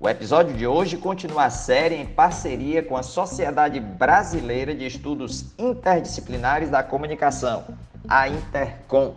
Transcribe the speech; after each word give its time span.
O 0.00 0.08
episódio 0.08 0.56
de 0.56 0.64
hoje 0.64 0.96
continua 0.96 1.46
a 1.46 1.50
série 1.50 1.96
em 1.96 2.06
parceria 2.06 2.84
com 2.84 2.96
a 2.96 3.02
Sociedade 3.02 3.80
Brasileira 3.80 4.72
de 4.72 4.86
Estudos 4.86 5.46
Interdisciplinares 5.58 6.70
da 6.70 6.84
Comunicação, 6.84 7.64
a 8.08 8.28
Intercom. 8.28 9.16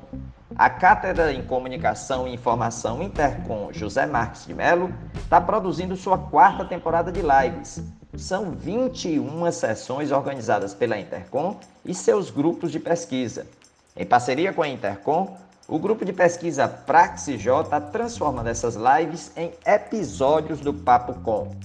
A 0.56 0.72
Cátedra 0.72 1.32
em 1.32 1.44
Comunicação 1.44 2.28
e 2.28 2.34
Informação 2.34 3.04
Intercom 3.04 3.72
José 3.72 4.08
Marques 4.08 4.48
de 4.48 4.56
Mello 4.56 4.92
está 5.18 5.40
produzindo 5.40 5.96
sua 5.96 6.18
quarta 6.18 6.66
temporada 6.66 7.12
de 7.12 7.22
lives. 7.22 7.84
São 8.18 8.50
21 8.50 9.52
sessões 9.52 10.12
organizadas 10.12 10.74
pela 10.74 10.98
Intercom 10.98 11.60
e 11.86 11.94
seus 11.94 12.32
grupos 12.32 12.72
de 12.72 12.80
pesquisa. 12.80 13.46
Em 13.96 14.06
parceria 14.06 14.52
com 14.52 14.64
a 14.64 14.68
Intercom, 14.68 15.38
o 15.72 15.80
grupo 15.80 16.04
de 16.04 16.12
pesquisa 16.12 16.68
PraxJ 16.68 17.62
está 17.64 17.80
transformando 17.80 18.48
essas 18.48 18.76
lives 18.76 19.32
em 19.38 19.54
episódios 19.66 20.60
do 20.60 20.74
Papo 20.74 21.14
Com. 21.22 21.56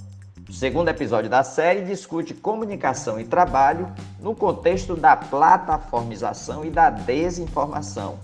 O 0.48 0.52
segundo 0.52 0.88
episódio 0.88 1.28
da 1.28 1.42
série 1.42 1.84
discute 1.84 2.32
comunicação 2.32 3.18
e 3.18 3.24
trabalho 3.24 3.92
no 4.20 4.32
contexto 4.32 4.94
da 4.94 5.16
plataformização 5.16 6.64
e 6.64 6.70
da 6.70 6.88
desinformação. 6.88 8.20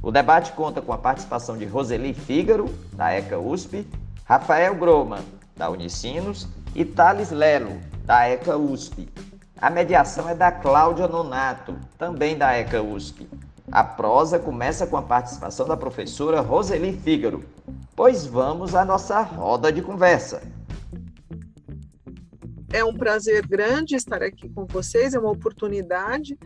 O 0.00 0.12
debate 0.12 0.52
conta 0.52 0.80
com 0.80 0.92
a 0.92 0.98
participação 0.98 1.58
de 1.58 1.64
Roseli 1.64 2.14
Fígaro, 2.14 2.72
da 2.92 3.12
ECA 3.12 3.36
USP, 3.36 3.84
Rafael 4.26 4.76
Groman, 4.76 5.24
da 5.56 5.68
Unicinos, 5.68 6.46
e 6.72 6.84
Thales 6.84 7.32
Lelo, 7.32 7.80
da 8.04 8.28
ECA 8.28 8.56
USP. 8.56 9.08
A 9.60 9.70
mediação 9.70 10.28
é 10.28 10.36
da 10.36 10.52
Cláudia 10.52 11.08
Nonato, 11.08 11.76
também 11.98 12.38
da 12.38 12.56
ECA 12.56 12.80
USP. 12.80 13.28
A 13.70 13.82
prosa 13.82 14.38
começa 14.38 14.86
com 14.86 14.96
a 14.96 15.02
participação 15.02 15.66
da 15.66 15.76
professora 15.76 16.40
Roseli 16.40 16.92
Fígaro. 16.92 17.44
Pois 17.94 18.24
vamos 18.24 18.74
à 18.74 18.84
nossa 18.84 19.20
roda 19.20 19.72
de 19.72 19.82
conversa. 19.82 20.42
É 22.72 22.84
um 22.84 22.94
prazer 22.94 23.46
grande 23.46 23.96
estar 23.96 24.22
aqui 24.22 24.48
com 24.50 24.66
vocês, 24.66 25.14
é 25.14 25.18
uma 25.18 25.30
oportunidade 25.30 26.38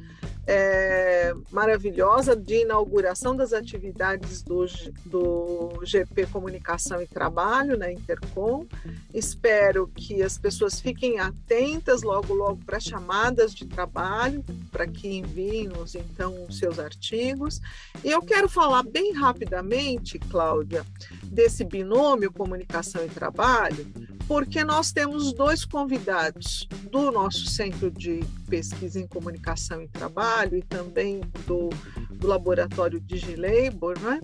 é, 0.46 1.32
maravilhosa 1.50 2.34
de 2.34 2.62
inauguração 2.62 3.36
das 3.36 3.52
atividades 3.52 4.42
do, 4.42 4.66
do 5.04 5.80
GP 5.84 6.26
Comunicação 6.26 7.00
e 7.00 7.06
Trabalho 7.06 7.76
na 7.76 7.92
Intercom. 7.92 8.66
Espero 9.12 9.88
que 9.88 10.22
as 10.22 10.38
pessoas 10.38 10.80
fiquem 10.80 11.18
atentas 11.18 12.02
logo, 12.02 12.34
logo 12.34 12.64
para 12.64 12.80
chamadas 12.80 13.54
de 13.54 13.66
trabalho, 13.66 14.44
para 14.70 14.86
que 14.86 15.08
enviem-nos 15.18 15.94
então 15.94 16.46
os 16.48 16.58
seus 16.58 16.78
artigos. 16.78 17.60
E 18.02 18.10
eu 18.10 18.22
quero 18.22 18.48
falar 18.48 18.82
bem 18.82 19.12
rapidamente, 19.12 20.18
Cláudia, 20.18 20.84
desse 21.24 21.64
binômio 21.64 22.32
comunicação 22.32 23.04
e 23.04 23.08
trabalho, 23.08 23.86
porque 24.26 24.64
nós 24.64 24.92
temos 24.92 25.32
dois 25.32 25.64
convidados 25.64 26.68
do 26.90 27.10
nosso 27.10 27.46
Centro 27.46 27.90
de 27.90 28.20
Pesquisa 28.48 29.00
em 29.00 29.06
Comunicação 29.06 29.82
e 29.82 29.88
Trabalho 29.88 30.29
e 30.52 30.62
também 30.62 31.20
do, 31.46 31.70
do 32.10 32.26
Laboratório 32.26 33.00
DigiLabor, 33.00 33.98
né? 34.00 34.20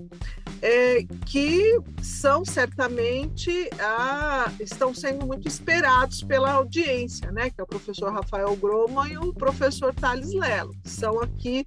É, 0.62 1.02
que 1.26 1.78
são 2.02 2.42
certamente 2.42 3.68
a, 3.78 4.50
estão 4.58 4.94
sendo 4.94 5.26
muito 5.26 5.46
esperados 5.46 6.22
pela 6.22 6.52
audiência, 6.52 7.30
né? 7.30 7.50
Que 7.50 7.60
é 7.60 7.64
o 7.64 7.66
professor 7.66 8.10
Rafael 8.10 8.56
Groma 8.56 9.06
e 9.08 9.18
o 9.18 9.34
professor 9.34 9.94
Thales 9.94 10.32
Lelo, 10.32 10.74
que 10.82 10.88
são 10.88 11.20
aqui 11.20 11.66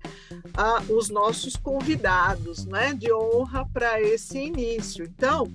a, 0.56 0.81
os 0.89 1.09
nossos 1.09 1.56
convidados, 1.56 2.66
né? 2.66 2.94
De 2.94 3.13
honra 3.13 3.66
para 3.71 4.01
esse 4.01 4.39
início. 4.39 5.06
Então, 5.06 5.51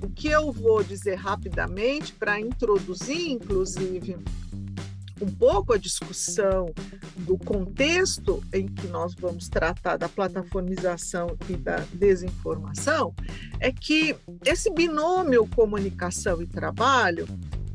o 0.00 0.08
que 0.08 0.28
eu 0.28 0.52
vou 0.52 0.82
dizer 0.84 1.16
rapidamente 1.16 2.12
para 2.12 2.40
introduzir, 2.40 3.32
inclusive, 3.32 4.16
um 5.20 5.30
pouco 5.30 5.72
a 5.72 5.78
discussão 5.78 6.72
do 7.16 7.38
contexto 7.38 8.42
em 8.52 8.66
que 8.66 8.86
nós 8.86 9.14
vamos 9.14 9.48
tratar 9.48 9.96
da 9.96 10.08
plataformização 10.08 11.36
e 11.48 11.56
da 11.56 11.78
desinformação, 11.92 13.14
é 13.58 13.72
que 13.72 14.14
esse 14.44 14.70
binômio 14.72 15.46
comunicação 15.48 16.42
e 16.42 16.46
trabalho, 16.46 17.26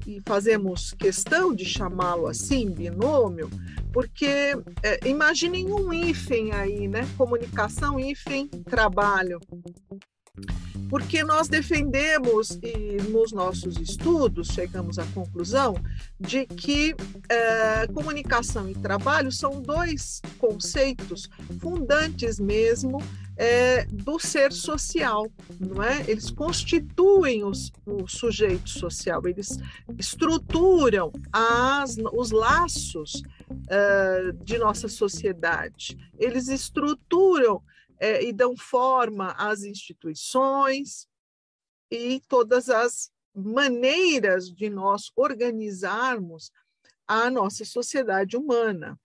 e 0.05 0.19
fazemos 0.25 0.93
questão 0.93 1.53
de 1.53 1.65
chamá-lo 1.65 2.27
assim, 2.27 2.69
binômio, 2.69 3.49
porque 3.93 4.55
é, 4.83 5.07
imaginem 5.07 5.71
um 5.71 5.93
hífen 5.93 6.51
aí, 6.53 6.87
né? 6.87 7.07
Comunicação, 7.17 7.99
hífen, 7.99 8.47
trabalho 8.47 9.39
porque 10.91 11.23
nós 11.23 11.47
defendemos 11.47 12.59
e 12.61 12.97
nos 13.09 13.31
nossos 13.31 13.77
estudos 13.77 14.49
chegamos 14.49 14.99
à 14.99 15.05
conclusão 15.13 15.75
de 16.19 16.45
que 16.45 16.93
é, 17.29 17.87
comunicação 17.87 18.69
e 18.69 18.75
trabalho 18.75 19.31
são 19.31 19.61
dois 19.61 20.21
conceitos 20.37 21.29
fundantes 21.61 22.41
mesmo 22.41 23.01
é, 23.37 23.85
do 23.85 24.19
ser 24.19 24.51
social, 24.51 25.31
não 25.59 25.81
é? 25.81 26.03
Eles 26.07 26.29
constituem 26.29 27.43
os, 27.45 27.71
o 27.85 28.05
sujeito 28.05 28.69
social, 28.69 29.25
eles 29.25 29.57
estruturam 29.97 31.11
as, 31.31 31.95
os 32.13 32.31
laços 32.31 33.23
é, 33.69 34.33
de 34.43 34.57
nossa 34.57 34.89
sociedade, 34.89 35.97
eles 36.19 36.49
estruturam 36.49 37.63
é, 38.01 38.23
e 38.23 38.33
dão 38.33 38.57
forma 38.57 39.31
às 39.37 39.61
instituições 39.61 41.07
e 41.91 42.19
todas 42.27 42.67
as 42.67 43.11
maneiras 43.33 44.51
de 44.51 44.71
nós 44.71 45.11
organizarmos 45.15 46.51
a 47.07 47.29
nossa 47.29 47.63
sociedade 47.63 48.35
humana. 48.35 48.99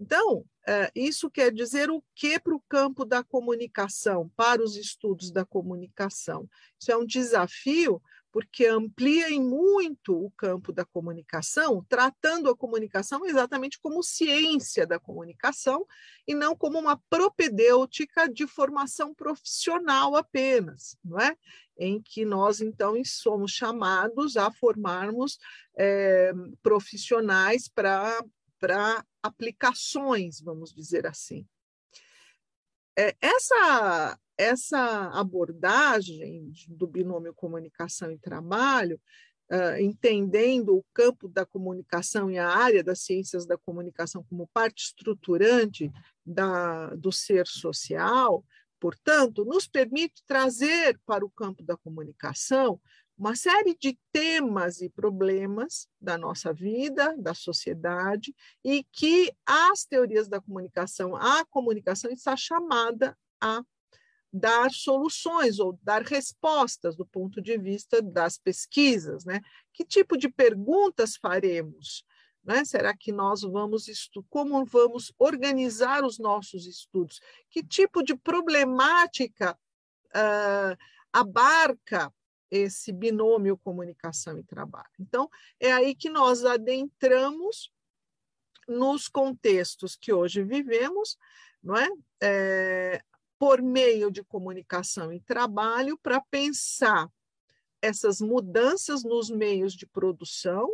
Então, 0.00 0.44
é, 0.66 0.90
isso 0.92 1.30
quer 1.30 1.52
dizer 1.52 1.88
o 1.88 2.02
que 2.16 2.40
para 2.40 2.54
o 2.54 2.62
campo 2.68 3.04
da 3.04 3.22
comunicação, 3.22 4.28
para 4.36 4.60
os 4.60 4.76
estudos 4.76 5.30
da 5.30 5.44
comunicação? 5.44 6.50
Isso 6.80 6.90
é 6.90 6.96
um 6.96 7.06
desafio 7.06 8.02
porque 8.32 8.66
amplia 8.66 9.30
em 9.30 9.40
muito 9.40 10.16
o 10.16 10.30
campo 10.30 10.72
da 10.72 10.86
comunicação, 10.86 11.84
tratando 11.86 12.48
a 12.48 12.56
comunicação 12.56 13.26
exatamente 13.26 13.78
como 13.78 14.02
ciência 14.02 14.86
da 14.86 14.98
comunicação 14.98 15.86
e 16.26 16.34
não 16.34 16.56
como 16.56 16.78
uma 16.78 16.98
propedêutica 17.10 18.26
de 18.26 18.46
formação 18.46 19.14
profissional 19.14 20.16
apenas, 20.16 20.96
não 21.04 21.20
é? 21.20 21.36
Em 21.76 22.00
que 22.00 22.24
nós 22.24 22.62
então 22.62 22.94
somos 23.04 23.52
chamados 23.52 24.38
a 24.38 24.50
formarmos 24.50 25.38
é, 25.76 26.32
profissionais 26.62 27.68
para 27.68 28.24
para 28.58 29.04
aplicações, 29.20 30.40
vamos 30.40 30.72
dizer 30.72 31.04
assim. 31.04 31.44
É, 32.96 33.16
essa 33.20 34.16
essa 34.42 35.10
abordagem 35.12 36.52
do 36.68 36.86
binômio 36.86 37.34
comunicação 37.34 38.10
e 38.10 38.18
trabalho, 38.18 39.00
uh, 39.50 39.80
entendendo 39.80 40.76
o 40.76 40.84
campo 40.92 41.28
da 41.28 41.44
comunicação 41.44 42.30
e 42.30 42.38
a 42.38 42.48
área 42.48 42.82
das 42.82 43.00
ciências 43.00 43.46
da 43.46 43.56
comunicação 43.56 44.24
como 44.28 44.48
parte 44.52 44.84
estruturante 44.84 45.90
da, 46.24 46.94
do 46.94 47.12
ser 47.12 47.46
social, 47.46 48.44
portanto, 48.80 49.44
nos 49.44 49.66
permite 49.66 50.22
trazer 50.26 50.98
para 51.06 51.24
o 51.24 51.30
campo 51.30 51.62
da 51.62 51.76
comunicação 51.76 52.80
uma 53.16 53.36
série 53.36 53.76
de 53.78 53.96
temas 54.10 54.80
e 54.80 54.88
problemas 54.88 55.86
da 56.00 56.18
nossa 56.18 56.52
vida, 56.52 57.14
da 57.16 57.34
sociedade, 57.34 58.34
e 58.64 58.84
que 58.90 59.32
as 59.46 59.84
teorias 59.84 60.26
da 60.26 60.40
comunicação, 60.40 61.14
a 61.14 61.44
comunicação 61.44 62.10
está 62.10 62.36
chamada 62.36 63.16
a 63.40 63.62
dar 64.32 64.70
soluções 64.70 65.58
ou 65.58 65.78
dar 65.82 66.02
respostas 66.02 66.96
do 66.96 67.04
ponto 67.04 67.42
de 67.42 67.58
vista 67.58 68.00
das 68.00 68.38
pesquisas, 68.38 69.24
né? 69.24 69.40
Que 69.72 69.84
tipo 69.84 70.16
de 70.16 70.28
perguntas 70.28 71.16
faremos? 71.16 72.04
Né? 72.42 72.64
Será 72.64 72.96
que 72.96 73.12
nós 73.12 73.42
vamos 73.42 73.88
estu 73.88 74.24
como 74.28 74.64
vamos 74.64 75.12
organizar 75.18 76.04
os 76.04 76.18
nossos 76.18 76.66
estudos? 76.66 77.20
Que 77.50 77.62
tipo 77.62 78.02
de 78.02 78.16
problemática 78.16 79.56
uh, 80.08 80.76
abarca 81.12 82.12
esse 82.50 82.92
binômio 82.92 83.58
comunicação 83.58 84.38
e 84.38 84.42
trabalho? 84.42 84.90
Então, 84.98 85.28
é 85.60 85.72
aí 85.72 85.94
que 85.94 86.08
nós 86.08 86.44
adentramos 86.44 87.70
nos 88.66 89.08
contextos 89.08 89.94
que 89.94 90.12
hoje 90.12 90.42
vivemos, 90.42 91.16
não 91.62 91.76
é? 91.76 91.88
é 92.22 93.02
por 93.42 93.60
meio 93.60 94.08
de 94.08 94.22
comunicação 94.22 95.12
e 95.12 95.18
trabalho, 95.18 95.98
para 95.98 96.20
pensar 96.20 97.10
essas 97.82 98.20
mudanças 98.20 99.02
nos 99.02 99.28
meios 99.30 99.74
de 99.74 99.84
produção 99.84 100.72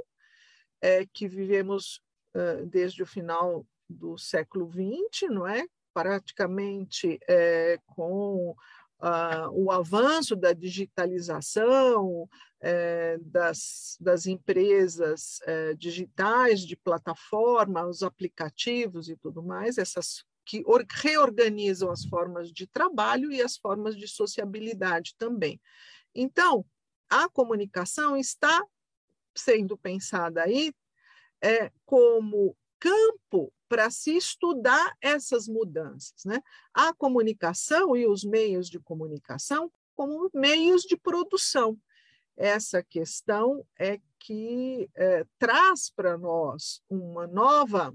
é, 0.79 1.07
que 1.07 1.27
vivemos 1.27 2.03
uh, 2.35 2.67
desde 2.67 3.03
o 3.03 3.07
final 3.07 3.65
do 3.89 4.19
século 4.19 4.71
XX, 4.71 5.31
não 5.31 5.49
é? 5.49 5.65
Praticamente 5.95 7.19
é, 7.27 7.79
com 7.87 8.51
uh, 8.51 9.51
o 9.51 9.71
avanço 9.71 10.37
da 10.37 10.53
digitalização, 10.53 12.29
é, 12.61 13.17
das, 13.23 13.97
das 13.99 14.27
empresas 14.27 15.41
é, 15.47 15.73
digitais, 15.73 16.61
de 16.61 16.77
plataforma, 16.77 17.87
os 17.87 18.03
aplicativos 18.03 19.09
e 19.09 19.17
tudo 19.17 19.43
mais, 19.43 19.79
essas 19.79 20.23
que 20.49 20.65
reorganizam 20.89 21.91
as 21.91 22.07
formas 22.07 22.51
de 22.51 22.67
trabalho 22.67 23.31
e 23.31 23.43
as 23.43 23.59
formas 23.59 23.95
de 23.95 24.09
sociabilidade 24.09 25.15
também. 25.19 25.61
Então, 26.15 26.65
a 27.11 27.29
comunicação 27.29 28.17
está 28.17 28.65
sendo 29.37 29.77
pensada 29.77 30.43
aí 30.43 30.73
é, 31.43 31.71
como 31.85 32.57
campo 32.81 33.53
para 33.69 33.91
se 33.91 34.17
estudar 34.17 34.97
essas 35.03 35.47
mudanças. 35.47 36.25
Né? 36.25 36.41
A 36.73 36.95
comunicação 36.95 37.95
e 37.95 38.07
os 38.07 38.25
meios 38.25 38.71
de 38.71 38.81
comunicação 38.81 39.71
como 39.95 40.31
meios 40.33 40.83
de 40.83 40.97
produção. 40.97 41.79
Essa 42.37 42.83
questão 42.83 43.67
é 43.79 44.01
que 44.19 44.89
é, 44.95 45.27
traz 45.39 45.91
para 45.91 46.17
nós 46.17 46.81
uma 46.89 47.27
nova 47.27 47.93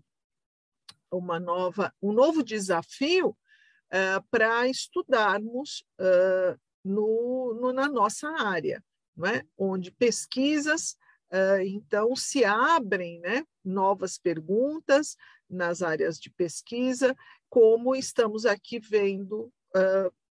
uma 1.13 1.39
nova, 1.39 1.93
um 2.01 2.11
novo 2.11 2.43
desafio 2.43 3.29
uh, 3.29 4.23
para 4.29 4.67
estudarmos 4.67 5.85
uh, 5.99 6.59
no, 6.83 7.53
no, 7.59 7.71
na 7.71 7.87
nossa 7.87 8.27
área, 8.29 8.83
é? 9.25 9.45
onde 9.57 9.91
pesquisas, 9.91 10.97
uh, 11.31 11.61
então, 11.63 12.15
se 12.15 12.43
abrem 12.43 13.19
né? 13.19 13.45
novas 13.63 14.17
perguntas 14.17 15.15
nas 15.49 15.81
áreas 15.81 16.19
de 16.19 16.29
pesquisa, 16.31 17.15
como 17.49 17.95
estamos 17.95 18.45
aqui 18.45 18.79
vendo 18.79 19.53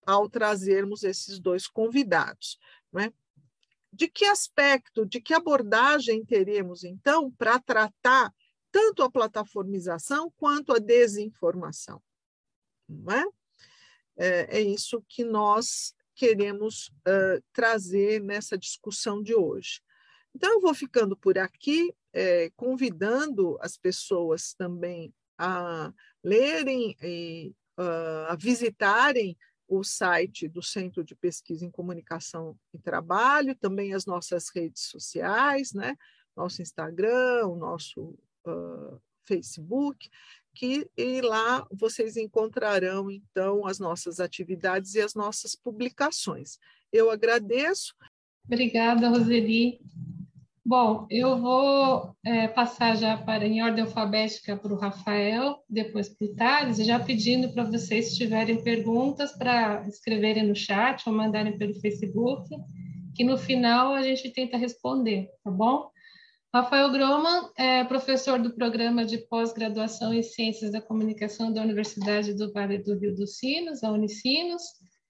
ao 0.05 0.29
trazermos 0.29 1.03
esses 1.03 1.39
dois 1.39 1.67
convidados. 1.67 2.59
É? 2.99 3.11
De 3.91 4.07
que 4.07 4.25
aspecto, 4.25 5.05
de 5.05 5.19
que 5.19 5.33
abordagem 5.33 6.23
teremos, 6.23 6.83
então, 6.83 7.31
para 7.31 7.59
tratar 7.59 8.31
tanto 8.71 9.03
a 9.03 9.09
plataformização 9.09 10.31
quanto 10.37 10.73
a 10.73 10.79
desinformação. 10.79 12.01
Não 12.87 13.13
é? 13.13 13.25
É, 14.17 14.59
é 14.59 14.61
isso 14.61 15.03
que 15.07 15.23
nós 15.23 15.93
queremos 16.15 16.87
uh, 17.07 17.43
trazer 17.53 18.21
nessa 18.21 18.57
discussão 18.57 19.21
de 19.21 19.35
hoje. 19.35 19.81
Então, 20.33 20.53
eu 20.53 20.61
vou 20.61 20.73
ficando 20.73 21.15
por 21.15 21.37
aqui, 21.37 21.93
é, 22.13 22.49
convidando 22.55 23.57
as 23.61 23.77
pessoas 23.77 24.53
também 24.53 25.13
a 25.37 25.93
lerem 26.23 26.95
e 27.01 27.53
uh, 27.79 28.29
a 28.31 28.35
visitarem 28.35 29.37
o 29.67 29.83
site 29.83 30.47
do 30.47 30.63
Centro 30.63 31.03
de 31.03 31.15
Pesquisa 31.15 31.65
em 31.65 31.71
Comunicação 31.71 32.57
e 32.73 32.79
Trabalho, 32.79 33.55
também 33.55 33.93
as 33.93 34.05
nossas 34.05 34.49
redes 34.49 34.83
sociais, 34.83 35.73
né? 35.73 35.95
nosso 36.35 36.61
Instagram, 36.61 37.47
o 37.47 37.55
nosso 37.55 38.17
Facebook, 39.25 40.09
que 40.55 40.89
e 40.97 41.21
lá 41.21 41.67
vocês 41.71 42.17
encontrarão 42.17 43.11
então 43.11 43.67
as 43.67 43.77
nossas 43.77 44.19
atividades 44.19 44.95
e 44.95 45.01
as 45.01 45.13
nossas 45.13 45.55
publicações. 45.55 46.57
Eu 46.91 47.11
agradeço. 47.11 47.93
Obrigada, 48.45 49.09
Roseli. 49.09 49.79
Bom, 50.65 51.07
eu 51.09 51.37
vou 51.37 52.13
é, 52.25 52.47
passar 52.49 52.97
já 52.97 53.15
para 53.15 53.45
em 53.45 53.63
ordem 53.63 53.85
alfabética 53.85 54.57
para 54.57 54.73
o 54.73 54.77
Rafael, 54.77 55.63
depois 55.69 56.09
para 56.09 56.27
o 56.27 56.35
Thales, 56.35 56.85
já 56.85 56.99
pedindo 56.99 57.53
para 57.53 57.63
vocês, 57.63 58.09
se 58.09 58.17
tiverem 58.17 58.61
perguntas, 58.61 59.31
para 59.31 59.87
escreverem 59.87 60.45
no 60.45 60.53
chat 60.53 61.07
ou 61.07 61.13
mandarem 61.15 61.57
pelo 61.57 61.79
Facebook, 61.79 62.49
que 63.15 63.23
no 63.23 63.37
final 63.37 63.93
a 63.93 64.01
gente 64.01 64.29
tenta 64.29 64.57
responder, 64.57 65.29
tá 65.41 65.49
bom? 65.49 65.89
Rafael 66.53 66.89
Groman 66.91 67.51
é 67.57 67.83
professor 67.83 68.39
do 68.39 68.51
programa 68.51 69.05
de 69.05 69.17
pós-graduação 69.17 70.13
em 70.13 70.23
Ciências 70.23 70.71
da 70.71 70.81
Comunicação 70.81 71.51
da 71.51 71.61
Universidade 71.61 72.33
do 72.33 72.51
Vale 72.53 72.77
do 72.77 72.97
Rio 72.97 73.13
dos 73.13 73.37
Sinos, 73.37 73.83
a 73.83 73.91
Unicinos, 73.91 74.63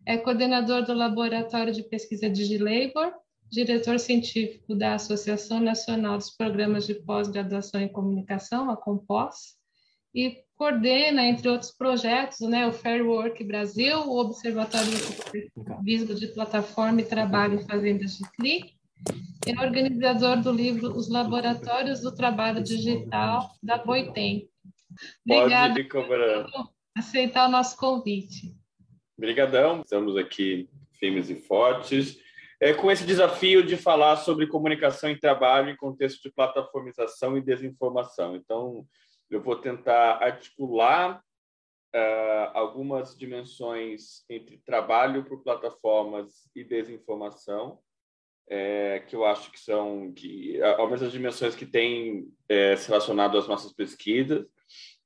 é 0.05 0.17
coordenador 0.17 0.83
do 0.83 0.93
Laboratório 0.93 1.71
de 1.71 1.83
Pesquisa 1.83 2.29
DigiLabor, 2.29 3.13
diretor 3.51 3.99
científico 3.99 4.75
da 4.75 4.95
Associação 4.95 5.59
Nacional 5.59 6.17
dos 6.17 6.31
Programas 6.31 6.87
de 6.87 6.95
Pós-Graduação 6.95 7.81
em 7.81 7.87
Comunicação, 7.87 8.69
a 8.71 8.75
Compós, 8.75 9.57
e 10.15 10.43
coordena, 10.55 11.23
entre 11.23 11.47
outros 11.47 11.71
projetos, 11.71 12.39
né, 12.39 12.65
o 12.65 12.73
Fair 12.73 13.07
Work 13.07 13.43
Brasil, 13.43 13.99
o 13.99 14.17
Observatório 14.19 14.91
Visgo 15.83 16.15
de 16.15 16.27
Plataforma 16.27 17.01
e 17.01 17.05
Trabalho 17.05 17.59
em 17.59 17.67
Fazendas 17.67 18.17
de 18.17 18.31
Clique, 18.31 18.76
é 19.45 19.59
organizador 19.59 20.41
do 20.41 20.51
livro 20.51 20.95
Os 20.95 21.09
Laboratórios 21.09 22.01
do 22.01 22.13
Trabalho 22.13 22.61
Digital 22.61 23.49
da 23.63 23.77
Boitem. 23.77 24.49
Obrigada 25.25 25.83
por 25.85 26.07
aceitar 26.95 27.47
o 27.47 27.51
nosso 27.51 27.77
convite. 27.77 28.55
Obrigadão, 29.17 29.81
estamos 29.81 30.17
aqui 30.17 30.69
firmes 30.99 31.29
e 31.29 31.35
fortes, 31.35 32.19
é, 32.59 32.73
com 32.73 32.89
esse 32.91 33.05
desafio 33.05 33.63
de 33.63 33.77
falar 33.77 34.17
sobre 34.17 34.47
comunicação 34.47 35.09
em 35.09 35.17
trabalho 35.17 35.69
em 35.69 35.77
contexto 35.77 36.23
de 36.23 36.31
plataformização 36.31 37.37
e 37.37 37.41
desinformação. 37.41 38.35
Então, 38.35 38.85
eu 39.29 39.41
vou 39.41 39.55
tentar 39.55 40.23
articular 40.23 41.21
uh, 41.95 42.51
algumas 42.53 43.17
dimensões 43.17 44.23
entre 44.29 44.57
trabalho 44.59 45.23
por 45.23 45.43
plataformas 45.43 46.49
e 46.55 46.63
desinformação, 46.63 47.79
é, 48.49 49.03
que 49.07 49.15
eu 49.15 49.25
acho 49.25 49.51
que 49.51 49.59
são 49.59 50.11
que 50.13 50.61
ao 50.61 50.85
menos 50.85 51.03
as 51.03 51.11
dimensões 51.11 51.55
que 51.55 51.65
têm 51.65 52.27
é, 52.47 52.75
se 52.75 52.87
relacionado 52.87 53.37
às 53.37 53.47
nossas 53.47 53.73
pesquisas. 53.73 54.45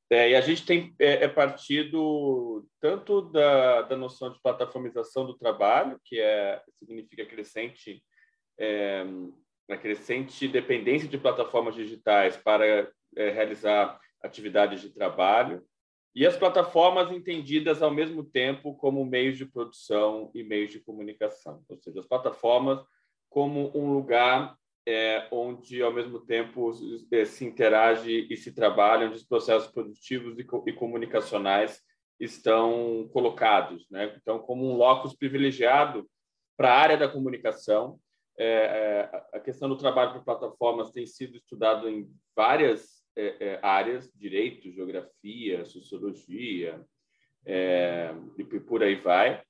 É, 0.09 0.31
e 0.31 0.35
a 0.35 0.41
gente 0.41 0.65
tem 0.65 0.93
é, 0.99 1.23
é, 1.23 1.27
partido 1.27 2.67
tanto 2.81 3.21
da, 3.21 3.83
da 3.83 3.95
noção 3.95 4.31
de 4.31 4.41
plataformização 4.41 5.25
do 5.25 5.37
trabalho, 5.37 5.99
que 6.03 6.19
é 6.19 6.61
significa 6.77 7.25
crescente 7.25 8.03
é, 8.59 9.05
crescente 9.81 10.49
dependência 10.49 11.07
de 11.07 11.17
plataformas 11.17 11.75
digitais 11.75 12.35
para 12.35 12.91
é, 13.15 13.29
realizar 13.29 13.97
atividades 14.21 14.81
de 14.81 14.89
trabalho, 14.89 15.63
e 16.13 16.27
as 16.27 16.35
plataformas 16.35 17.09
entendidas 17.09 17.81
ao 17.81 17.89
mesmo 17.89 18.23
tempo 18.23 18.75
como 18.75 19.05
meios 19.05 19.37
de 19.37 19.45
produção 19.45 20.29
e 20.35 20.43
meios 20.43 20.71
de 20.71 20.81
comunicação, 20.81 21.63
ou 21.69 21.77
seja, 21.77 22.01
as 22.01 22.05
plataformas 22.05 22.83
como 23.31 23.71
um 23.73 23.93
lugar 23.93 24.57
é, 24.85 25.25
onde, 25.31 25.81
ao 25.81 25.93
mesmo 25.93 26.19
tempo, 26.19 26.73
é, 27.11 27.23
se 27.23 27.45
interage 27.45 28.27
e 28.29 28.35
se 28.35 28.53
trabalha, 28.53 29.07
onde 29.07 29.15
os 29.15 29.23
processos 29.23 29.71
produtivos 29.71 30.37
e, 30.37 30.45
e 30.67 30.73
comunicacionais 30.73 31.81
estão 32.19 33.09
colocados. 33.13 33.89
Né? 33.89 34.13
Então, 34.21 34.37
como 34.39 34.69
um 34.69 34.75
locus 34.75 35.15
privilegiado 35.15 36.05
para 36.57 36.73
a 36.73 36.77
área 36.77 36.97
da 36.97 37.07
comunicação, 37.07 37.97
é, 38.37 38.45
é, 38.45 39.37
a 39.37 39.39
questão 39.39 39.69
do 39.69 39.77
trabalho 39.77 40.13
por 40.13 40.25
plataformas 40.25 40.91
tem 40.91 41.07
sido 41.07 41.37
estudado 41.37 41.87
em 41.87 42.11
várias 42.35 43.01
é, 43.15 43.35
é, 43.39 43.59
áreas, 43.61 44.11
direito, 44.13 44.71
geografia, 44.71 45.63
sociologia, 45.65 46.81
e 48.37 48.43
por 48.43 48.83
aí 48.83 48.95
vai 48.95 49.41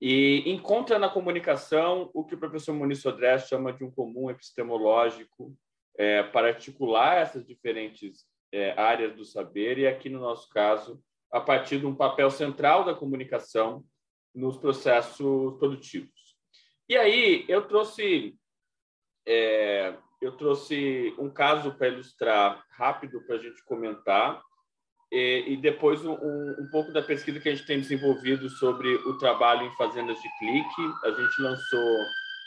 e 0.00 0.42
encontra 0.46 0.98
na 0.98 1.08
comunicação 1.08 2.10
o 2.12 2.24
que 2.24 2.34
o 2.34 2.38
professor 2.38 2.74
Muniz 2.74 3.00
Sodré 3.00 3.38
chama 3.38 3.72
de 3.72 3.82
um 3.84 3.90
comum 3.90 4.30
epistemológico 4.30 5.56
é, 5.96 6.22
para 6.22 6.48
articular 6.48 7.16
essas 7.16 7.46
diferentes 7.46 8.26
é, 8.52 8.72
áreas 8.78 9.14
do 9.14 9.24
saber, 9.24 9.78
e 9.78 9.86
aqui 9.86 10.08
no 10.08 10.20
nosso 10.20 10.48
caso, 10.50 11.02
a 11.32 11.40
partir 11.40 11.78
de 11.80 11.86
um 11.86 11.94
papel 11.94 12.30
central 12.30 12.84
da 12.84 12.94
comunicação 12.94 13.84
nos 14.34 14.56
processos 14.56 15.58
produtivos. 15.58 16.36
E 16.88 16.96
aí 16.96 17.44
eu 17.48 17.66
trouxe 17.66 18.38
é, 19.26 19.96
eu 20.20 20.32
trouxe 20.36 21.14
um 21.18 21.28
caso 21.28 21.74
para 21.76 21.88
ilustrar 21.88 22.64
rápido 22.70 23.20
para 23.22 23.36
a 23.36 23.38
gente 23.38 23.64
comentar 23.64 24.42
e, 25.16 25.54
e 25.54 25.56
depois 25.56 26.04
um, 26.04 26.12
um, 26.12 26.68
pouco 26.70 26.92
da 26.92 27.00
pesquisa 27.00 27.40
que 27.40 27.48
a 27.48 27.54
gente 27.54 27.66
tem 27.66 27.80
desenvolvido 27.80 28.50
sobre 28.50 28.94
o 28.94 29.16
trabalho 29.16 29.66
em 29.66 29.76
fazendas 29.76 30.20
de 30.20 30.28
clique. 30.38 30.82
A 31.04 31.10
gente 31.10 31.40
lançou 31.40 31.96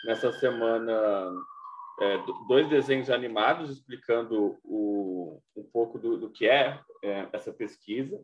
nessa 0.05 0.31
semana 0.33 1.33
é, 1.99 2.19
dois 2.47 2.69
desenhos 2.69 3.09
animados 3.09 3.71
explicando 3.71 4.55
o, 4.63 5.41
um 5.55 5.63
pouco 5.63 5.97
do, 5.97 6.15
do 6.15 6.29
que 6.29 6.47
é, 6.47 6.79
é, 7.03 7.27
essa 7.33 7.51
pesquisa. 7.51 8.23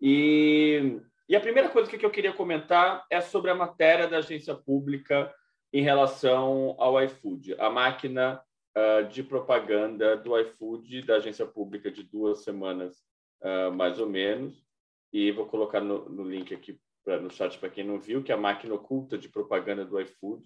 E, 0.00 1.00
e 1.28 1.36
a 1.36 1.40
primeira 1.40 1.68
coisa 1.68 1.88
que 1.88 2.04
eu 2.04 2.10
queria 2.10 2.32
comentar 2.32 3.06
é 3.08 3.20
sobre 3.20 3.52
a 3.52 3.54
matéria 3.54 4.08
da 4.08 4.18
agência 4.18 4.56
pública 4.56 5.32
em 5.72 5.82
relação 5.82 6.74
ao 6.78 7.00
iFood, 7.04 7.54
a 7.60 7.70
máquina 7.70 8.42
uh, 8.76 9.06
de 9.08 9.22
propaganda 9.22 10.16
do 10.16 10.36
iFood 10.36 11.02
da 11.02 11.16
agência 11.16 11.46
pública 11.46 11.90
de 11.90 12.02
duas 12.02 12.42
semanas, 12.42 13.06
uh, 13.42 13.72
mais 13.72 13.98
ou 13.98 14.08
menos. 14.08 14.66
E 15.12 15.32
vou 15.32 15.46
colocar 15.46 15.80
no, 15.80 16.08
no 16.08 16.22
link 16.22 16.54
aqui 16.54 16.78
pra, 17.04 17.18
no 17.18 17.30
chat 17.30 17.58
para 17.58 17.70
quem 17.70 17.84
não 17.84 17.98
viu, 17.98 18.22
que 18.22 18.30
é 18.30 18.34
a 18.34 18.38
máquina 18.38 18.74
oculta 18.74 19.16
de 19.16 19.28
propaganda 19.28 19.84
do 19.84 20.00
iFood, 20.00 20.44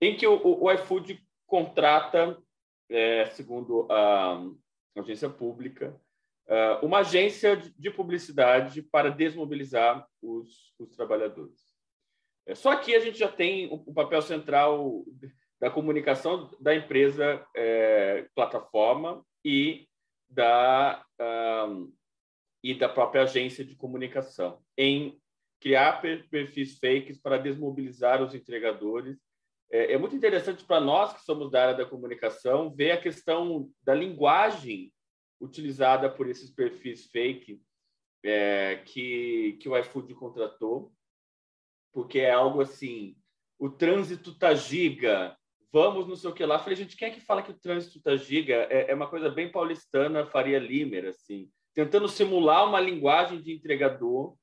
em 0.00 0.16
que 0.16 0.26
o, 0.26 0.34
o, 0.34 0.64
o 0.64 0.72
iFood 0.72 1.22
contrata, 1.46 2.38
é, 2.90 3.26
segundo 3.26 3.90
a 3.90 4.42
agência 4.96 5.30
pública, 5.30 5.98
uh, 6.46 6.84
uma 6.84 6.98
agência 6.98 7.56
de 7.56 7.90
publicidade 7.90 8.82
para 8.82 9.10
desmobilizar 9.10 10.06
os, 10.22 10.74
os 10.78 10.94
trabalhadores. 10.94 11.74
É, 12.46 12.54
só 12.54 12.76
que 12.76 12.94
a 12.94 13.00
gente 13.00 13.18
já 13.18 13.28
tem 13.28 13.66
o, 13.68 13.82
o 13.86 13.94
papel 13.94 14.20
central 14.20 15.04
da 15.60 15.70
comunicação 15.70 16.50
da 16.60 16.74
empresa 16.74 17.44
é, 17.56 18.28
plataforma 18.34 19.24
e 19.44 19.88
da 20.28 21.02
um, 21.68 21.92
e 22.64 22.72
da 22.72 22.88
própria 22.88 23.24
agência 23.24 23.62
de 23.62 23.76
comunicação 23.76 24.58
em 24.76 25.20
criar 25.60 26.00
perfis 26.30 26.78
fakes 26.78 27.20
para 27.20 27.36
desmobilizar 27.36 28.22
os 28.22 28.34
entregadores 28.34 29.18
é, 29.70 29.92
é 29.92 29.98
muito 29.98 30.16
interessante 30.16 30.64
para 30.64 30.80
nós 30.80 31.12
que 31.12 31.22
somos 31.22 31.50
da 31.50 31.62
área 31.62 31.74
da 31.74 31.84
comunicação 31.84 32.74
ver 32.74 32.92
a 32.92 33.00
questão 33.00 33.70
da 33.82 33.94
linguagem 33.94 34.90
utilizada 35.40 36.08
por 36.08 36.26
esses 36.26 36.50
perfis 36.50 37.06
fake 37.10 37.60
é, 38.24 38.76
que, 38.86 39.58
que 39.60 39.68
o 39.68 39.76
iFood 39.76 40.14
contratou, 40.14 40.90
porque 41.92 42.20
é 42.20 42.30
algo 42.30 42.62
assim, 42.62 43.14
o 43.58 43.68
trânsito 43.68 44.38
tá 44.38 44.54
giga, 44.54 45.36
vamos 45.70 46.08
não 46.08 46.16
sei 46.16 46.30
o 46.30 46.32
que 46.32 46.46
lá. 46.46 46.58
Falei, 46.58 46.76
gente, 46.76 46.96
quem 46.96 47.08
é 47.08 47.10
que 47.10 47.20
fala 47.20 47.42
que 47.42 47.50
o 47.50 47.58
trânsito 47.58 48.00
tá 48.00 48.16
giga? 48.16 48.66
É, 48.70 48.90
é 48.90 48.94
uma 48.94 49.10
coisa 49.10 49.28
bem 49.28 49.52
paulistana, 49.52 50.24
Faria 50.24 50.58
Limer, 50.58 51.06
assim, 51.06 51.50
tentando 51.74 52.08
simular 52.08 52.66
uma 52.66 52.80
linguagem 52.80 53.40
de 53.40 53.52
entregador. 53.52 54.36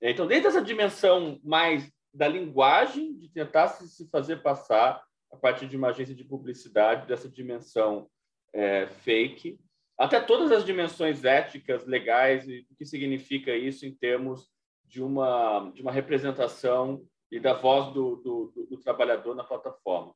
Então, 0.00 0.26
desde 0.26 0.48
essa 0.48 0.60
dimensão 0.60 1.38
mais 1.44 1.90
da 2.12 2.28
linguagem, 2.28 3.16
de 3.16 3.28
tentar 3.28 3.68
se 3.68 4.08
fazer 4.10 4.42
passar 4.42 5.02
a 5.32 5.36
partir 5.36 5.66
de 5.66 5.76
uma 5.76 5.88
agência 5.88 6.14
de 6.14 6.24
publicidade, 6.24 7.06
dessa 7.06 7.28
dimensão 7.28 8.08
é, 8.52 8.86
fake, 8.86 9.58
até 9.96 10.20
todas 10.20 10.50
as 10.50 10.64
dimensões 10.64 11.24
éticas, 11.24 11.86
legais, 11.86 12.46
e 12.48 12.66
o 12.70 12.76
que 12.76 12.84
significa 12.84 13.54
isso 13.56 13.86
em 13.86 13.94
termos 13.94 14.50
de 14.84 15.02
uma, 15.02 15.70
de 15.72 15.80
uma 15.80 15.92
representação 15.92 17.02
e 17.30 17.40
da 17.40 17.54
voz 17.54 17.94
do, 17.94 18.16
do, 18.16 18.66
do 18.68 18.76
trabalhador 18.78 19.34
na 19.34 19.44
plataforma. 19.44 20.14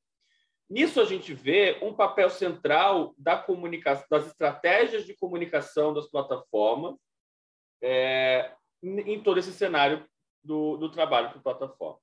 Nisso 0.69 1.01
a 1.01 1.05
gente 1.05 1.33
vê 1.33 1.79
um 1.81 1.95
papel 1.95 2.29
central 2.29 3.15
da 3.17 3.37
comunicação, 3.37 4.05
das 4.11 4.27
estratégias 4.27 5.07
de 5.07 5.15
comunicação 5.15 5.95
das 5.95 6.09
plataformas 6.09 6.97
é, 7.81 8.53
em 8.83 9.23
todo 9.23 9.39
esse 9.39 9.53
cenário 9.53 10.05
do, 10.43 10.77
do 10.77 10.91
trabalho 10.91 11.31
por 11.33 11.43
plataforma. 11.43 12.01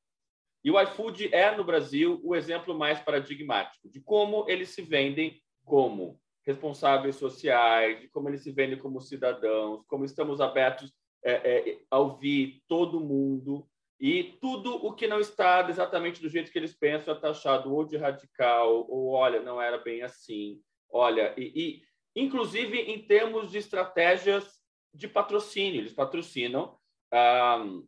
E 0.64 0.72
o 0.72 0.80
iFood 0.80 1.34
é, 1.34 1.56
no 1.56 1.64
Brasil, 1.66 2.22
o 2.24 2.36
exemplo 2.36 2.74
mais 2.74 3.00
paradigmático 3.02 3.90
de 3.90 4.00
como 4.00 4.46
eles 4.48 4.70
se 4.70 4.82
vendem 4.82 5.42
como 5.66 6.20
responsáveis 6.46 7.18
sociais, 7.18 8.00
de 8.00 8.08
como 8.08 8.30
eles 8.30 8.44
se 8.44 8.52
vendem 8.52 8.78
como 8.78 9.02
cidadãos, 9.02 9.84
como 9.88 10.06
estamos 10.06 10.40
abertos 10.40 10.94
é, 11.22 11.32
é, 11.34 11.80
a 11.90 12.00
ouvir 12.00 12.62
todo 12.68 13.00
mundo 13.00 13.68
e 14.06 14.38
tudo 14.42 14.76
o 14.86 14.94
que 14.94 15.08
não 15.08 15.22
está 15.22 15.66
exatamente 15.70 16.22
do 16.22 16.28
jeito 16.28 16.52
que 16.52 16.60
eles 16.60 16.74
pensam 16.74 17.16
é 17.16 17.18
taxado 17.18 17.74
ou 17.74 17.86
de 17.86 17.96
radical 17.96 18.86
ou 18.90 19.12
olha 19.12 19.42
não 19.42 19.62
era 19.62 19.78
bem 19.78 20.02
assim, 20.02 20.60
olha 20.92 21.34
e, 21.38 21.54
e 21.56 22.22
inclusive 22.22 22.78
em 22.78 23.00
termos 23.00 23.50
de 23.50 23.60
estratégias 23.60 24.62
de 24.94 25.08
patrocínio 25.08 25.80
eles 25.80 25.94
patrocinam 25.94 26.78
uh, 27.14 27.88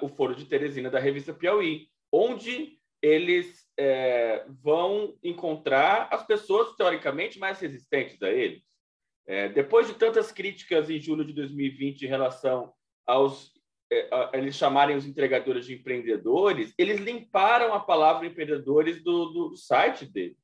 o 0.00 0.08
Foro 0.08 0.34
de 0.34 0.44
Teresina 0.44 0.90
da 0.90 0.98
revista 0.98 1.32
Piauí, 1.32 1.88
onde 2.12 2.78
eles 3.02 3.68
é, 3.76 4.46
vão 4.62 5.16
encontrar 5.22 6.08
as 6.10 6.24
pessoas 6.24 6.74
teoricamente 6.76 7.38
mais 7.38 7.60
resistentes 7.60 8.22
a 8.22 8.30
eles. 8.30 8.62
É, 9.26 9.48
depois 9.48 9.86
de 9.86 9.94
tantas 9.94 10.30
críticas 10.32 10.88
em 10.88 11.00
julho 11.00 11.24
de 11.24 11.32
2020 11.32 12.02
em 12.02 12.08
relação 12.08 12.72
aos 13.06 13.53
eles 14.32 14.56
chamarem 14.56 14.96
os 14.96 15.06
entregadores 15.06 15.66
de 15.66 15.74
empreendedores, 15.74 16.74
eles 16.78 17.00
limparam 17.00 17.72
a 17.74 17.80
palavra 17.80 18.26
empreendedores 18.26 19.02
do, 19.02 19.26
do 19.26 19.56
site 19.56 20.06
deles, 20.06 20.36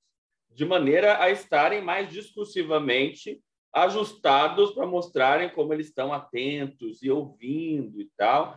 de 0.50 0.64
maneira 0.64 1.22
a 1.22 1.30
estarem 1.30 1.82
mais 1.82 2.10
discursivamente 2.10 3.40
ajustados 3.72 4.72
para 4.72 4.86
mostrarem 4.86 5.48
como 5.48 5.72
eles 5.72 5.86
estão 5.86 6.12
atentos 6.12 7.02
e 7.02 7.10
ouvindo 7.10 8.00
e 8.00 8.10
tal. 8.16 8.56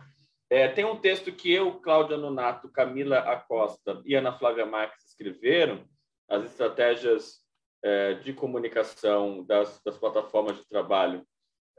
É, 0.50 0.68
tem 0.68 0.84
um 0.84 0.96
texto 0.96 1.32
que 1.32 1.52
eu, 1.52 1.80
Cláudia 1.80 2.16
Nonato, 2.16 2.68
Camila 2.68 3.18
Acosta 3.18 4.02
e 4.04 4.14
Ana 4.14 4.36
Flávia 4.36 4.66
Marques 4.66 5.04
escreveram, 5.06 5.84
as 6.28 6.44
estratégias 6.44 7.40
é, 7.82 8.14
de 8.14 8.32
comunicação 8.32 9.44
das, 9.44 9.80
das, 9.84 9.96
plataformas 9.98 10.56
de 10.56 10.66
trabalho 10.66 11.26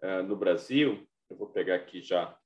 é, 0.01 0.21
no 0.21 0.35
Brasil. 0.35 1.05
Eu 1.29 1.37
vou 1.37 1.47
pegar 1.47 1.75
aqui 1.75 2.01
já 2.01 2.37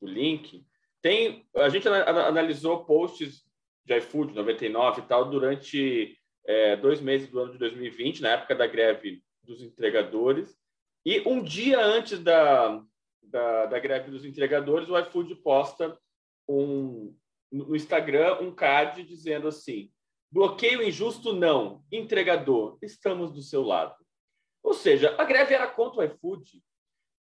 o, 0.00 0.06
link. 0.06 0.64
Tem, 1.02 1.46
a 1.56 1.68
gente 1.68 1.88
analisou 1.88 2.84
posts 2.84 3.44
de 3.84 3.96
iFood 3.96 4.34
99 4.34 5.00
e 5.00 5.04
tal 5.04 5.30
durante 5.30 6.18
é, 6.46 6.76
dois 6.76 7.00
meses 7.00 7.28
do 7.28 7.38
ano 7.40 7.52
de 7.52 7.58
2020, 7.58 8.22
na 8.22 8.30
época 8.30 8.54
da 8.54 8.66
greve 8.66 9.22
dos 9.42 9.62
entregadores. 9.62 10.56
E 11.04 11.20
um 11.26 11.42
dia 11.42 11.80
antes 11.80 12.18
da, 12.18 12.82
da, 13.22 13.66
da 13.66 13.78
greve 13.78 14.10
dos 14.10 14.24
entregadores, 14.24 14.88
o 14.88 14.98
iFood 14.98 15.34
posta 15.36 15.98
um, 16.48 17.14
no 17.50 17.74
Instagram 17.76 18.40
um 18.40 18.54
card 18.54 19.02
dizendo 19.04 19.48
assim: 19.48 19.90
bloqueio 20.30 20.82
injusto 20.82 21.32
não, 21.32 21.82
entregador, 21.90 22.78
estamos 22.82 23.32
do 23.32 23.42
seu 23.42 23.62
lado. 23.62 23.94
Ou 24.62 24.74
seja, 24.74 25.14
a 25.18 25.24
greve 25.24 25.54
era 25.54 25.66
contra 25.66 26.00
o 26.00 26.04
iFood. 26.04 26.62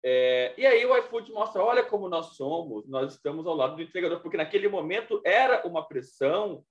É, 0.04 0.54
e 0.58 0.66
aí 0.66 0.86
o 0.86 0.96
iFood 0.98 1.32
mostra, 1.32 1.64
olha 1.64 1.84
como 1.84 2.08
nós 2.08 2.36
somos, 2.36 2.88
nós 2.88 3.14
estamos 3.14 3.46
ao 3.46 3.56
lado 3.56 3.76
do 3.76 3.82
entregador, 3.82 4.22
porque 4.22 4.38
naquele 4.38 4.68
momento 4.68 5.22
era 5.26 5.66
uma 5.68 5.86
pressão 5.88 6.64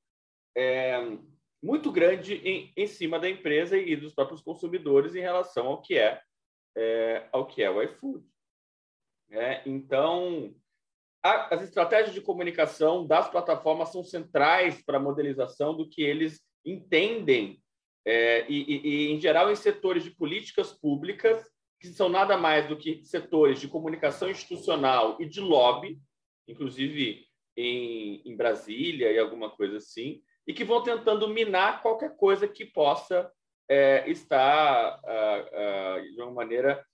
é, 0.57 0.99
muito 1.63 1.91
grande 1.91 2.35
em, 2.37 2.73
em 2.77 2.87
cima 2.87 3.19
da 3.19 3.29
empresa 3.29 3.77
e 3.77 3.97
dos 3.97 4.15
próprios 4.15 4.43
consumidores 4.43 5.15
em 5.15 5.21
relação 5.21 5.67
ao 5.67 5.83
que 5.83 5.99
é, 5.99 6.21
é 6.77 7.29
ao 7.33 7.47
que 7.47 7.63
é 7.63 7.71
o 7.71 7.83
iFood. 7.83 8.25
Né? 9.29 9.63
Então, 9.67 10.55
a, 11.23 11.55
as 11.55 11.63
estratégias 11.63 12.15
de 12.15 12.21
comunicação 12.21 13.07
das 13.07 13.29
plataformas 13.29 13.91
são 13.91 14.05
centrais 14.05 14.83
para 14.85 14.99
a 14.99 15.01
modelização 15.01 15.77
do 15.77 15.89
que 15.89 16.03
eles 16.03 16.41
entendem, 16.65 17.61
é, 18.05 18.47
e, 18.49 18.63
e, 18.63 18.89
e, 18.89 19.13
em 19.13 19.21
geral, 19.21 19.51
em 19.51 19.57
setores 19.57 20.05
de 20.05 20.11
políticas 20.13 20.73
públicas, 20.73 21.45
que 21.81 21.89
são 21.89 22.09
nada 22.09 22.37
mais 22.37 22.69
do 22.69 22.77
que 22.77 23.05
setores 23.05 23.61
de 23.61 23.69
comunicação 23.69 24.31
institucional 24.31 25.17
e 25.21 25.27
de 25.27 25.41
lobby, 25.41 25.99
inclusive 26.49 27.25
em, 27.57 28.23
em 28.25 28.37
Brasília 28.37 29.13
e 29.13 29.19
alguma 29.19 29.51
coisa 29.51 29.79
assim, 29.79 30.23
e 30.47 30.55
que 30.55 30.65
vão 30.65 30.83
tentando 30.83 31.29
minar 31.29 31.83
qualquer 31.83 32.17
coisa 32.17 32.47
que 32.47 32.65
possa 32.65 33.31
é, 33.69 34.09
estar, 34.09 35.01
uh, 35.01 35.99
uh, 35.99 36.15
de 36.15 36.23
uma 36.23 36.33
maneira, 36.33 36.85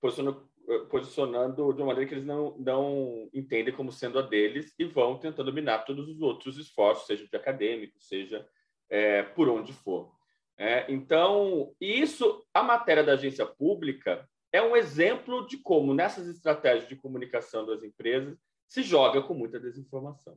posicionando 0.00 0.50
posicionando 0.88 1.72
de 1.72 1.80
uma 1.80 1.88
maneira 1.88 2.08
que 2.08 2.14
eles 2.14 2.24
não, 2.24 2.56
não 2.58 3.28
entendem 3.34 3.74
como 3.74 3.90
sendo 3.90 4.18
a 4.18 4.22
deles 4.22 4.72
e 4.78 4.84
vão 4.84 5.18
tentando 5.18 5.52
minar 5.52 5.84
todos 5.84 6.08
os 6.08 6.20
outros 6.20 6.58
esforços, 6.58 7.06
seja 7.06 7.26
de 7.26 7.36
acadêmico, 7.36 7.96
seja 7.98 8.46
é, 8.88 9.22
por 9.22 9.48
onde 9.48 9.72
for. 9.72 10.12
É, 10.60 10.84
então, 10.92 11.74
isso, 11.80 12.46
a 12.52 12.62
matéria 12.62 13.02
da 13.02 13.14
agência 13.14 13.46
pública 13.46 14.28
é 14.52 14.60
um 14.60 14.76
exemplo 14.76 15.46
de 15.46 15.56
como, 15.56 15.94
nessas 15.94 16.28
estratégias 16.28 16.86
de 16.86 16.96
comunicação 16.96 17.64
das 17.64 17.82
empresas, 17.82 18.36
se 18.68 18.82
joga 18.82 19.22
com 19.22 19.32
muita 19.32 19.58
desinformação. 19.58 20.36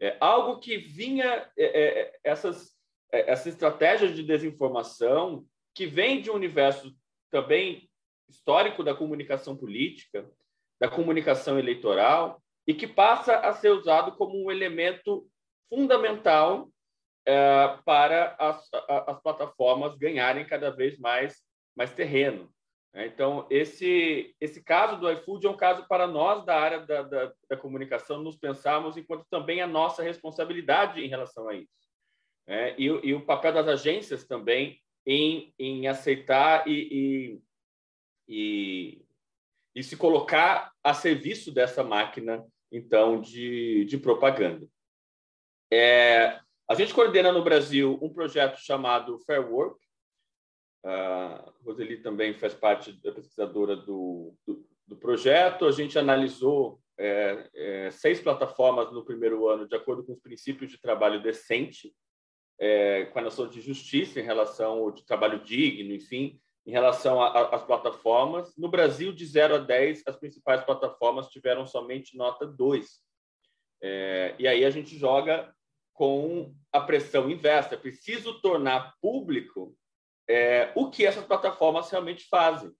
É 0.00 0.16
algo 0.20 0.60
que 0.60 0.78
vinha, 0.78 1.50
é, 1.58 2.00
é 2.02 2.18
essas, 2.22 2.76
é, 3.10 3.32
estratégias 3.32 4.14
de 4.14 4.22
desinformação, 4.22 5.44
que 5.74 5.84
vem 5.84 6.20
de 6.20 6.30
um 6.30 6.34
universo 6.34 6.94
também 7.28 7.90
histórico 8.28 8.84
da 8.84 8.94
comunicação 8.94 9.56
política, 9.56 10.30
da 10.80 10.88
comunicação 10.88 11.58
eleitoral, 11.58 12.40
e 12.68 12.72
que 12.72 12.86
passa 12.86 13.40
a 13.40 13.52
ser 13.52 13.70
usado 13.70 14.12
como 14.12 14.44
um 14.44 14.48
elemento 14.48 15.28
fundamental 15.68 16.70
é, 17.26 17.78
para 17.84 18.36
as, 18.38 18.68
as, 18.88 19.20
plataformas 19.20 19.96
ganharem 19.96 20.46
cada 20.46 20.70
vez 20.70 20.96
mais, 20.98 21.42
mais 21.76 21.92
terreno. 21.92 22.48
Né? 22.94 23.06
Então, 23.06 23.46
esse, 23.50 24.34
esse 24.40 24.62
caso 24.62 24.96
do 25.00 25.10
iFood 25.10 25.46
é 25.46 25.50
um 25.50 25.56
caso 25.56 25.86
para 25.88 26.06
nós 26.06 26.44
da 26.44 26.58
área 26.58 26.86
da, 26.86 27.02
da, 27.02 27.32
da 27.50 27.56
comunicação 27.56 28.22
nos 28.22 28.36
pensarmos 28.36 28.96
enquanto 28.96 29.26
também 29.28 29.60
a 29.60 29.66
nossa 29.66 30.04
responsabilidade 30.04 31.04
em 31.04 31.08
relação 31.08 31.48
a 31.48 31.54
isso. 31.54 31.68
Né? 32.46 32.76
E, 32.78 32.84
e, 32.84 33.12
o 33.12 33.26
papel 33.26 33.52
das 33.52 33.66
agências 33.66 34.24
também 34.24 34.80
em, 35.04 35.52
em 35.58 35.88
aceitar 35.88 36.66
e, 36.68 37.40
e, 38.28 38.28
e, 38.28 39.04
e 39.74 39.82
se 39.82 39.96
colocar 39.96 40.72
a 40.82 40.94
serviço 40.94 41.52
dessa 41.52 41.82
máquina, 41.82 42.46
então, 42.70 43.20
de, 43.20 43.84
de 43.84 43.98
propaganda. 43.98 44.66
É, 45.72 46.40
a 46.68 46.74
gente 46.74 46.92
coordena 46.92 47.30
no 47.30 47.44
Brasil 47.44 47.98
um 48.02 48.12
projeto 48.12 48.58
chamado 48.58 49.18
Fair 49.20 49.52
Work, 49.52 49.78
a 50.86 51.52
Roseli 51.64 51.96
também 51.98 52.32
faz 52.32 52.54
parte 52.54 52.92
da 53.02 53.10
pesquisadora 53.10 53.74
do, 53.74 54.34
do, 54.46 54.64
do 54.86 54.96
projeto. 54.96 55.66
A 55.66 55.72
gente 55.72 55.98
analisou 55.98 56.80
é, 56.96 57.50
é, 57.54 57.90
seis 57.90 58.20
plataformas 58.20 58.92
no 58.92 59.04
primeiro 59.04 59.48
ano, 59.48 59.66
de 59.66 59.74
acordo 59.74 60.04
com 60.04 60.12
os 60.12 60.20
princípios 60.20 60.70
de 60.70 60.80
trabalho 60.80 61.20
decente, 61.20 61.92
é, 62.58 63.06
com 63.06 63.18
a 63.18 63.22
noção 63.22 63.48
de 63.48 63.60
justiça 63.60 64.20
em 64.20 64.24
relação 64.24 64.78
ao 64.78 64.92
de 64.92 65.04
trabalho 65.04 65.42
digno, 65.42 65.92
enfim, 65.92 66.40
em 66.64 66.70
relação 66.70 67.20
às 67.20 67.64
plataformas. 67.64 68.56
No 68.56 68.68
Brasil, 68.68 69.12
de 69.12 69.26
0 69.26 69.56
a 69.56 69.58
10, 69.58 70.04
as 70.06 70.16
principais 70.16 70.62
plataformas 70.64 71.28
tiveram 71.28 71.66
somente 71.66 72.16
nota 72.16 72.46
2. 72.46 73.00
É, 73.82 74.36
e 74.38 74.46
aí 74.46 74.64
a 74.64 74.70
gente 74.70 74.96
joga 74.96 75.52
com 75.96 76.54
a 76.72 76.80
pressão 76.80 77.28
inversa. 77.30 77.74
É 77.74 77.78
preciso 77.78 78.40
tornar 78.40 78.94
público 79.00 79.74
é, 80.28 80.70
o 80.74 80.90
que 80.90 81.04
essas 81.04 81.24
plataformas 81.24 81.90
realmente 81.90 82.26
fazem. 82.28 82.70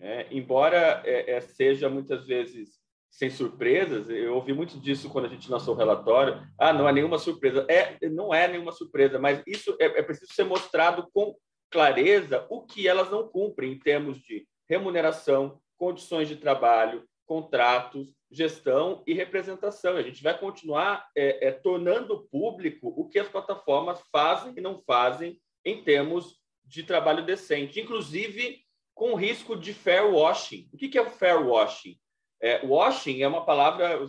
É, 0.00 0.26
embora 0.30 1.02
é, 1.04 1.32
é, 1.32 1.40
seja 1.40 1.88
muitas 1.88 2.26
vezes 2.26 2.82
sem 3.10 3.30
surpresas, 3.30 4.10
eu 4.10 4.34
ouvi 4.34 4.52
muito 4.52 4.80
disso 4.80 5.08
quando 5.08 5.26
a 5.26 5.28
gente 5.28 5.48
lançou 5.48 5.74
o 5.74 5.78
relatório. 5.78 6.42
Ah, 6.58 6.72
não 6.72 6.88
é 6.88 6.92
nenhuma 6.92 7.18
surpresa. 7.18 7.64
É, 7.70 7.96
não 8.08 8.34
é 8.34 8.48
nenhuma 8.48 8.72
surpresa, 8.72 9.20
mas 9.20 9.40
isso 9.46 9.76
é, 9.78 9.84
é 9.84 10.02
preciso 10.02 10.32
ser 10.32 10.44
mostrado 10.44 11.08
com 11.12 11.36
clareza 11.70 12.46
o 12.48 12.62
que 12.62 12.88
elas 12.88 13.10
não 13.10 13.28
cumprem 13.28 13.72
em 13.72 13.78
termos 13.78 14.18
de 14.20 14.46
remuneração, 14.68 15.60
condições 15.76 16.28
de 16.28 16.36
trabalho, 16.36 17.04
contratos, 17.26 18.14
gestão 18.30 19.02
e 19.06 19.14
representação. 19.14 19.96
A 19.96 20.02
gente 20.02 20.22
vai 20.22 20.38
continuar 20.38 21.08
é, 21.16 21.48
é, 21.48 21.52
tornando 21.52 22.26
público 22.30 22.88
o 22.96 23.08
que 23.08 23.18
as 23.18 23.28
plataformas 23.28 24.00
fazem 24.12 24.54
e 24.56 24.60
não 24.60 24.82
fazem 24.86 25.40
em 25.64 25.82
termos 25.82 26.38
de 26.64 26.82
trabalho 26.82 27.24
decente, 27.24 27.80
inclusive 27.80 28.60
com 28.94 29.14
risco 29.14 29.56
de 29.56 29.72
fair 29.72 30.06
washing. 30.06 30.68
O 30.72 30.76
que 30.76 30.96
é 30.96 31.02
o 31.02 31.10
fair 31.10 31.46
washing? 31.46 31.96
É, 32.40 32.64
washing 32.64 33.22
é 33.22 33.28
uma 33.28 33.44
palavra 33.44 34.06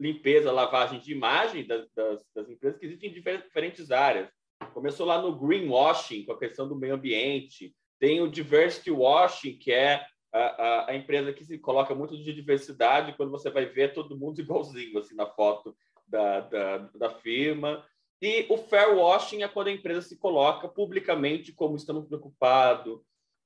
limpeza, 0.00 0.50
lavagem 0.50 0.98
de 0.98 1.12
imagem 1.12 1.66
das, 1.66 1.88
das, 1.94 2.24
das 2.34 2.48
empresas 2.48 2.78
que 2.78 2.86
existem 2.86 3.10
em 3.10 3.12
diferentes 3.12 3.90
áreas. 3.90 4.28
Começou 4.72 5.06
lá 5.06 5.20
no 5.20 5.36
greenwashing, 5.38 6.24
com 6.24 6.32
a 6.32 6.38
questão 6.38 6.68
do 6.68 6.76
meio 6.76 6.94
ambiente. 6.94 7.74
Tem 8.00 8.20
o 8.20 8.30
diversity 8.30 8.90
washing, 8.90 9.56
que 9.58 9.72
é 9.72 10.04
a, 10.34 10.40
a, 10.40 10.90
a, 10.90 10.96
empresa 10.96 11.32
que 11.32 11.44
se 11.44 11.56
coloca 11.58 11.94
muito 11.94 12.16
de 12.16 12.34
diversidade, 12.34 13.14
quando 13.16 13.30
você 13.30 13.48
vai 13.48 13.66
ver 13.66 13.94
todo 13.94 14.18
mundo 14.18 14.40
igualzinho 14.42 14.98
assim 14.98 15.14
na 15.14 15.26
foto 15.26 15.76
da, 16.06 16.40
da, 16.40 16.78
da 16.78 17.10
firma. 17.10 17.84
E 18.20 18.46
o 18.50 18.56
fair 18.56 18.96
washing 18.96 19.42
é 19.42 19.48
quando 19.48 19.68
a 19.68 19.72
empresa 19.72 20.02
se 20.02 20.18
coloca 20.18 20.66
publicamente 20.66 21.52
como 21.52 21.76
estamos 21.76 22.06
preocupados 22.06 23.00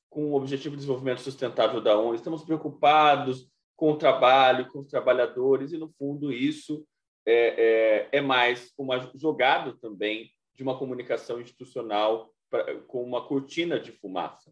com 0.09 0.33
o 0.33 0.35
objetivo 0.35 0.75
de 0.75 0.81
desenvolvimento 0.81 1.21
sustentável 1.21 1.81
da 1.81 1.99
ONU, 1.99 2.15
estamos 2.15 2.43
preocupados 2.43 3.47
com 3.77 3.93
o 3.93 3.97
trabalho, 3.97 4.69
com 4.69 4.79
os 4.79 4.87
trabalhadores, 4.87 5.73
e 5.73 5.79
no 5.79 5.89
fundo 5.99 6.33
isso 6.33 6.87
é, 7.27 8.09
é, 8.13 8.19
é 8.19 8.21
mais 8.23 8.73
uma 8.79 8.99
jogada 9.15 9.77
também 9.79 10.31
de 10.55 10.63
uma 10.63 10.79
comunicação 10.79 11.41
institucional 11.41 12.33
pra, 12.49 12.81
com 12.83 13.03
uma 13.03 13.27
cortina 13.27 13.79
de 13.79 13.93
fumaça. 13.93 14.51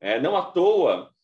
É, 0.00 0.20
não 0.20 0.36
à 0.36 0.42
toa, 0.42 1.14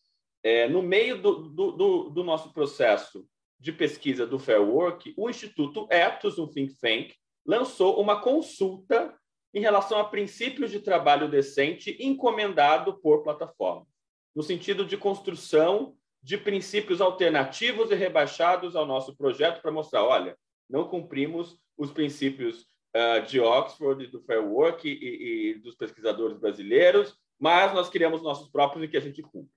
é, 0.45 0.69
no 0.69 0.83
meio 0.83 1.19
do, 1.19 1.49
do, 1.49 2.09
do, 2.11 2.23
nosso 2.23 2.53
processo 2.53 3.27
de 3.59 3.71
pesquisa 3.71 4.27
do 4.27 4.37
Fair 4.37 4.61
Work, 4.61 5.11
o 5.17 5.27
Instituto 5.27 5.87
Ethos, 5.89 6.37
um 6.37 6.47
think 6.47 6.75
tank, 6.79 7.15
lançou 7.43 7.99
uma 7.99 8.21
consulta 8.21 9.17
em 9.55 9.59
relação 9.59 9.97
a 9.97 10.03
princípios 10.03 10.69
de 10.69 10.79
trabalho 10.79 11.27
decente 11.27 11.97
encomendado 11.99 13.01
por 13.01 13.23
plataformas, 13.23 13.87
no 14.35 14.43
sentido 14.43 14.85
de 14.85 14.95
construção 14.95 15.95
de 16.21 16.37
princípios 16.37 17.01
alternativos 17.01 17.89
e 17.89 17.95
rebaixados 17.95 18.75
ao 18.75 18.85
nosso 18.85 19.17
projeto 19.17 19.63
para 19.63 19.71
mostrar, 19.71 20.03
olha, 20.03 20.37
não 20.69 20.87
cumprimos 20.87 21.59
os 21.75 21.91
princípios 21.91 22.67
uh, 22.95 23.25
de 23.25 23.39
Oxford, 23.39 24.05
do 24.07 24.21
Fair 24.21 24.43
Work 24.43 24.87
e, 24.87 25.53
e, 25.53 25.53
dos 25.55 25.73
pesquisadores 25.73 26.37
brasileiros, 26.37 27.17
mas 27.39 27.73
nós 27.73 27.89
criamos 27.89 28.21
nossos 28.21 28.47
próprios 28.47 28.85
e 28.85 28.87
que 28.87 28.97
a 28.97 29.01
gente 29.01 29.23
cumpre. 29.23 29.55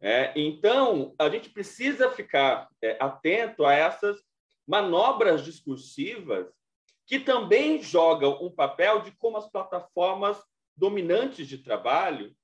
É, 0.00 0.32
então, 0.36 1.14
a 1.18 1.28
gente 1.28 1.50
precisa 1.50 2.10
ficar 2.10 2.68
é, 2.82 2.96
atento 3.00 3.64
a 3.64 3.72
essas 3.72 4.22
manobras 4.66 5.44
discursivas 5.44 6.48
que 7.06 7.20
também 7.20 7.82
jogam 7.82 8.44
um 8.44 8.50
papel 8.50 9.00
de 9.00 9.12
como 9.12 9.36
as 9.36 9.48
plataformas 9.48 10.42
dominantes 10.76 11.46
de 11.46 11.58
trabalho 11.58 12.34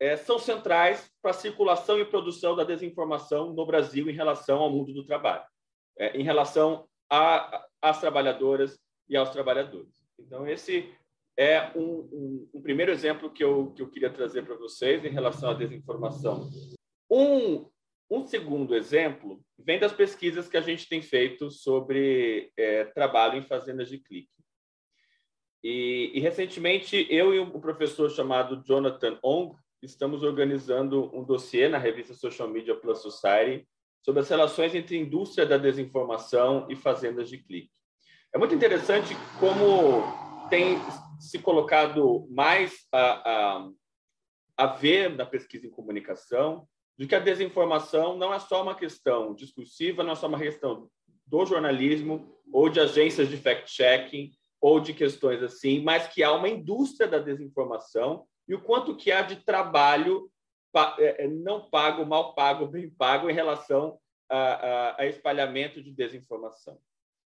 é, 0.00 0.16
são 0.16 0.38
centrais 0.38 1.10
para 1.22 1.30
a 1.30 1.34
circulação 1.34 1.98
e 1.98 2.04
produção 2.04 2.56
da 2.56 2.64
desinformação 2.64 3.52
no 3.52 3.66
Brasil 3.66 4.08
em 4.10 4.14
relação 4.14 4.58
ao 4.58 4.70
mundo 4.70 4.92
do 4.92 5.04
trabalho, 5.04 5.44
é, 5.98 6.16
em 6.16 6.22
relação 6.22 6.88
às 7.80 8.00
trabalhadoras 8.00 8.78
e 9.08 9.16
aos 9.16 9.30
trabalhadores. 9.30 10.04
Então, 10.18 10.46
esse 10.46 10.92
é 11.36 11.70
um, 11.76 12.08
um, 12.12 12.50
um, 12.54 12.62
primeiro 12.62 12.90
exemplo 12.90 13.30
que 13.30 13.44
eu, 13.44 13.70
que 13.72 13.82
eu 13.82 13.90
queria 13.90 14.10
trazer 14.10 14.44
para 14.44 14.56
vocês 14.56 15.04
em 15.04 15.10
relação 15.10 15.50
à 15.50 15.54
desinformação. 15.54 16.48
Um, 17.10 17.68
um 18.10 18.26
segundo 18.26 18.74
exemplo 18.74 19.40
vem 19.58 19.78
das 19.78 19.92
pesquisas 19.92 20.48
que 20.48 20.56
a 20.56 20.60
gente 20.60 20.88
tem 20.88 21.02
feito 21.02 21.50
sobre 21.50 22.52
é, 22.56 22.84
trabalho 22.84 23.38
em 23.38 23.42
fazendas 23.42 23.88
de 23.88 23.98
clique. 23.98 24.30
E, 25.62 26.12
e, 26.14 26.20
recentemente, 26.20 27.06
eu 27.10 27.34
e 27.34 27.40
um 27.40 27.60
professor 27.60 28.10
chamado 28.10 28.62
Jonathan 28.64 29.18
Ong 29.22 29.56
estamos 29.82 30.22
organizando 30.22 31.10
um 31.16 31.24
dossiê 31.24 31.68
na 31.68 31.78
revista 31.78 32.14
Social 32.14 32.48
Media 32.48 32.76
Plus 32.76 33.02
Society 33.02 33.66
sobre 34.02 34.20
as 34.20 34.28
relações 34.28 34.74
entre 34.74 34.96
indústria 34.96 35.44
da 35.44 35.56
desinformação 35.56 36.66
e 36.70 36.76
fazendas 36.76 37.28
de 37.28 37.38
clique. 37.38 37.72
É 38.32 38.38
muito 38.38 38.54
interessante 38.54 39.14
como 39.40 40.02
tem 40.48 40.76
se 41.18 41.38
colocado 41.38 42.28
mais 42.30 42.86
a, 42.92 43.30
a, 43.30 43.70
a 44.56 44.66
ver 44.66 45.10
na 45.16 45.26
pesquisa 45.26 45.66
em 45.66 45.70
comunicação 45.70 46.68
de 46.98 47.06
que 47.06 47.14
a 47.14 47.20
desinformação 47.20 48.16
não 48.16 48.32
é 48.32 48.38
só 48.38 48.62
uma 48.62 48.74
questão 48.74 49.34
discursiva, 49.34 50.02
não 50.02 50.12
é 50.12 50.14
só 50.14 50.26
uma 50.26 50.38
questão 50.38 50.88
do 51.26 51.44
jornalismo 51.44 52.32
ou 52.52 52.68
de 52.68 52.80
agências 52.80 53.28
de 53.28 53.36
fact-checking 53.36 54.32
ou 54.60 54.80
de 54.80 54.94
questões 54.94 55.42
assim, 55.42 55.82
mas 55.82 56.06
que 56.06 56.22
há 56.22 56.32
uma 56.32 56.48
indústria 56.48 57.08
da 57.08 57.18
desinformação 57.18 58.26
e 58.48 58.54
o 58.54 58.62
quanto 58.62 58.96
que 58.96 59.12
há 59.12 59.22
de 59.22 59.36
trabalho 59.36 60.30
é, 60.98 61.24
é, 61.24 61.28
não 61.28 61.68
pago, 61.68 62.04
mal 62.04 62.34
pago, 62.34 62.66
bem 62.68 62.88
pago 62.88 63.28
em 63.28 63.34
relação 63.34 63.98
a, 64.28 64.38
a, 64.38 65.02
a 65.02 65.06
espalhamento 65.06 65.82
de 65.82 65.92
desinformação. 65.92 66.78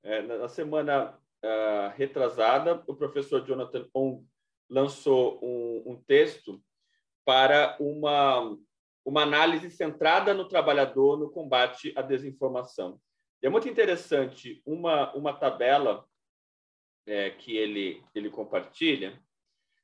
É, 0.03 0.21
na 0.21 0.49
semana 0.49 1.17
uh, 1.43 1.95
retrasada, 1.95 2.83
o 2.87 2.95
professor 2.95 3.45
Jonathan 3.45 3.87
Ong 3.93 4.25
lançou 4.69 5.39
um, 5.41 5.93
um 5.93 6.03
texto 6.03 6.61
para 7.25 7.77
uma 7.79 8.57
uma 9.05 9.23
análise 9.23 9.69
centrada 9.69 10.33
no 10.33 10.47
trabalhador 10.47 11.17
no 11.17 11.29
combate 11.29 11.93
à 11.95 12.01
desinformação. 12.01 12.99
E 13.41 13.45
é 13.45 13.49
muito 13.49 13.67
interessante 13.67 14.61
uma, 14.65 15.13
uma 15.13 15.33
tabela 15.33 16.05
é, 17.05 17.31
que 17.31 17.55
ele, 17.57 18.01
ele 18.15 18.29
compartilha, 18.29 19.21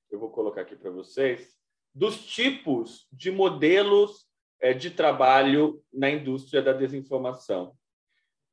eu 0.10 0.20
vou 0.20 0.30
colocar 0.30 0.62
aqui 0.62 0.76
para 0.76 0.90
vocês, 0.90 1.56
dos 1.94 2.26
tipos 2.26 3.08
de 3.12 3.32
modelos 3.32 4.28
é, 4.62 4.74
de 4.74 4.90
trabalho 4.90 5.84
na 5.92 6.10
indústria 6.10 6.62
da 6.62 6.72
desinformação. 6.72 7.76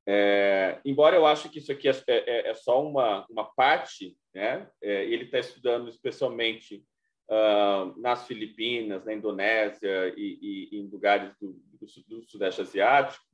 É, 0.09 0.81
embora 0.85 1.17
eu 1.17 1.27
acho 1.27 1.49
que 1.49 1.59
isso 1.59 1.73
aqui 1.73 1.89
é, 1.89 1.95
é, 2.07 2.51
é 2.51 2.55
só 2.55 2.85
uma, 2.85 3.27
uma 3.29 3.45
parte, 3.45 4.17
né? 4.33 4.69
É, 4.81 5.05
ele 5.05 5.25
está 5.25 5.39
estudando 5.39 5.89
especialmente 5.89 6.85
uh, 7.31 7.99
nas 8.01 8.27
Filipinas, 8.27 9.05
na 9.05 9.12
Indonésia 9.15 10.15
e, 10.17 10.39
e, 10.73 10.79
em 10.79 10.89
lugares 10.89 11.35
do, 11.41 11.53
do, 11.53 11.87
do 12.09 12.23
Sudeste 12.29 12.61
Asiático, 12.61 13.25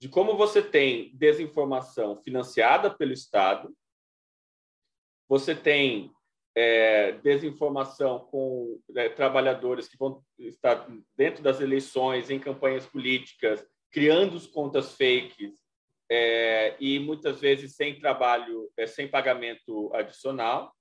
de 0.00 0.08
como 0.08 0.36
você 0.36 0.62
tem 0.62 1.14
desinformação 1.14 2.16
financiada 2.22 2.90
pelo 2.90 3.12
Estado, 3.12 3.74
você 5.28 5.54
tem 5.54 6.10
é, 6.54 7.12
desinformação 7.12 8.20
com 8.30 8.80
é, 8.96 9.08
trabalhadores 9.08 9.88
que 9.88 9.96
vão 9.96 10.22
estar 10.38 10.86
dentro 11.16 11.42
das 11.42 11.60
eleições, 11.60 12.30
em 12.30 12.38
campanhas 12.38 12.86
políticas, 12.86 13.64
criando 13.90 14.34
os 14.34 14.46
contas 14.46 14.96
fakes 14.96 15.52
é, 16.10 16.76
e 16.80 16.98
muitas 16.98 17.40
vezes 17.40 17.76
sem 17.76 17.98
trabalho, 18.00 18.70
é, 18.76 18.86
sem 18.86 19.06
pagamento 19.06 19.94
adicional. 19.94 20.74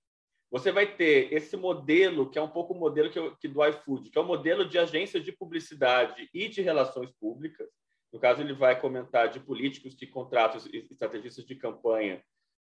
Você 0.51 0.71
vai 0.71 0.88
ter 0.88 1.31
esse 1.31 1.55
modelo, 1.55 2.29
que 2.29 2.39
é 2.39 2.41
um 2.41 2.49
pouco 2.49 2.73
o 2.73 2.79
modelo 2.79 3.12
que, 3.12 3.19
que 3.39 3.47
do 3.47 3.63
iFood, 3.65 4.09
que 4.09 4.17
é 4.17 4.21
o 4.21 4.25
modelo 4.25 4.67
de 4.67 4.79
agência 4.79 5.19
de 5.19 5.31
publicidade 5.31 6.27
e 6.33 6.47
de 6.47 6.62
relações 6.62 7.12
públicas. 7.19 7.67
No 8.12 8.19
caso, 8.19 8.41
ele 8.41 8.53
vai 8.53 8.79
comentar 8.79 9.29
de 9.29 9.39
políticos 9.39 9.93
que 9.93 10.07
contratam 10.07 10.59
estrategistas 10.73 11.45
de 11.45 11.55
campanha 11.55 12.23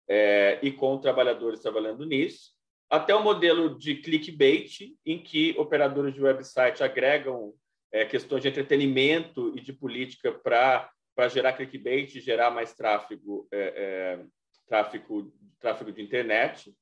é, 0.09 0.59
e 0.63 0.73
com 0.73 0.99
trabalhadores 0.99 1.61
trabalhando 1.61 2.07
nisso, 2.07 2.53
até 2.89 3.15
o 3.15 3.23
modelo 3.23 3.79
de 3.79 3.97
clickbait, 3.97 4.97
em 5.05 5.23
que 5.23 5.55
operadores 5.59 6.15
de 6.15 6.23
website 6.23 6.83
agregam 6.83 7.53
é, 7.93 8.05
questões 8.05 8.43
de 8.43 8.49
entretenimento 8.49 9.53
e 9.57 9.61
de 9.61 9.73
política 9.73 10.33
para 10.33 10.89
gerar 11.29 11.55
clickbait 11.55 12.21
gerar 12.21 12.51
mais 12.51 12.75
tráfego, 12.75 13.47
é, 13.53 13.59
é, 13.61 14.25
tráfego, 14.67 15.33
tráfego 15.59 15.93
de 15.93 16.03
internet. 16.03 16.75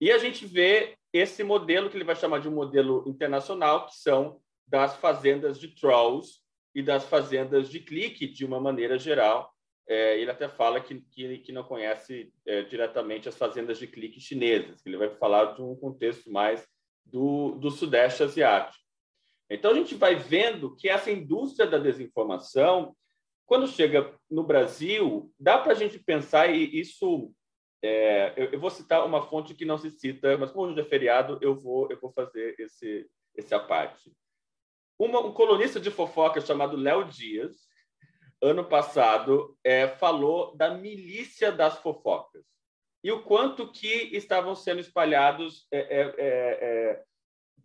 E 0.00 0.10
a 0.10 0.18
gente 0.18 0.46
vê 0.46 0.96
esse 1.12 1.42
modelo 1.42 1.90
que 1.90 1.96
ele 1.96 2.04
vai 2.04 2.16
chamar 2.16 2.40
de 2.40 2.48
um 2.48 2.54
modelo 2.54 3.04
internacional, 3.06 3.86
que 3.86 3.96
são 3.96 4.40
das 4.66 4.96
fazendas 4.96 5.58
de 5.58 5.68
trolls 5.68 6.40
e 6.74 6.82
das 6.82 7.04
fazendas 7.04 7.68
de 7.68 7.80
clique, 7.80 8.28
de 8.28 8.44
uma 8.44 8.60
maneira 8.60 8.98
geral, 8.98 9.52
é, 9.90 10.20
ele 10.20 10.30
até 10.30 10.48
fala 10.48 10.80
que, 10.80 11.00
que, 11.10 11.38
que 11.38 11.50
não 11.52 11.64
conhece 11.64 12.32
é, 12.46 12.62
diretamente 12.62 13.28
as 13.28 13.36
fazendas 13.36 13.76
de 13.76 13.88
clique 13.88 14.20
chinesas, 14.20 14.80
que 14.80 14.88
ele 14.88 14.96
vai 14.96 15.10
falar 15.16 15.46
de 15.56 15.62
um 15.62 15.74
contexto 15.74 16.30
mais 16.30 16.64
do, 17.04 17.56
do 17.56 17.72
Sudeste 17.72 18.22
Asiático. 18.22 18.84
Então, 19.50 19.72
a 19.72 19.74
gente 19.74 19.96
vai 19.96 20.14
vendo 20.14 20.76
que 20.76 20.88
essa 20.88 21.10
indústria 21.10 21.68
da 21.68 21.76
desinformação, 21.76 22.94
quando 23.44 23.66
chega 23.66 24.14
no 24.30 24.44
Brasil, 24.44 25.32
dá 25.36 25.58
para 25.58 25.72
a 25.72 25.74
gente 25.74 25.98
pensar, 25.98 26.54
e 26.54 26.80
isso. 26.80 27.32
É, 27.82 28.34
eu, 28.36 28.52
eu, 28.52 28.60
vou 28.60 28.70
citar 28.70 29.06
uma 29.06 29.22
fonte 29.22 29.54
que 29.54 29.64
não 29.64 29.78
se 29.78 29.90
cita, 29.90 30.36
mas 30.36 30.50
como 30.50 30.70
hoje 30.70 30.80
é 30.80 30.84
feriado, 30.84 31.38
eu 31.40 31.54
vou, 31.54 31.90
eu 31.90 31.98
vou 31.98 32.12
fazer 32.12 32.54
esse, 32.58 33.08
esse 33.34 33.54
a 33.54 33.58
parte. 33.58 34.12
Uma, 34.98 35.20
um 35.20 35.32
colunista 35.32 35.80
de 35.80 35.90
fofoca 35.90 36.40
chamado 36.40 36.76
Léo 36.76 37.04
Dias, 37.06 37.56
ano 38.42 38.64
passado, 38.64 39.56
é, 39.64 39.88
falou 39.88 40.54
da 40.56 40.74
milícia 40.74 41.50
das 41.50 41.78
fofocas 41.78 42.44
e 43.02 43.10
o 43.10 43.22
quanto 43.22 43.70
que 43.70 44.10
estavam 44.12 44.54
sendo 44.54 44.80
espalhados 44.80 45.66
é, 45.72 45.78
é, 45.78 46.00
é, 46.00 46.10
é, 46.18 47.04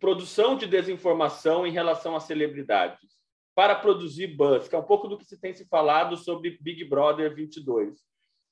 produção 0.00 0.56
de 0.56 0.66
desinformação 0.66 1.66
em 1.66 1.70
relação 1.70 2.16
às 2.16 2.24
celebridades 2.24 3.16
para 3.54 3.74
produzir 3.74 4.28
buzz, 4.28 4.68
que 4.68 4.74
é 4.74 4.78
um 4.78 4.84
pouco 4.84 5.08
do 5.08 5.16
que 5.16 5.24
se 5.24 5.38
tem 5.38 5.52
se 5.52 5.66
falado 5.66 6.16
sobre 6.16 6.58
Big 6.60 6.84
Brother 6.84 7.34
22. 7.34 7.98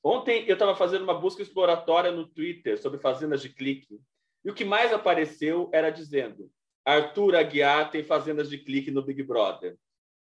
Ontem 0.04 0.44
eu 0.46 0.52
estava 0.52 0.76
fazendo 0.76 1.02
uma 1.02 1.18
busca 1.18 1.40
exploratória 1.40 2.12
no 2.12 2.26
Twitter 2.26 2.78
sobre 2.78 3.00
fazendas 3.00 3.40
de 3.40 3.48
clique 3.48 3.98
e 4.44 4.50
o 4.50 4.54
que 4.54 4.64
mais 4.64 4.92
apareceu 4.92 5.70
era 5.72 5.88
dizendo 5.88 6.50
Arthur 6.84 7.34
Aguiar 7.34 7.90
tem 7.90 8.04
fazendas 8.04 8.50
de 8.50 8.58
clique 8.58 8.90
no 8.90 9.02
Big 9.02 9.22
Brother. 9.22 9.78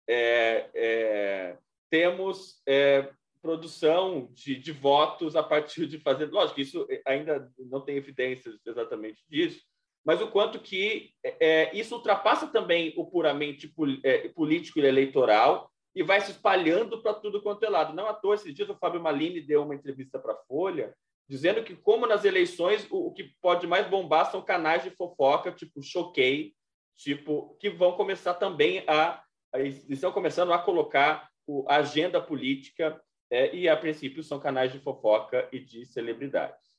É, 0.08 0.70
é, 0.74 1.58
temos 1.90 2.62
é, 2.66 3.10
produção 3.40 4.28
de, 4.32 4.54
de, 4.54 4.70
votos 4.70 5.34
a 5.34 5.42
partir 5.42 5.86
de 5.86 5.98
fazer. 5.98 6.30
Lógico, 6.30 6.60
isso 6.60 6.86
ainda 7.04 7.50
não 7.58 7.80
tem 7.80 7.96
evidências 7.96 8.54
exatamente 8.64 9.24
disso, 9.28 9.60
mas 10.04 10.20
o 10.22 10.28
quanto 10.28 10.60
que 10.60 11.12
é 11.24 11.76
isso 11.76 11.96
ultrapassa 11.96 12.46
também 12.46 12.94
o 12.96 13.04
puramente 13.06 13.72
é, 14.04 14.28
político 14.28 14.78
e 14.78 14.86
eleitoral 14.86 15.71
e 15.94 16.02
vai 16.02 16.20
se 16.20 16.32
espalhando 16.32 17.02
para 17.02 17.14
tudo 17.14 17.42
quanto 17.42 17.64
é 17.64 17.68
lado. 17.68 17.94
Não 17.94 18.06
à 18.06 18.14
toa, 18.14 18.34
esses 18.34 18.54
dias 18.54 18.68
o 18.68 18.76
Fábio 18.76 19.02
Malini 19.02 19.40
deu 19.40 19.62
uma 19.62 19.74
entrevista 19.74 20.18
para 20.18 20.32
a 20.32 20.42
Folha, 20.48 20.94
dizendo 21.28 21.62
que, 21.62 21.76
como 21.76 22.06
nas 22.06 22.24
eleições, 22.24 22.86
o, 22.90 23.08
o, 23.08 23.12
que 23.12 23.24
pode 23.40 23.66
mais 23.66 23.86
bombar 23.88 24.30
são 24.30 24.42
canais 24.42 24.82
de 24.82 24.90
fofoca, 24.90 25.52
tipo 25.52 25.82
Choquei, 25.82 26.54
tipo, 26.96 27.56
que 27.60 27.70
vão 27.70 27.92
começar 27.92 28.34
também 28.34 28.84
a, 28.86 29.22
a 29.52 29.60
estão 29.62 30.12
começando 30.12 30.52
a 30.52 30.58
colocar 30.58 31.28
a 31.68 31.76
agenda 31.76 32.20
política 32.20 33.00
é, 33.30 33.54
e, 33.54 33.68
a 33.68 33.76
princípio, 33.76 34.22
são 34.22 34.40
canais 34.40 34.72
de 34.72 34.78
fofoca 34.78 35.48
e 35.52 35.58
de 35.58 35.84
celebridades. 35.86 36.72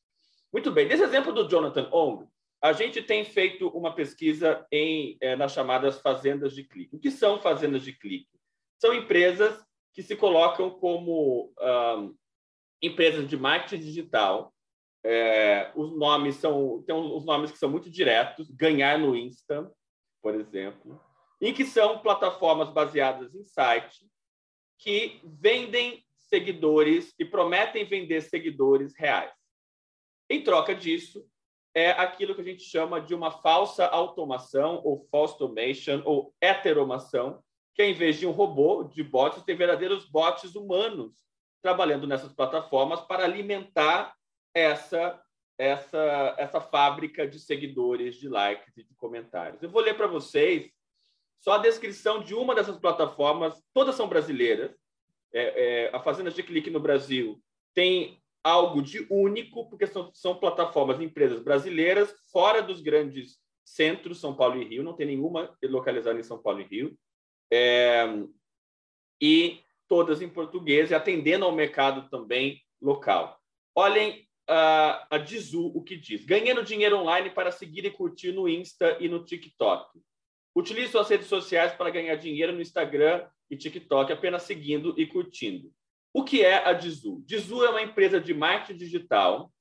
Muito 0.52 0.71
bem, 0.71 0.88
nesse 0.88 1.04
exemplo 1.04 1.34
do 1.34 1.49
Jonathan 1.49 1.89
Ong, 1.91 2.28
a 2.62 2.71
gente 2.71 3.02
tem 3.02 3.26
feito 3.26 3.67
uma 3.69 3.93
pesquisa 3.93 4.65
em, 4.71 5.17
é, 5.19 5.36
nas 5.36 5.52
chamadas 5.52 5.99
fazendas 5.99 6.54
de 6.54 6.63
clique. 6.63 6.95
O 6.95 6.99
que 6.99 7.12
são 7.12 7.39
fazendas 7.39 7.84
de 7.84 7.91
clique? 7.91 8.30
São 8.84 8.93
empresas 8.93 9.65
que 9.93 10.04
se 10.04 10.13
colocam 10.13 10.69
como 10.69 11.54
empresas 12.82 13.26
de 13.30 13.38
marketing 13.38 13.82
digital. 13.82 14.54
É, 15.06 15.72
os 15.74 15.98
nomes 15.98 16.36
são 16.36 16.84
tem 16.86 16.93
os 16.93 17.24
nomes 17.24 17.50
que 17.50 17.58
são 17.58 17.69
muito 17.69 17.89
diretos, 17.89 18.52
ganhar 18.52 19.00
no 19.00 19.15
Insta, 19.15 19.72
por 20.22 20.36
exemplo, 20.36 21.02
em 21.39 21.54
que 21.54 21.63
são 21.63 22.00
plataformas 22.00 22.72
baseadas 22.72 23.34
em 23.34 23.46
site 23.46 24.06
que 24.78 25.22
vendem 25.24 26.04
seguidores 26.17 27.13
e 27.17 27.24
prometem 27.24 27.86
vender 27.86 28.19
seguidores 28.19 28.93
reais. 28.98 29.32
Em 30.30 30.43
troca 30.43 30.76
disso, 30.76 31.26
é 31.74 31.91
aquilo 31.91 32.36
que 32.36 32.41
a 32.41 32.46
gente 32.46 32.63
chama 32.63 33.00
de 33.00 33.15
uma 33.15 33.32
falsa 33.32 33.86
automação, 33.86 34.82
ou 34.84 35.08
false 35.10 35.36
automation, 35.36 36.02
ou 36.04 36.36
heteromação, 36.41 37.41
que 37.73 37.83
em 37.83 37.93
vez 37.93 38.17
de 38.17 38.27
um 38.27 38.31
robô 38.31 38.83
de 38.83 39.03
bots, 39.03 39.43
tem 39.43 39.55
verdadeiros 39.55 40.05
bots 40.09 40.55
humanos 40.55 41.12
trabalhando 41.62 42.05
nessas 42.05 42.33
plataformas 42.33 43.01
para 43.01 43.23
alimentar 43.23 44.13
essa 44.53 45.19
essa 45.57 46.36
essa 46.38 46.59
fábrica 46.59 47.27
de 47.27 47.39
seguidores, 47.39 48.15
de 48.15 48.27
likes 48.27 48.75
e 48.77 48.83
de 48.83 48.95
comentários. 48.95 49.62
Eu 49.62 49.69
vou 49.69 49.81
ler 49.81 49.95
para 49.95 50.07
vocês 50.07 50.71
só 51.39 51.53
a 51.53 51.57
descrição 51.57 52.21
de 52.21 52.33
uma 52.33 52.55
dessas 52.55 52.77
plataformas, 52.77 53.62
todas 53.73 53.95
são 53.95 54.07
brasileiras. 54.07 54.71
É, 55.33 55.88
é, 55.88 55.95
a 55.95 55.99
Fazendas 55.99 56.36
de 56.36 56.43
Clique 56.43 56.69
no 56.69 56.79
Brasil 56.79 57.41
tem 57.73 58.21
algo 58.43 58.81
de 58.81 59.05
único, 59.09 59.67
porque 59.69 59.88
são, 59.88 60.12
são 60.13 60.36
plataformas, 60.36 61.01
empresas 61.01 61.41
brasileiras, 61.41 62.13
fora 62.31 62.62
dos 62.62 62.81
grandes 62.81 63.39
centros, 63.65 64.19
São 64.19 64.36
Paulo 64.36 64.62
e 64.62 64.65
Rio, 64.65 64.83
não 64.83 64.93
tem 64.93 65.07
nenhuma 65.07 65.55
localizada 65.63 66.19
em 66.19 66.23
São 66.23 66.38
Paulo 66.38 66.62
e 66.62 66.65
Rio. 66.65 66.97
É, 67.51 68.06
e 69.21 69.62
todas 69.88 70.21
em 70.21 70.29
português 70.29 70.91
e 70.91 70.95
atendendo 70.95 71.45
ao 71.45 71.51
mercado 71.51 72.10
também 72.10 72.62
local. 72.82 73.39
Olhem 73.75 74.27
a, 74.47 75.15
a 75.15 75.17
Dizu 75.17 75.67
o 75.67 75.84
que 75.84 75.95
diz. 75.95 76.25
Ganhando 76.25 76.63
dinheiro 76.63 76.97
online 76.97 77.29
para 77.29 77.51
seguir 77.51 77.86
e 77.86 77.91
curtir 77.91 78.32
no 78.32 78.47
Insta 78.49 78.97
e 78.99 79.08
no 79.08 79.23
TikTok. 79.23 79.99
Utilize 80.56 80.91
suas 80.91 81.10
redes 81.10 81.27
sociais 81.27 81.73
para 81.73 81.89
ganhar 81.89 82.15
dinheiro 82.15 82.53
no 82.53 82.62
Instagram 82.62 83.27
e 83.49 83.58
TikTok 83.58 84.12
apenas 84.12 84.43
seguindo 84.43 84.93
e 84.97 85.06
curtindo. 85.06 85.71
O 86.13 86.23
que 86.23 86.43
é 86.43 86.67
a 86.67 86.73
Dizu? 86.73 87.23
Dizu 87.25 87.63
é 87.63 87.69
uma 87.69 87.82
empresa 87.82 88.19
de 88.19 88.34
marketing 88.34 88.77
digital 88.77 89.51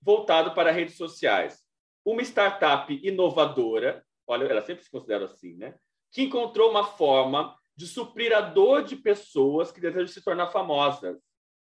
voltado 0.00 0.54
para 0.54 0.70
redes 0.70 0.96
sociais. 0.96 1.60
Uma 2.04 2.22
startup 2.22 2.92
inovadora, 3.02 4.04
olha, 4.26 4.44
ela 4.44 4.62
sempre 4.62 4.84
se 4.84 4.90
considera 4.90 5.24
assim, 5.24 5.56
né? 5.56 5.74
Que 6.12 6.22
encontrou 6.22 6.70
uma 6.70 6.84
forma 6.84 7.56
de 7.76 7.86
suprir 7.86 8.32
a 8.34 8.40
dor 8.40 8.82
de 8.82 8.96
pessoas 8.96 9.70
que 9.70 9.80
desejam 9.80 10.08
se 10.08 10.22
tornar 10.22 10.48
famosas. 10.48 11.16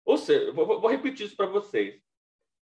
Ou 0.05 0.17
seja, 0.17 0.53
vou, 0.53 0.81
vou 0.81 0.91
repetir 0.91 1.27
isso 1.27 1.37
para 1.37 1.47
vocês. 1.47 2.01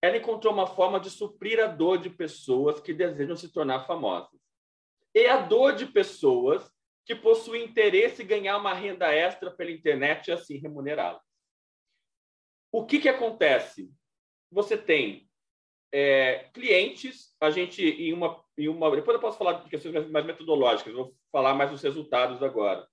Ela 0.02 0.16
encontrou 0.16 0.52
uma 0.52 0.66
forma 0.66 0.98
de 1.00 1.10
suprir 1.10 1.60
a 1.60 1.66
dor 1.66 1.98
de 1.98 2.10
pessoas 2.10 2.80
que 2.80 2.92
desejam 2.92 3.36
se 3.36 3.52
tornar 3.52 3.86
famosas 3.86 4.38
e 5.16 5.26
a 5.26 5.38
dor 5.38 5.74
de 5.74 5.86
pessoas 5.86 6.70
que 7.06 7.14
possuem 7.14 7.64
interesse 7.64 8.22
em 8.22 8.26
ganhar 8.26 8.58
uma 8.58 8.74
renda 8.74 9.10
extra 9.14 9.50
pela 9.50 9.70
internet 9.70 10.28
e 10.28 10.32
assim 10.32 10.58
remunerá-la. 10.58 11.22
O 12.70 12.84
que, 12.84 13.00
que 13.00 13.08
acontece? 13.08 13.90
Você 14.50 14.76
tem 14.76 15.25
é, 15.92 16.48
clientes, 16.52 17.34
a 17.40 17.50
gente 17.50 17.82
em 17.82 18.12
uma, 18.12 18.42
em 18.58 18.68
uma. 18.68 18.90
Depois 18.94 19.14
eu 19.14 19.20
posso 19.20 19.38
falar 19.38 19.54
de 19.54 19.68
questões 19.68 20.10
mais 20.10 20.26
metodológicas, 20.26 20.92
vou 20.92 21.14
falar 21.32 21.54
mais 21.54 21.70
dos 21.70 21.82
resultados 21.82 22.42
agora. 22.42 22.86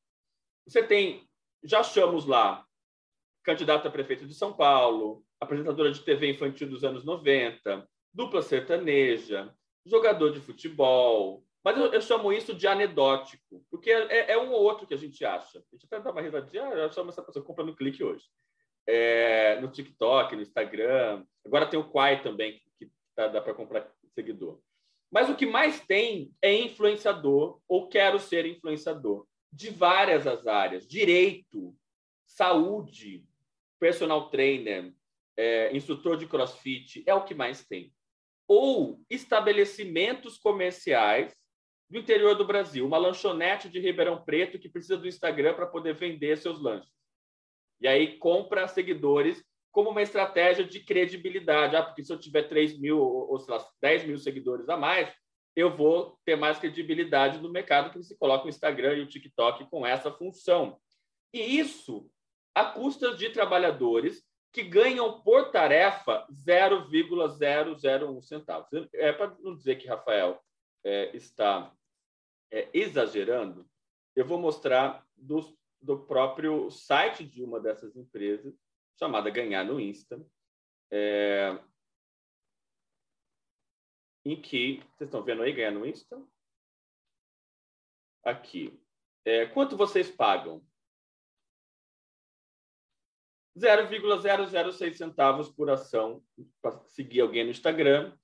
Você 0.67 0.83
tem, 0.83 1.27
já 1.63 1.79
achamos 1.79 2.25
lá, 2.25 2.65
candidato 3.43 3.87
a 3.87 3.91
prefeito 3.91 4.25
de 4.25 4.33
São 4.33 4.53
Paulo, 4.53 5.25
apresentadora 5.39 5.91
de 5.91 6.01
TV 6.01 6.31
infantil 6.31 6.69
dos 6.69 6.83
anos 6.83 7.03
90, 7.03 7.87
dupla 8.13 8.41
sertaneja, 8.41 9.53
jogador 9.85 10.31
de 10.31 10.39
futebol, 10.39 11.43
mas 11.63 11.77
eu, 11.77 11.93
eu, 11.93 12.01
chamo 12.01 12.33
isso 12.33 12.53
de 12.53 12.67
anedótico, 12.67 13.65
porque 13.71 13.89
é, 13.89 14.33
é, 14.33 14.37
um 14.37 14.51
ou 14.51 14.61
outro 14.61 14.85
que 14.85 14.93
a 14.93 14.97
gente 14.97 15.23
acha. 15.23 15.59
A 15.59 15.75
gente 15.75 15.85
até 15.85 15.99
dá 15.99 16.11
uma 16.11 16.21
risadinha, 16.21 16.67
ah, 16.67 16.73
eu 16.73 16.91
chamo 16.91 17.09
essa 17.09 17.23
pessoa 17.23 17.43
comprando 17.43 17.75
clique 17.75 18.03
hoje. 18.03 18.25
É, 18.85 19.61
no 19.61 19.69
TikTok, 19.69 20.35
no 20.35 20.41
Instagram. 20.41 21.23
Agora 21.45 21.65
tem 21.65 21.79
o 21.79 21.89
Quai 21.89 22.21
também, 22.21 22.61
tá, 23.15 23.27
dá 23.27 23.41
para 23.41 23.53
comprar 23.53 23.91
seguidor. 24.13 24.59
Mas 25.11 25.29
o 25.29 25.35
que 25.35 25.45
mais 25.45 25.79
tem 25.81 26.33
é 26.41 26.53
influenciador 26.53 27.59
ou 27.67 27.87
quero 27.87 28.19
ser 28.19 28.45
influenciador 28.45 29.27
de 29.51 29.69
várias 29.69 30.25
as 30.25 30.47
áreas: 30.47 30.87
direito, 30.87 31.75
saúde, 32.25 33.23
personal 33.79 34.29
trainer, 34.29 34.93
é, 35.37 35.75
instrutor 35.75 36.17
de 36.17 36.27
crossfit, 36.27 37.03
é 37.05 37.13
o 37.13 37.23
que 37.23 37.35
mais 37.35 37.65
tem. 37.65 37.93
Ou 38.47 39.01
estabelecimentos 39.09 40.37
comerciais 40.37 41.35
do 41.89 41.99
interior 41.99 42.35
do 42.35 42.45
Brasil, 42.45 42.85
uma 42.85 42.97
lanchonete 42.97 43.69
de 43.69 43.79
Ribeirão 43.79 44.23
Preto 44.23 44.57
que 44.57 44.69
precisa 44.69 44.97
do 44.97 45.07
Instagram 45.07 45.53
para 45.53 45.67
poder 45.67 45.93
vender 45.93 46.37
seus 46.37 46.59
lanches. 46.59 46.91
E 47.79 47.87
aí 47.87 48.17
compra 48.17 48.67
seguidores 48.67 49.43
como 49.73 49.89
uma 49.89 50.03
estratégia 50.03 50.63
de 50.63 50.79
credibilidade. 50.79 51.75
Ah, 51.75 51.83
porque 51.83 52.05
se 52.05 52.13
eu 52.13 52.19
tiver 52.19 52.43
3 52.43 52.79
mil 52.79 52.99
ou, 52.99 53.37
sei 53.39 53.53
lá, 53.53 53.67
10 53.81 54.05
mil 54.05 54.17
seguidores 54.19 54.69
a 54.69 54.77
mais, 54.77 55.11
eu 55.55 55.75
vou 55.75 56.17
ter 56.23 56.35
mais 56.35 56.59
credibilidade 56.59 57.39
no 57.39 57.51
mercado 57.51 57.91
que 57.91 57.97
você 57.97 58.15
coloca 58.15 58.45
o 58.45 58.49
Instagram 58.49 58.95
e 58.95 59.01
o 59.01 59.07
TikTok 59.07 59.69
com 59.69 59.85
essa 59.85 60.11
função. 60.11 60.79
E 61.33 61.59
isso 61.59 62.09
a 62.55 62.63
custa 62.65 63.15
de 63.15 63.31
trabalhadores 63.31 64.23
que 64.51 64.61
ganham 64.61 65.21
por 65.21 65.49
tarefa 65.49 66.27
0,001 66.31 68.21
centavos. 68.21 68.67
É 68.93 69.11
para 69.11 69.35
não 69.39 69.55
dizer 69.55 69.77
que 69.77 69.87
Rafael 69.87 70.39
é, 70.83 71.15
está 71.17 71.73
é, 72.51 72.69
exagerando, 72.71 73.67
eu 74.15 74.23
vou 74.23 74.37
mostrar 74.37 75.03
do 75.17 75.97
próprio 76.05 76.69
site 76.69 77.23
de 77.23 77.43
uma 77.43 77.59
dessas 77.59 77.95
empresas, 77.95 78.53
chamada 78.97 79.29
Ganhar 79.29 79.63
no 79.63 79.79
Insta, 79.79 80.19
é, 80.91 81.57
em 84.25 84.41
que, 84.41 84.77
vocês 84.95 85.07
estão 85.07 85.23
vendo 85.23 85.43
aí, 85.43 85.51
Ganhar 85.51 85.71
no 85.71 85.85
Insta? 85.85 86.21
Aqui. 88.23 88.79
É, 89.25 89.45
quanto 89.47 89.75
vocês 89.75 90.09
pagam 90.09 90.65
0,006 93.57 94.97
centavos 94.97 95.49
por 95.49 95.69
ação 95.69 96.23
para 96.61 96.81
seguir 96.87 97.19
alguém 97.21 97.43
no 97.43 97.51
Instagram, 97.51 98.17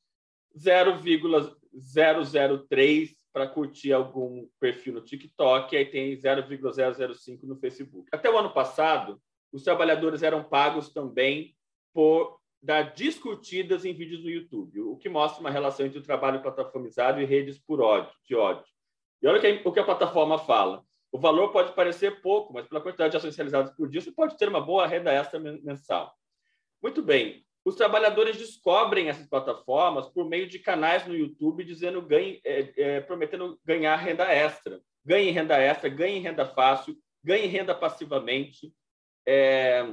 0,003 0.56 3.16
para 3.32 3.48
curtir 3.48 3.94
algum 3.94 4.50
perfil 4.60 4.96
no 4.96 5.02
TikTok, 5.02 5.78
aí 5.78 5.86
tem 5.86 6.16
0,005 6.16 7.46
no 7.46 7.56
Facebook. 7.58 8.10
Até 8.12 8.28
o 8.30 8.38
ano 8.38 8.52
passado, 8.52 9.22
os 9.52 9.64
trabalhadores 9.64 10.24
eram 10.24 10.44
pagos 10.44 10.90
também 10.90 11.56
por 11.94 12.40
dar 12.62 12.94
discutidas 12.94 13.86
em 13.86 13.94
vídeos 13.94 14.24
no 14.24 14.30
YouTube, 14.30 14.82
o 14.82 14.98
que 14.98 15.08
mostra 15.08 15.40
uma 15.40 15.50
relação 15.50 15.86
entre 15.86 16.00
o 16.00 16.04
trabalho 16.04 16.42
plataformizado 16.42 17.22
e 17.22 17.26
redes 17.26 17.58
por 17.58 17.82
ódio, 17.82 18.12
de 18.26 18.36
ódio. 18.36 18.66
E 19.22 19.28
olha 19.28 19.62
o 19.64 19.72
que 19.72 19.80
a 19.80 19.84
plataforma 19.84 20.38
fala. 20.40 20.84
O 21.12 21.18
valor 21.18 21.52
pode 21.52 21.74
parecer 21.74 22.22
pouco, 22.22 22.54
mas 22.54 22.68
pela 22.68 22.82
quantidade 22.82 23.12
de 23.12 23.18
ações 23.18 23.36
realizadas 23.36 23.72
por 23.76 23.90
dia, 23.90 24.02
você 24.02 24.12
pode 24.12 24.38
ter 24.38 24.48
uma 24.48 24.62
boa 24.62 24.86
renda 24.86 25.12
extra 25.12 25.40
mensal. 25.40 26.14
Muito 26.82 27.02
bem. 27.02 27.44
Os 27.66 27.76
trabalhadores 27.76 28.38
descobrem 28.38 29.10
essas 29.10 29.28
plataformas 29.28 30.08
por 30.08 30.28
meio 30.28 30.48
de 30.48 30.60
canais 30.60 31.06
no 31.06 31.16
YouTube 31.16 31.64
dizendo 31.64 32.02
ganhe, 32.02 32.40
é, 32.46 32.74
é, 32.78 33.02
prometendo 33.02 33.60
ganhar 33.66 33.96
renda 33.96 34.26
extra. 34.32 34.82
Ganhe 35.04 35.32
renda 35.32 35.58
extra, 35.58 35.90
ganhe 35.90 36.20
renda 36.20 36.46
fácil, 36.46 36.96
ganhe 37.24 37.48
renda 37.48 37.74
passivamente. 37.76 38.74
É, 39.28 39.86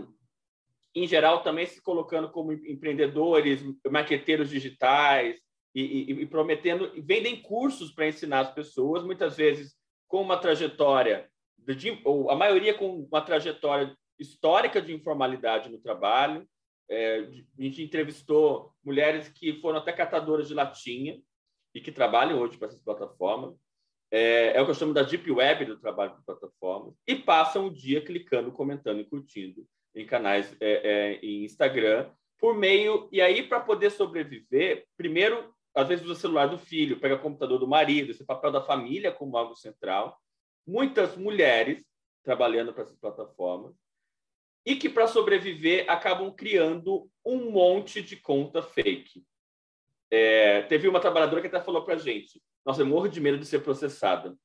em 0.95 1.07
geral, 1.07 1.43
também 1.43 1.67
se 1.67 1.83
colocando 1.83 2.31
como 2.31 2.53
empreendedores, 2.53 3.62
marqueteiros 3.91 4.49
digitais 4.49 5.39
e, 5.75 5.83
e, 5.83 6.23
e 6.23 6.27
prometendo, 6.27 6.91
vendem 7.03 7.43
cursos 7.43 7.93
para 7.93 8.09
ensinar 8.09 8.41
as 8.41 8.55
pessoas, 8.55 9.05
muitas 9.05 9.37
vezes 9.37 9.75
com 10.09 10.23
uma 10.23 10.39
trajetória, 10.39 11.29
de, 11.59 12.01
ou 12.05 12.31
a 12.31 12.37
maioria 12.37 12.73
com 12.73 13.03
uma 13.03 13.21
trajetória 13.21 13.95
histórica 14.19 14.81
de 14.81 14.95
informalidade 14.95 15.69
no 15.69 15.79
trabalho. 15.79 16.49
É, 16.89 17.19
a 17.19 17.62
gente 17.62 17.83
entrevistou 17.83 18.73
mulheres 18.83 19.29
que 19.29 19.61
foram 19.61 19.79
até 19.79 19.93
catadoras 19.93 20.49
de 20.49 20.55
latinha 20.55 21.21
e 21.75 21.81
que 21.81 21.93
trabalham 21.93 22.39
hoje 22.39 22.57
para 22.57 22.69
essas 22.69 22.81
plataformas. 22.81 23.55
É, 24.11 24.57
é, 24.57 24.62
o 24.62 24.64
que 24.64 24.71
eu 24.71 24.75
chamo 24.75 24.95
da 24.95 25.03
deep 25.03 25.29
web 25.31 25.64
do 25.64 25.79
trabalho 25.79 26.14
de 26.14 26.25
plataformas 26.25 26.95
e 27.07 27.16
passam 27.16 27.66
o 27.66 27.73
dia 27.73 28.01
clicando, 28.01 28.53
comentando 28.53 29.01
e 29.01 29.05
curtindo 29.05 29.66
em 29.95 30.07
canais 30.07 30.57
é, 30.61 30.71
é, 30.71 31.12
em 31.23 31.45
Instagram 31.45 32.09
por 32.38 32.55
meio 32.55 33.09
e 33.11 33.21
aí 33.21 33.42
para 33.42 33.59
poder 33.59 33.90
sobreviver 33.90 34.87
primeiro 34.97 35.53
às 35.77 35.88
vezes 35.88 36.05
usa 36.05 36.14
o 36.14 36.16
celular 36.16 36.47
do 36.47 36.57
filho, 36.57 36.99
pega 36.99 37.16
o 37.16 37.21
computador 37.21 37.59
do 37.59 37.69
marido, 37.69 38.11
esse 38.11 38.25
papel 38.25 38.51
da 38.51 38.62
família 38.62 39.12
como 39.12 39.37
algo 39.37 39.55
central. 39.55 40.19
Muitas 40.66 41.16
mulheres 41.19 41.85
trabalhando 42.25 42.73
para 42.73 42.85
essas 42.85 42.97
plataformas 42.97 43.75
e 44.64 44.75
que, 44.75 44.88
para 44.88 45.07
sobreviver, 45.07 45.85
acabam 45.88 46.35
criando 46.35 47.09
um 47.25 47.51
monte 47.51 48.03
de 48.03 48.16
conta 48.16 48.62
fake. 48.62 49.23
É, 50.11 50.62
teve 50.62 50.88
uma 50.88 50.99
trabalhadora 50.99 51.42
que 51.42 51.47
até 51.47 51.61
falou 51.61 51.85
para 51.85 51.95
a 51.95 51.99
gente: 51.99 52.42
Nossa, 52.67 52.83
eu 52.83 52.87
morro 52.87 53.09
de 53.09 53.21
medo 53.21 53.39
de 53.39 53.47
ser 53.47 53.61
processada. 53.61 54.37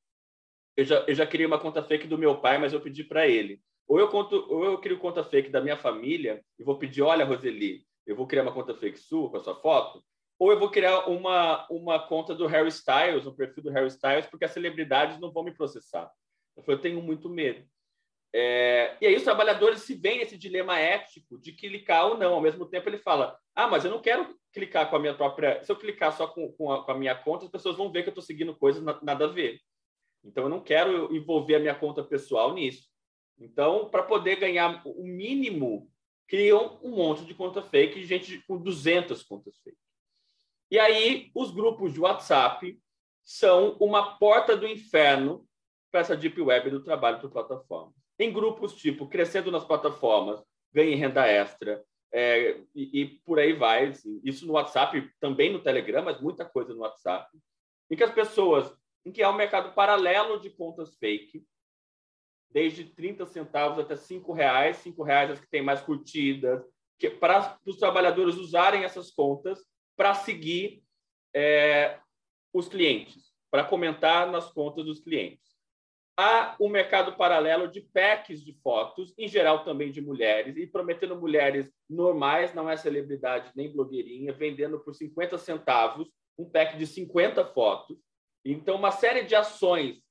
Eu 0.77 0.85
já, 0.85 1.03
eu 1.07 1.15
já 1.15 1.25
criei 1.25 1.45
uma 1.45 1.59
conta 1.59 1.83
fake 1.83 2.07
do 2.07 2.17
meu 2.17 2.39
pai, 2.39 2.57
mas 2.57 2.71
eu 2.71 2.79
pedi 2.79 3.03
para 3.03 3.27
ele. 3.27 3.59
Ou 3.87 3.99
eu, 3.99 4.07
conto, 4.07 4.45
ou 4.47 4.63
eu 4.63 4.77
crio 4.77 4.99
conta 4.99 5.23
fake 5.23 5.49
da 5.49 5.59
minha 5.59 5.75
família 5.75 6.41
e 6.57 6.63
vou 6.63 6.77
pedir: 6.77 7.01
Olha, 7.01 7.25
Roseli, 7.25 7.83
eu 8.05 8.15
vou 8.15 8.27
criar 8.27 8.43
uma 8.43 8.53
conta 8.53 8.73
fake 8.75 8.97
sua 8.97 9.29
com 9.29 9.37
a 9.37 9.43
sua 9.43 9.55
foto 9.55 10.01
ou 10.41 10.51
eu 10.51 10.57
vou 10.57 10.71
criar 10.71 11.07
uma, 11.07 11.67
uma 11.69 11.99
conta 11.99 12.33
do 12.33 12.47
Harry 12.47 12.69
Styles, 12.69 13.27
um 13.27 13.35
perfil 13.35 13.61
do 13.61 13.69
Harry 13.69 13.89
Styles, 13.89 14.25
porque 14.25 14.43
as 14.43 14.49
celebridades 14.49 15.19
não 15.19 15.31
vão 15.31 15.43
me 15.43 15.53
processar. 15.53 16.11
Eu, 16.57 16.63
falei, 16.63 16.79
eu 16.79 16.81
tenho 16.81 16.99
muito 16.99 17.29
medo. 17.29 17.63
É, 18.33 18.95
e 19.01 19.07
aí 19.07 19.15
os 19.15 19.23
trabalhadores 19.23 19.81
se 19.81 19.93
veem 19.93 20.19
nesse 20.19 20.37
dilema 20.37 20.79
ético 20.79 21.37
de 21.39 21.51
clicar 21.51 22.07
ou 22.07 22.17
não. 22.17 22.33
Ao 22.33 22.41
mesmo 22.41 22.65
tempo 22.65 22.87
ele 22.87 22.97
fala, 22.97 23.37
ah, 23.55 23.67
mas 23.67 23.83
eu 23.83 23.91
não 23.91 24.01
quero 24.01 24.35
clicar 24.53 24.89
com 24.89 24.95
a 24.95 24.99
minha 24.99 25.13
própria... 25.13 25.63
Se 25.63 25.71
eu 25.71 25.75
clicar 25.75 26.15
só 26.15 26.27
com, 26.27 26.51
com, 26.53 26.71
a, 26.71 26.83
com 26.85 26.91
a 26.91 26.97
minha 26.97 27.15
conta, 27.15 27.45
as 27.45 27.51
pessoas 27.51 27.75
vão 27.75 27.91
ver 27.91 28.03
que 28.03 28.09
eu 28.09 28.11
estou 28.11 28.23
seguindo 28.23 28.55
coisas 28.55 28.81
na, 28.83 28.99
nada 29.01 29.25
a 29.25 29.27
ver. 29.27 29.59
Então 30.23 30.43
eu 30.43 30.49
não 30.49 30.61
quero 30.61 31.13
envolver 31.15 31.55
a 31.55 31.59
minha 31.59 31.75
conta 31.75 32.03
pessoal 32.03 32.53
nisso. 32.53 32.89
Então, 33.39 33.89
para 33.89 34.03
poder 34.03 34.35
ganhar 34.35 34.81
o 34.85 35.03
mínimo, 35.03 35.89
criam 36.27 36.79
um 36.83 36.91
monte 36.91 37.25
de 37.25 37.33
conta 37.33 37.61
fake, 37.61 38.05
gente 38.05 38.37
com 38.47 38.57
200 38.57 39.23
contas 39.23 39.57
fake. 39.57 39.77
E 40.69 40.79
aí, 40.79 41.31
os 41.35 41.51
grupos 41.51 41.91
de 41.91 41.99
WhatsApp 41.99 42.79
são 43.23 43.75
uma 43.79 44.17
porta 44.17 44.55
do 44.55 44.67
inferno 44.67 45.45
para 45.91 46.01
essa 46.01 46.15
deep 46.15 46.39
web 46.39 46.69
do 46.69 46.83
trabalho 46.83 47.19
por 47.19 47.29
plataformas. 47.29 48.00
Em 48.21 48.31
grupos 48.31 48.75
tipo 48.75 49.07
Crescendo 49.07 49.49
nas 49.49 49.65
Plataformas, 49.65 50.43
Ganhe 50.71 50.93
Renda 50.93 51.25
Extra, 51.25 51.83
é, 52.13 52.61
e, 52.75 53.01
e, 53.01 53.05
por 53.25 53.39
aí 53.39 53.51
vai. 53.51 53.87
Assim. 53.87 54.21
Isso 54.23 54.45
no 54.45 54.53
WhatsApp, 54.53 55.11
também 55.19 55.51
no 55.51 55.63
Telegram, 55.63 56.03
mas 56.03 56.21
muita 56.21 56.45
coisa 56.45 56.71
no 56.71 56.81
WhatsApp. 56.81 57.35
Em 57.89 57.95
que 57.95 58.03
as 58.03 58.13
pessoas, 58.13 58.71
em 59.03 59.11
que 59.11 59.23
há 59.23 59.29
um 59.31 59.35
mercado 59.35 59.73
paralelo 59.73 60.39
de 60.39 60.51
contas 60.51 60.95
fake, 60.97 61.43
desde 62.51 62.83
30 62.83 63.25
centavos 63.25 63.79
até 63.79 63.95
5 63.95 64.31
reais, 64.33 64.77
5 64.77 65.01
reais 65.01 65.31
as 65.31 65.39
que 65.39 65.49
têm 65.49 65.63
mais 65.63 65.81
curtidas, 65.81 66.63
que, 66.99 67.09
para 67.09 67.57
os 67.65 67.77
trabalhadores 67.77 68.35
usarem 68.35 68.83
essas 68.83 69.09
contas 69.09 69.65
para 69.97 70.13
seguir 70.13 70.83
é, 71.33 71.97
os 72.53 72.67
clientes, 72.67 73.33
para 73.49 73.63
comentar 73.63 74.29
nas 74.29 74.51
contas 74.53 74.85
dos 74.85 74.99
clientes. 74.99 75.50
Há 76.17 76.55
um 76.59 76.69
mercado 76.69 77.15
paralelo 77.15 77.67
de 77.67 77.81
packs 77.81 78.43
de 78.43 78.53
fotos, 78.61 79.13
em 79.17 79.27
geral 79.27 79.63
também 79.63 79.91
de 79.91 80.01
mulheres, 80.01 80.55
e 80.57 80.67
prometendo 80.67 81.19
mulheres 81.19 81.71
normais, 81.89 82.53
não 82.53 82.69
é 82.69 82.75
celebridade 82.75 83.51
nem 83.55 83.71
blogueirinha, 83.71 84.33
vendendo 84.33 84.79
por 84.79 84.93
50 84.93 85.37
centavos 85.37 86.09
um 86.37 86.49
pack 86.49 86.77
de 86.77 86.85
50 86.85 87.45
fotos. 87.47 87.97
Então, 88.43 88.75
uma 88.75 88.91
série 88.91 89.23
de 89.23 89.35
ações 89.35 90.01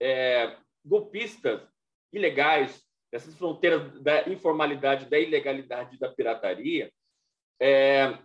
é, 0.00 0.56
golpistas, 0.84 1.62
ilegais, 2.12 2.82
essas 3.12 3.34
fronteiras 3.36 4.00
da 4.02 4.28
informalidade, 4.28 5.08
da 5.08 5.18
ilegalidade 5.18 5.98
da 5.98 6.10
pirataria, 6.10 6.92
é, 7.60 8.18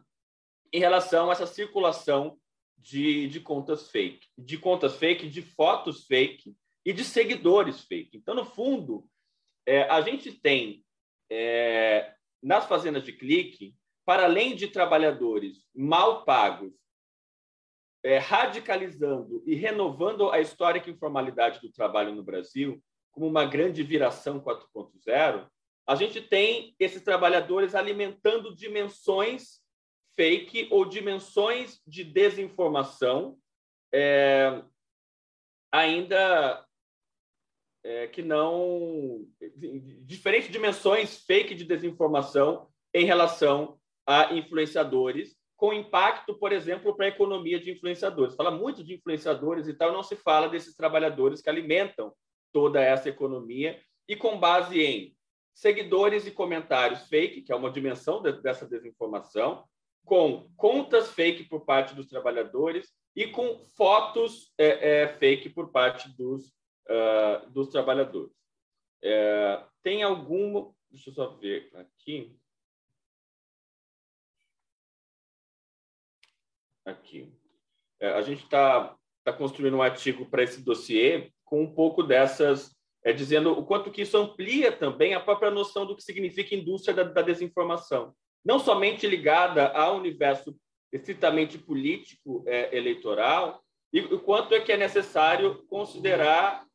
em 0.72 0.80
relação 0.80 1.30
a 1.30 1.34
essa 1.34 1.48
circulação 1.48 2.38
de, 2.78 3.28
de 3.28 3.40
contas 3.40 3.90
fake, 3.90 4.28
de 4.38 4.58
contas 4.58 4.98
fake, 4.98 5.30
de 5.30 5.42
fotos 5.42 6.06
fake 6.06 6.54
e 6.86 6.92
de 6.92 7.04
seguidores 7.04 7.82
fake. 7.82 8.18
Então, 8.18 8.36
no 8.36 8.46
fundo, 8.46 9.08
é, 9.66 9.84
a 9.84 10.02
gente 10.02 10.32
tem 10.32 10.84
é, 11.30 12.14
nas 12.42 12.66
fazendas 12.66 13.04
de 13.04 13.14
clique, 13.14 13.76
para 14.06 14.26
além 14.26 14.56
de 14.56 14.68
trabalhadores 14.68 15.66
mal 15.74 16.26
pagos, 16.26 16.74
é, 18.04 18.18
radicalizando 18.18 19.42
e 19.46 19.56
renovando 19.56 20.30
a 20.30 20.42
histórica 20.42 20.90
informalidade 20.90 21.62
do 21.62 21.72
trabalho 21.72 22.14
no 22.14 22.24
Brasil 22.24 22.84
como 23.12 23.28
uma 23.28 23.46
grande 23.46 23.82
viração 23.82 24.42
4.0, 24.42 25.48
a 25.88 25.96
gente 25.96 26.22
tem 26.22 26.76
esses 26.80 27.02
trabalhadores 27.02 27.76
alimentando 27.76 28.56
dimensões 28.56 29.62
fake 30.16 30.68
ou 30.72 30.86
dimensões 30.86 31.82
de 31.88 32.04
desinformação 32.04 33.38
é, 33.94 34.64
ainda 35.72 36.66
é, 37.84 38.08
que 38.08 38.22
não 38.22 39.26
diferentes 40.02 40.50
dimensões 40.50 41.24
fake 41.26 41.54
de 41.54 41.66
desinformação 41.66 42.68
em 42.94 43.06
relação 43.06 43.78
a 44.06 44.34
influenciadores, 44.34 45.36
com 45.56 45.74
impacto, 45.74 46.34
por 46.38 46.52
exemplo, 46.52 46.96
para 46.96 47.06
a 47.06 47.10
economia 47.10 47.60
de 47.60 47.72
influenciadores. 47.72 48.36
Fala 48.36 48.52
muito 48.52 48.84
de 48.84 48.96
influenciadores 48.96 49.68
e 49.68 49.74
tal, 49.74 49.92
não 49.92 50.04
se 50.04 50.16
fala 50.16 50.50
desses 50.50 50.76
trabalhadores 50.76 51.42
que 51.42 51.50
alimentam 51.50 52.14
toda 52.52 52.82
essa 52.82 53.10
economia 53.10 53.80
e 54.08 54.16
com 54.16 54.40
base 54.40 54.82
em 54.82 55.16
seguidores 55.54 56.26
e 56.26 56.32
comentários 56.32 57.08
fake, 57.08 57.42
que 57.42 57.52
é 57.52 57.56
uma 57.56 57.72
dimensão 57.72 58.22
de, 58.22 58.32
dessa 58.42 58.68
desinformação, 58.68 59.64
com 60.06 60.50
contas 60.58 61.12
fake 61.12 61.46
por 61.46 61.64
parte 61.66 61.96
dos 61.96 62.08
trabalhadores 62.08 62.90
e 63.16 63.28
com 63.28 63.60
fotos 63.78 64.52
é, 64.58 65.04
é, 65.04 65.08
fake 65.08 65.50
por 65.50 65.72
parte 65.72 66.10
dos, 66.18 66.52
uh, 66.90 67.50
dos 67.52 67.70
trabalhadores. 67.70 68.32
É, 69.04 69.64
tem 69.82 70.04
alguma. 70.04 70.74
Deixa 70.90 71.10
eu 71.10 71.14
só 71.14 71.30
ver 71.36 71.70
aqui. 71.76 72.38
Aqui. 76.86 77.34
É, 78.00 78.10
a 78.14 78.22
gente 78.22 78.44
está 78.44 78.96
tá 79.24 79.34
construindo 79.34 79.76
um 79.76 79.82
artigo 79.82 80.30
para 80.30 80.44
esse 80.44 80.62
dossiê 80.62 81.32
com 81.44 81.64
um 81.64 81.74
pouco 81.74 82.04
dessas 82.04 82.76
é, 83.04 83.12
dizendo 83.12 83.52
o 83.52 83.66
quanto 83.66 83.92
que 83.92 84.02
isso 84.02 84.18
amplia 84.18 84.72
também 84.72 85.14
a 85.14 85.20
própria 85.20 85.52
noção 85.52 85.86
do 85.86 85.96
que 85.96 86.04
significa 86.04 86.56
indústria 86.56 86.94
da, 86.94 87.04
da 87.04 87.22
desinformação, 87.22 88.16
não 88.44 88.60
somente 88.60 89.06
ligada 89.06 89.68
ao 89.70 89.98
universo 89.98 90.56
estritamente 90.92 91.58
político 91.58 92.44
é, 92.48 92.76
eleitoral, 92.76 93.62
e 93.92 94.00
o 94.00 94.20
quanto 94.20 94.56
é 94.56 94.62
que 94.62 94.72
é 94.72 94.78
necessário 94.78 95.64
considerar 95.68 96.66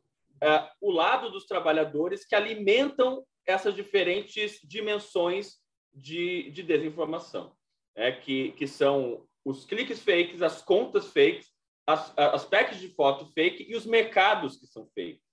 é, 0.42 0.70
o 0.80 0.90
lado 0.90 1.30
dos 1.30 1.46
trabalhadores 1.46 2.24
que 2.24 2.34
alimentam 2.34 3.24
essas 3.46 3.74
diferentes 3.74 4.60
dimensões 4.62 5.56
de, 5.92 6.50
de 6.50 6.62
desinformação, 6.62 7.56
é, 7.94 8.12
que, 8.12 8.52
que 8.52 8.66
são 8.66 9.26
os 9.44 9.64
cliques 9.64 10.02
fakes, 10.02 10.42
as 10.42 10.62
contas 10.62 11.06
fakes, 11.12 11.50
as, 11.86 12.12
as 12.16 12.44
packs 12.44 12.78
de 12.78 12.88
foto 12.90 13.26
fake 13.32 13.66
e 13.68 13.74
os 13.74 13.86
mercados 13.86 14.58
que 14.58 14.66
são 14.66 14.86
fakes 14.94 15.28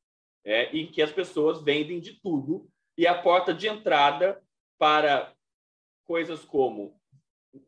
é, 0.46 0.66
em 0.78 0.86
que 0.86 1.02
as 1.02 1.12
pessoas 1.12 1.62
vendem 1.64 2.00
de 2.00 2.14
tudo 2.22 2.70
e 2.98 3.08
a 3.08 3.20
porta 3.20 3.54
de 3.54 3.68
entrada 3.68 4.42
para 4.78 5.34
coisas 6.06 6.46
como 6.46 6.98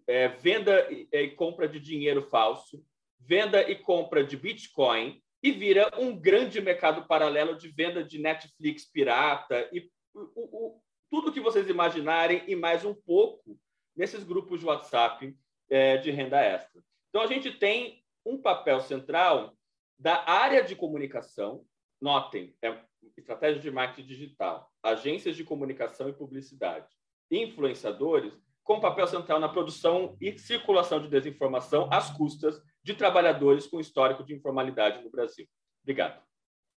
é, 0.05 0.27
venda 0.27 0.89
e, 0.91 1.07
e 1.11 1.29
compra 1.31 1.67
de 1.67 1.79
dinheiro 1.79 2.21
falso, 2.29 2.85
venda 3.19 3.69
e 3.69 3.75
compra 3.75 4.23
de 4.23 4.37
Bitcoin, 4.37 5.21
e 5.41 5.51
vira 5.51 5.91
um 5.97 6.17
grande 6.17 6.59
mercado 6.61 7.05
paralelo 7.07 7.57
de 7.57 7.67
venda 7.69 8.03
de 8.03 8.19
Netflix 8.19 8.85
pirata 8.85 9.69
e 9.71 9.89
o, 10.13 10.29
o, 10.35 10.81
tudo 11.09 11.31
que 11.31 11.39
vocês 11.39 11.69
imaginarem 11.69 12.43
e 12.47 12.55
mais 12.55 12.83
um 12.83 12.93
pouco 12.93 13.57
nesses 13.95 14.23
grupos 14.23 14.59
de 14.59 14.65
WhatsApp 14.65 15.35
é, 15.69 15.97
de 15.97 16.11
renda 16.11 16.39
extra. 16.39 16.81
Então, 17.09 17.21
a 17.21 17.27
gente 17.27 17.51
tem 17.51 18.03
um 18.25 18.41
papel 18.41 18.81
central 18.81 19.55
da 19.97 20.29
área 20.29 20.63
de 20.63 20.75
comunicação, 20.75 21.65
Notem, 21.99 22.55
é 22.61 22.79
estratégia 23.17 23.61
de 23.61 23.71
marketing 23.71 24.07
digital, 24.07 24.71
agências 24.83 25.35
de 25.35 25.43
comunicação 25.43 26.09
e 26.09 26.13
publicidade, 26.13 26.87
influenciadores, 27.31 28.33
com 28.63 28.79
papel 28.79 29.07
central 29.07 29.39
na 29.39 29.49
produção 29.49 30.15
e 30.21 30.37
circulação 30.37 31.01
de 31.01 31.07
desinformação 31.07 31.89
às 31.91 32.11
custas 32.15 32.61
de 32.87 32.95
trabalhadores 32.95 33.67
com 33.67 33.81
histórico 33.81 34.23
de 34.23 34.33
informalidade 34.33 35.03
no 35.03 35.11
Brasil. 35.11 35.45
Obrigado. 35.83 36.21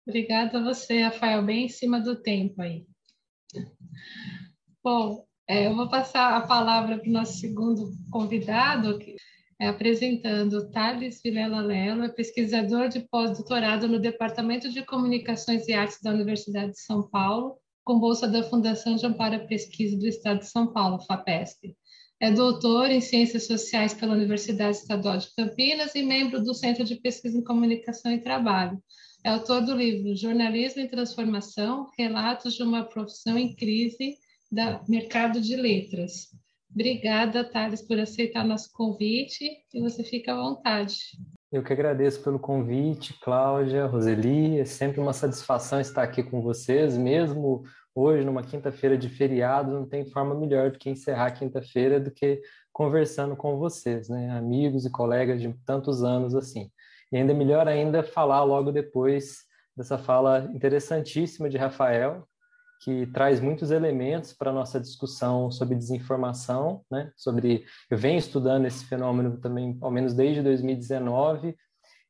Obrigada 0.07 0.57
a 0.57 0.63
você, 0.63 1.03
Rafael, 1.03 1.45
bem 1.45 1.65
em 1.65 1.69
cima 1.69 2.01
do 2.01 2.19
tempo 2.19 2.59
aí. 2.63 2.83
Bom, 4.83 5.23
é, 5.47 5.67
eu 5.67 5.75
vou 5.75 5.87
passar 5.87 6.35
a 6.35 6.47
palavra 6.47 6.97
para 6.97 7.07
o 7.07 7.13
nosso 7.13 7.37
segundo 7.37 7.91
convidado, 8.09 8.97
que 8.97 9.17
é, 9.61 9.67
apresentando 9.67 10.71
Thales 10.71 11.21
Vilela 11.23 11.61
Lelo, 11.61 12.03
é 12.03 12.09
pesquisador 12.09 12.89
de 12.89 13.01
pós-doutorado 13.01 13.87
no 13.87 13.99
Departamento 13.99 14.67
de 14.71 14.83
Comunicações 14.83 15.67
e 15.67 15.73
Artes 15.73 16.01
da 16.01 16.09
Universidade 16.09 16.71
de 16.71 16.81
São 16.81 17.07
Paulo, 17.07 17.55
com 17.83 17.99
bolsa 17.99 18.27
da 18.27 18.41
Fundação 18.41 18.95
de 18.95 19.05
Amparo 19.05 19.35
à 19.35 19.39
Pesquisa 19.39 19.95
do 19.95 20.07
Estado 20.07 20.39
de 20.39 20.47
São 20.47 20.73
Paulo, 20.73 21.05
FAPESP. 21.05 21.77
É 22.21 22.29
doutor 22.29 22.91
em 22.91 22.99
Ciências 22.99 23.47
Sociais 23.47 23.93
pela 23.93 24.13
Universidade 24.13 24.75
Estadual 24.75 25.17
de 25.17 25.33
Campinas 25.33 25.95
e 25.95 26.03
membro 26.03 26.43
do 26.43 26.53
Centro 26.53 26.83
de 26.83 26.97
Pesquisa 26.97 27.37
em 27.37 27.43
Comunicação 27.43 28.11
e 28.11 28.19
Trabalho. 28.19 28.77
É 29.23 29.29
autor 29.29 29.61
do 29.61 29.73
livro 29.73 30.13
Jornalismo 30.17 30.81
em 30.81 30.87
Transformação, 30.87 31.87
Relatos 31.97 32.55
de 32.55 32.63
uma 32.63 32.83
Profissão 32.83 33.37
em 33.37 33.55
Crise, 33.55 34.17
da 34.51 34.81
Mercado 34.89 35.39
de 35.39 35.55
Letras. 35.55 36.27
Obrigada, 36.69 37.43
Thales, 37.43 37.81
por 37.81 37.97
aceitar 37.97 38.45
nosso 38.45 38.69
convite 38.73 39.49
e 39.73 39.79
você 39.79 40.03
fica 40.03 40.33
à 40.33 40.35
vontade. 40.35 40.97
Eu 41.51 41.63
que 41.63 41.71
agradeço 41.71 42.21
pelo 42.21 42.37
convite, 42.37 43.17
Cláudia, 43.21 43.85
Roseli. 43.85 44.59
É 44.59 44.65
sempre 44.65 44.99
uma 44.99 45.13
satisfação 45.13 45.79
estar 45.79 46.03
aqui 46.03 46.21
com 46.21 46.41
vocês, 46.41 46.97
mesmo 46.97 47.63
hoje, 47.93 48.23
numa 48.23 48.43
quinta-feira 48.43 48.97
de 48.97 49.09
feriado, 49.09 49.71
não 49.71 49.85
tem 49.85 50.05
forma 50.05 50.35
melhor 50.35 50.71
do 50.71 50.79
que 50.79 50.89
encerrar 50.89 51.27
a 51.27 51.31
quinta-feira 51.31 51.99
do 51.99 52.11
que 52.11 52.41
conversando 52.71 53.35
com 53.35 53.57
vocês, 53.57 54.09
né? 54.09 54.29
Amigos 54.31 54.85
e 54.85 54.89
colegas 54.89 55.41
de 55.41 55.53
tantos 55.65 56.03
anos 56.03 56.35
assim. 56.35 56.71
E 57.11 57.17
ainda 57.17 57.33
melhor 57.33 57.67
ainda 57.67 58.03
falar 58.03 58.43
logo 58.43 58.71
depois 58.71 59.39
dessa 59.75 59.97
fala 59.97 60.49
interessantíssima 60.53 61.49
de 61.49 61.57
Rafael, 61.57 62.27
que 62.81 63.07
traz 63.07 63.41
muitos 63.41 63.71
elementos 63.71 64.31
para 64.33 64.51
a 64.51 64.53
nossa 64.53 64.79
discussão 64.79 65.51
sobre 65.51 65.75
desinformação, 65.75 66.83
né? 66.89 67.11
Sobre 67.15 67.65
eu 67.89 67.97
venho 67.97 68.17
estudando 68.17 68.65
esse 68.65 68.85
fenômeno 68.85 69.37
também, 69.37 69.77
ao 69.81 69.91
menos 69.91 70.13
desde 70.13 70.41
2019, 70.41 71.55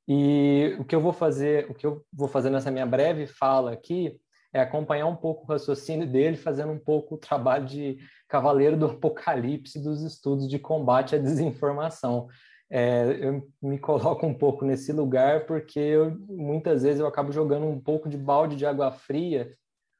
e 0.07 0.75
o 0.79 0.85
que 0.85 0.95
eu 0.95 1.01
vou 1.01 1.13
fazer, 1.13 1.69
o 1.69 1.73
que 1.73 1.85
eu 1.85 2.03
vou 2.11 2.27
fazer 2.27 2.49
nessa 2.49 2.71
minha 2.71 2.85
breve 2.85 3.27
fala 3.27 3.71
aqui 3.71 4.19
é 4.53 4.61
acompanhar 4.61 5.07
um 5.07 5.15
pouco 5.15 5.43
o 5.43 5.47
raciocínio 5.47 6.07
dele, 6.07 6.35
fazendo 6.35 6.71
um 6.71 6.79
pouco 6.79 7.15
o 7.15 7.17
trabalho 7.17 7.65
de 7.65 7.97
cavaleiro 8.27 8.77
do 8.77 8.87
apocalipse 8.87 9.81
dos 9.81 10.03
estudos 10.03 10.49
de 10.49 10.59
combate 10.59 11.15
à 11.15 11.17
desinformação. 11.19 12.27
É, 12.71 13.17
eu 13.19 13.47
me 13.61 13.79
coloco 13.79 14.25
um 14.25 14.33
pouco 14.33 14.63
nesse 14.63 14.91
lugar 14.91 15.45
porque 15.45 15.79
eu, 15.79 16.17
muitas 16.27 16.83
vezes 16.83 16.99
eu 16.99 17.07
acabo 17.07 17.31
jogando 17.31 17.65
um 17.65 17.79
pouco 17.79 18.07
de 18.07 18.17
balde 18.17 18.55
de 18.55 18.65
água 18.65 18.91
fria 18.91 19.55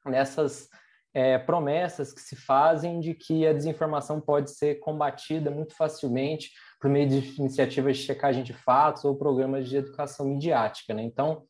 nessas 0.06 0.68
é, 1.12 1.38
promessas 1.38 2.12
que 2.12 2.20
se 2.20 2.36
fazem 2.36 3.00
de 3.00 3.14
que 3.14 3.46
a 3.46 3.52
desinformação 3.52 4.20
pode 4.20 4.52
ser 4.52 4.76
combatida 4.76 5.50
muito 5.50 5.74
facilmente 5.74 6.50
por 6.80 6.88
meio 6.88 7.08
de 7.08 7.34
iniciativas 7.38 7.98
de 7.98 8.04
checagem 8.04 8.42
de 8.42 8.52
fatos 8.52 9.04
ou 9.04 9.16
programas 9.16 9.68
de 9.68 9.76
educação 9.76 10.26
midiática. 10.26 10.94
Né? 10.94 11.02
Então, 11.02 11.42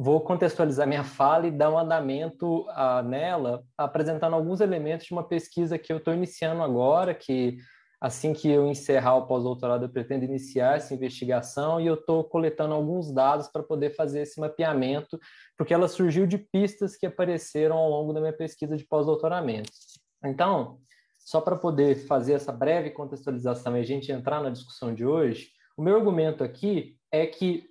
vou 0.00 0.20
contextualizar 0.20 0.86
minha 0.86 1.02
fala 1.02 1.48
e 1.48 1.50
dar 1.50 1.72
um 1.72 1.78
andamento 1.78 2.60
uh, 2.68 3.02
nela, 3.02 3.64
apresentando 3.76 4.34
alguns 4.34 4.60
elementos 4.60 5.06
de 5.06 5.12
uma 5.12 5.26
pesquisa 5.26 5.76
que 5.76 5.92
eu 5.92 5.96
estou 5.96 6.14
iniciando 6.14 6.62
agora, 6.62 7.12
que 7.12 7.58
Assim 8.00 8.32
que 8.32 8.48
eu 8.48 8.68
encerrar 8.68 9.16
o 9.16 9.26
pós-doutorado, 9.26 9.84
eu 9.84 9.88
pretendo 9.88 10.24
iniciar 10.24 10.76
essa 10.76 10.94
investigação 10.94 11.80
e 11.80 11.86
eu 11.88 11.94
estou 11.94 12.22
coletando 12.22 12.72
alguns 12.72 13.12
dados 13.12 13.48
para 13.48 13.60
poder 13.60 13.90
fazer 13.90 14.20
esse 14.20 14.38
mapeamento, 14.38 15.18
porque 15.56 15.74
ela 15.74 15.88
surgiu 15.88 16.24
de 16.24 16.38
pistas 16.38 16.96
que 16.96 17.06
apareceram 17.06 17.76
ao 17.76 17.90
longo 17.90 18.12
da 18.12 18.20
minha 18.20 18.32
pesquisa 18.32 18.76
de 18.76 18.86
pós-doutoramento. 18.86 19.70
Então, 20.24 20.78
só 21.18 21.40
para 21.40 21.56
poder 21.56 21.96
fazer 22.06 22.34
essa 22.34 22.52
breve 22.52 22.90
contextualização 22.90 23.76
e 23.76 23.80
a 23.80 23.84
gente 23.84 24.12
entrar 24.12 24.40
na 24.40 24.50
discussão 24.50 24.94
de 24.94 25.04
hoje, 25.04 25.48
o 25.76 25.82
meu 25.82 25.96
argumento 25.96 26.44
aqui 26.44 26.96
é 27.10 27.26
que 27.26 27.64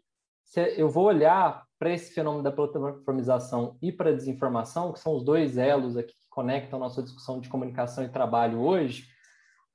eu 0.56 0.90
vou 0.90 1.06
olhar 1.06 1.66
para 1.80 1.94
esse 1.94 2.14
fenômeno 2.14 2.44
da 2.44 2.52
plataformização 2.52 3.78
e 3.82 3.92
para 3.92 4.10
a 4.10 4.14
desinformação, 4.14 4.94
que 4.94 5.00
são 5.00 5.16
os 5.16 5.24
dois 5.24 5.58
elos 5.58 5.96
aqui 5.96 6.14
que 6.14 6.30
conectam 6.30 6.80
nossa 6.80 7.04
discussão 7.04 7.40
de 7.40 7.50
comunicação 7.50 8.04
e 8.04 8.10
trabalho 8.10 8.60
hoje, 8.60 9.08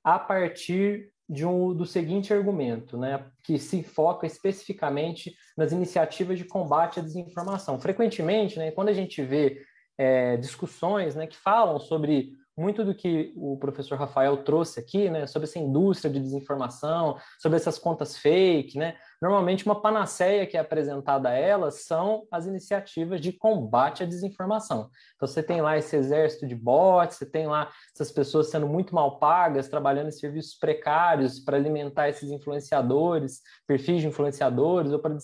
a 0.03 0.19
partir 0.19 1.13
de 1.29 1.45
um, 1.45 1.73
do 1.73 1.85
seguinte 1.85 2.33
argumento, 2.33 2.97
né, 2.97 3.25
que 3.43 3.57
se 3.57 3.81
foca 3.81 4.27
especificamente 4.27 5.33
nas 5.57 5.71
iniciativas 5.71 6.37
de 6.37 6.45
combate 6.45 6.99
à 6.99 7.03
desinformação. 7.03 7.79
Frequentemente, 7.79 8.59
né, 8.59 8.71
quando 8.71 8.89
a 8.89 8.93
gente 8.93 9.21
vê 9.21 9.61
é, 9.97 10.35
discussões 10.37 11.15
né, 11.15 11.25
que 11.25 11.37
falam 11.37 11.79
sobre 11.79 12.33
muito 12.55 12.85
do 12.85 12.93
que 12.93 13.33
o 13.35 13.57
professor 13.57 13.97
Rafael 13.97 14.43
trouxe 14.43 14.79
aqui, 14.79 15.09
né, 15.09 15.25
sobre 15.25 15.47
essa 15.47 15.57
indústria 15.57 16.11
de 16.11 16.19
desinformação, 16.19 17.17
sobre 17.39 17.57
essas 17.57 17.79
contas 17.79 18.17
fake, 18.17 18.77
né, 18.77 18.95
normalmente 19.23 19.65
uma 19.65 19.79
panaceia 19.79 20.45
que 20.45 20.57
é 20.57 20.59
apresentada 20.59 21.29
a 21.29 21.33
elas 21.33 21.85
são 21.85 22.27
as 22.29 22.45
iniciativas 22.45 23.21
de 23.21 23.31
combate 23.31 24.03
à 24.03 24.05
desinformação. 24.05 24.89
Então 25.15 25.25
você 25.25 25.41
tem 25.41 25.61
lá 25.61 25.77
esse 25.77 25.95
exército 25.95 26.45
de 26.45 26.53
bots, 26.53 27.17
você 27.17 27.25
tem 27.25 27.47
lá 27.47 27.71
essas 27.95 28.11
pessoas 28.11 28.49
sendo 28.49 28.67
muito 28.67 28.93
mal 28.93 29.19
pagas, 29.19 29.69
trabalhando 29.69 30.09
em 30.09 30.11
serviços 30.11 30.55
precários 30.55 31.39
para 31.39 31.55
alimentar 31.55 32.09
esses 32.09 32.29
influenciadores, 32.31 33.41
perfis 33.65 34.01
de 34.01 34.07
influenciadores, 34.07 34.91
ou 34.91 34.99
para 34.99 35.15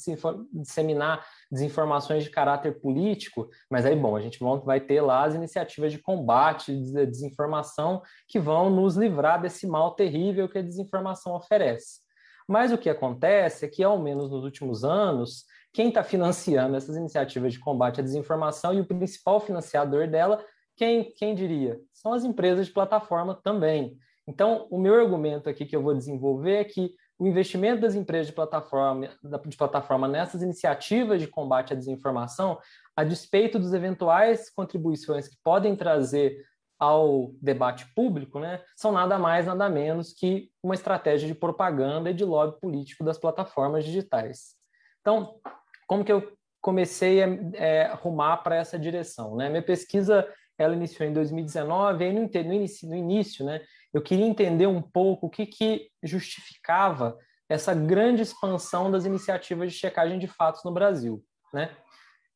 disseminar 0.54 1.26
desinformações 1.52 2.24
de 2.24 2.30
caráter 2.30 2.80
político, 2.80 3.50
mas 3.70 3.86
aí, 3.86 3.98
bom, 3.98 4.16
a 4.16 4.22
gente 4.22 4.40
vai 4.64 4.80
ter 4.80 5.02
lá 5.02 5.26
as 5.26 5.36
iniciativas 5.36 5.92
de 5.92 6.00
combate 6.00 6.72
à 6.72 7.04
desinformação 7.04 8.02
que 8.30 8.40
vão 8.40 8.70
nos 8.70 8.96
livrar 8.96 9.42
desse 9.42 9.68
mal 9.68 9.94
terrível 9.94 10.48
que 10.48 10.60
a 10.60 10.64
desinformação 10.64 11.36
oferece. 11.36 12.08
Mas 12.50 12.72
o 12.72 12.80
que 12.80 12.90
acontece 12.90 13.64
é 13.64 13.68
que, 13.68 13.84
ao 13.84 14.00
menos 14.00 14.32
nos 14.32 14.44
últimos 14.44 14.84
anos, 14.84 15.46
quem 15.72 15.90
está 15.90 16.04
financiando 16.04 16.76
essas 16.76 16.96
iniciativas 16.96 17.54
de 17.54 17.60
combate 17.60 18.00
à 18.00 18.04
desinformação 18.04 18.74
e 18.74 18.82
o 18.82 18.86
principal 18.86 19.40
financiador 19.40 20.08
dela, 20.08 20.44
quem, 20.76 21.14
quem 21.16 21.36
diria? 21.36 21.80
São 21.94 22.12
as 22.12 22.24
empresas 22.24 22.66
de 22.66 22.74
plataforma 22.74 23.40
também. 23.44 23.96
Então, 24.28 24.68
o 24.72 24.80
meu 24.80 24.96
argumento 24.96 25.48
aqui 25.48 25.64
que 25.64 25.76
eu 25.76 25.84
vou 25.84 25.94
desenvolver 25.94 26.56
é 26.56 26.64
que 26.64 26.92
o 27.20 27.28
investimento 27.28 27.82
das 27.82 27.94
empresas 27.94 28.26
de 28.26 28.34
plataforma, 28.34 29.10
de 29.46 29.58
plataforma 29.58 30.08
nessas 30.08 30.42
iniciativas 30.42 31.22
de 31.22 31.28
combate 31.28 31.74
à 31.74 31.76
desinformação, 31.76 32.58
a 32.96 33.04
despeito 33.04 33.60
dos 33.60 33.74
eventuais 33.74 34.50
contribuições 34.50 35.28
que 35.28 35.38
podem 35.44 35.76
trazer 35.76 36.36
ao 36.80 37.34
debate 37.42 37.86
público, 37.94 38.40
né, 38.40 38.64
são 38.76 38.92
nada 38.92 39.20
mais, 39.20 39.46
nada 39.46 39.68
menos 39.68 40.14
que 40.14 40.50
uma 40.64 40.74
estratégia 40.74 41.28
de 41.28 41.36
propaganda 41.36 42.10
e 42.10 42.14
de 42.14 42.24
lobby 42.24 42.58
político 42.60 43.04
das 43.04 43.18
plataformas 43.18 43.84
digitais. 43.84 44.56
Então, 45.02 45.40
como 45.86 46.06
que 46.06 46.12
eu 46.12 46.32
comecei 46.62 47.22
a 47.22 47.28
é, 47.54 47.86
arrumar 47.88 48.38
para 48.38 48.56
essa 48.56 48.80
direção? 48.80 49.36
Né? 49.36 49.50
Minha 49.50 49.62
pesquisa 49.62 50.26
ela 50.58 50.76
iniciou 50.76 51.08
em 51.08 51.14
2019, 51.14 52.06
e 52.06 52.14
no, 52.14 52.22
no, 52.22 52.54
início, 52.54 52.88
no 52.88 52.96
início 52.96 53.46
né, 53.46 53.62
eu 53.94 54.02
queria 54.02 54.26
entender 54.26 54.68
um 54.68 54.82
pouco 54.82 55.28
o 55.28 55.30
que, 55.30 55.46
que 55.46 55.90
justificava 56.04 57.18
essa 57.48 57.74
grande 57.74 58.22
expansão 58.22 58.92
das 58.92 59.06
iniciativas 59.06 59.72
de 59.72 59.78
checagem 59.78 60.20
de 60.20 60.28
fatos 60.28 60.64
no 60.64 60.72
Brasil. 60.72 61.24
Né? 61.54 61.72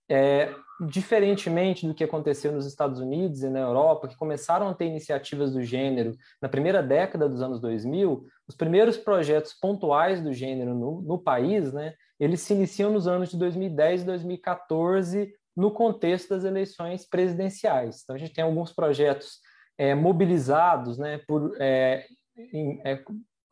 É, 0.10 0.54
diferentemente 0.88 1.88
do 1.88 1.93
que 1.93 2.04
aconteceu 2.04 2.51
nos 2.51 2.66
Estados 2.66 2.99
Unidos 2.99 3.41
e 3.41 3.49
na 3.49 3.60
Europa, 3.60 4.08
que 4.08 4.18
começaram 4.18 4.68
a 4.68 4.74
ter 4.74 4.86
iniciativas 4.86 5.54
do 5.54 5.62
gênero 5.62 6.16
na 6.41 6.49
primeira 6.49 6.82
década 6.84 7.30
dos 7.30 7.41
anos 7.41 7.60
2000, 7.62 8.26
os 8.47 8.56
primeiros 8.56 8.97
projetos 8.97 9.54
pontuais 9.54 10.22
do 10.22 10.34
gênero 10.34 10.74
no, 10.74 11.01
no 11.01 11.18
país, 11.18 11.72
né, 11.72 11.93
eles 12.20 12.41
se 12.41 12.54
iniciam 12.54 12.91
nos 12.91 13.08
anos 13.08 13.30
de 13.30 13.38
2010 13.38 14.01
e 14.01 14.06
2014, 14.06 15.34
no 15.56 15.72
contexto 15.72 16.30
das 16.30 16.43
eleições 16.43 17.08
presidenciais. 17.08 18.01
Então, 18.04 18.16
a 18.16 18.20
gente 18.20 18.34
tem 18.34 18.43
alguns 18.43 18.74
projetos 18.74 19.39
é, 19.78 19.93
mobilizados 19.93 20.97
né, 20.97 21.20
por. 21.28 21.56
É, 21.60 22.06
em, 22.36 22.82
é, 22.84 23.04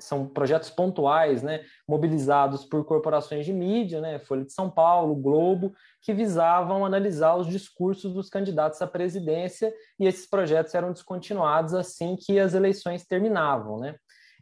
são 0.04 0.28
projetos 0.28 0.70
pontuais, 0.70 1.42
né, 1.42 1.64
mobilizados 1.88 2.66
por 2.66 2.84
corporações 2.86 3.46
de 3.46 3.54
mídia, 3.54 4.02
né, 4.02 4.20
Folha 4.20 4.44
de 4.44 4.54
São 4.54 4.70
Paulo, 4.70 5.16
Globo, 5.16 5.74
que 6.02 6.14
visavam 6.14 6.86
analisar 6.86 7.36
os 7.36 7.48
discursos 7.48 8.14
dos 8.14 8.30
candidatos 8.30 8.82
à 8.82 8.88
presidência, 8.88 9.74
e 10.00 10.08
esses 10.08 10.28
projetos 10.28 10.74
eram 10.74 10.92
descontinuados 10.92 11.74
assim 11.74 12.16
que 12.16 12.40
as 12.40 12.54
eleições 12.54 13.06
terminavam. 13.06 13.80
Né. 13.80 13.96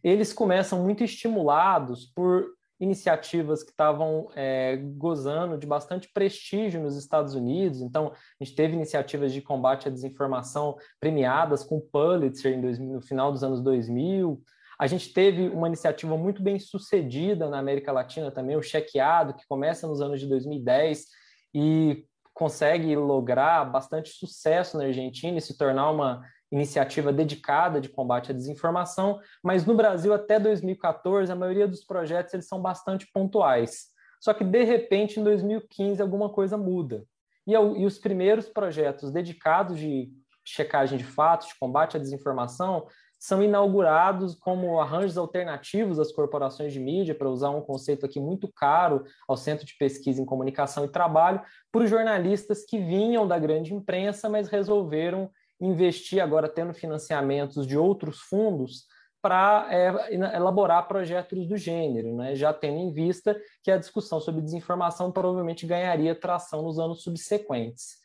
Eles 0.04 0.34
começam 0.34 0.82
muito 0.84 1.04
estimulados 1.04 2.06
por 2.06 2.48
iniciativas 2.80 3.62
que 3.62 3.72
estavam 3.72 4.30
é, 4.36 4.78
gozando 4.78 5.58
de 5.58 5.68
bastante 5.68 6.10
prestígio 6.14 6.82
nos 6.82 6.96
Estados 6.96 7.36
Unidos. 7.36 7.82
Então, 7.82 8.14
a 8.40 8.44
gente 8.44 8.56
teve 8.56 8.74
iniciativas 8.74 9.34
de 9.34 9.42
combate 9.42 9.88
à 9.88 9.92
desinformação 9.92 10.78
premiadas 11.00 11.64
com 11.64 11.80
Pulitzer 11.80 12.60
2000, 12.60 12.94
no 12.94 13.02
final 13.02 13.32
dos 13.32 13.44
anos 13.44 13.62
2000. 13.62 14.42
A 14.80 14.88
gente 14.88 15.12
teve 15.12 15.50
uma 15.50 15.68
iniciativa 15.68 16.16
muito 16.16 16.42
bem 16.42 16.58
sucedida 16.58 17.50
na 17.50 17.60
América 17.60 17.92
Latina 17.92 18.32
também, 18.32 18.56
o 18.56 18.62
Chequeado, 18.62 19.34
que 19.34 19.46
começa 19.46 19.86
nos 19.86 20.02
anos 20.02 20.22
de 20.22 20.28
2010 20.28 21.06
e 21.54 22.06
consegue 22.34 22.96
lograr 22.96 23.66
bastante 23.66 24.10
sucesso 24.12 24.78
na 24.78 24.86
Argentina 24.86 25.38
e 25.38 25.42
se 25.42 25.58
tornar 25.58 25.92
uma 25.92 26.22
iniciativa 26.50 27.12
dedicada 27.12 27.82
de 27.82 27.90
combate 27.90 28.32
à 28.32 28.34
desinformação, 28.34 29.20
mas 29.44 29.66
no 29.66 29.76
Brasil 29.76 30.14
até 30.14 30.40
2014 30.40 31.30
a 31.30 31.36
maioria 31.36 31.68
dos 31.68 31.84
projetos 31.84 32.34
eles 32.34 32.48
são 32.48 32.62
bastante 32.62 33.06
pontuais. 33.14 33.88
Só 34.22 34.34
que 34.34 34.46
de 34.46 34.64
repente 34.64 35.20
em 35.20 35.24
2015 35.24 36.02
alguma 36.02 36.30
coisa 36.30 36.58
muda. 36.58 37.06
E, 37.46 37.52
e 37.52 37.86
os 37.86 38.00
primeiros 38.00 38.48
projetos 38.48 39.12
dedicados 39.12 39.78
de 39.78 40.10
checagem 40.44 40.98
de 40.98 41.04
fatos, 41.04 41.50
de 41.50 41.60
combate 41.60 41.98
à 41.98 42.00
desinformação, 42.00 42.88
são 43.20 43.44
inaugurados 43.44 44.34
como 44.34 44.80
arranjos 44.80 45.18
alternativos 45.18 46.00
às 46.00 46.10
corporações 46.10 46.72
de 46.72 46.80
mídia, 46.80 47.14
para 47.14 47.30
usar 47.30 47.50
um 47.50 47.62
conceito 47.62 48.06
aqui 48.06 48.20
muito 48.20 48.48
caro 48.48 49.04
ao 49.28 49.36
Centro 49.36 49.66
de 49.66 49.76
Pesquisa 49.78 50.22
em 50.22 50.26
Comunicação 50.26 50.86
e 50.86 50.88
Trabalho, 50.88 51.42
por 51.70 51.86
jornalistas 51.86 52.64
que 52.66 52.80
vinham 52.80 53.28
da 53.28 53.38
grande 53.38 53.74
imprensa, 53.74 54.30
mas 54.30 54.48
resolveram 54.48 55.30
investir 55.60 56.24
agora 56.24 56.48
tendo 56.48 56.74
financiamentos 56.74 57.68
de 57.68 57.78
outros 57.78 58.20
fundos 58.22 58.86
para 59.22 59.68
é, 59.70 60.14
elaborar 60.14 60.88
projetos 60.88 61.46
do 61.46 61.58
gênero, 61.58 62.16
né? 62.16 62.36
já 62.36 62.54
tendo 62.54 62.78
em 62.78 62.94
vista 62.94 63.38
que 63.62 63.70
a 63.70 63.78
discussão 63.78 64.22
sobre 64.22 64.42
desinformação 64.42 65.12
provavelmente 65.12 65.66
ganharia 65.66 66.16
tração 66.16 66.62
nos 66.62 66.80
anos 66.80 67.04
subsequentes. 67.04 67.98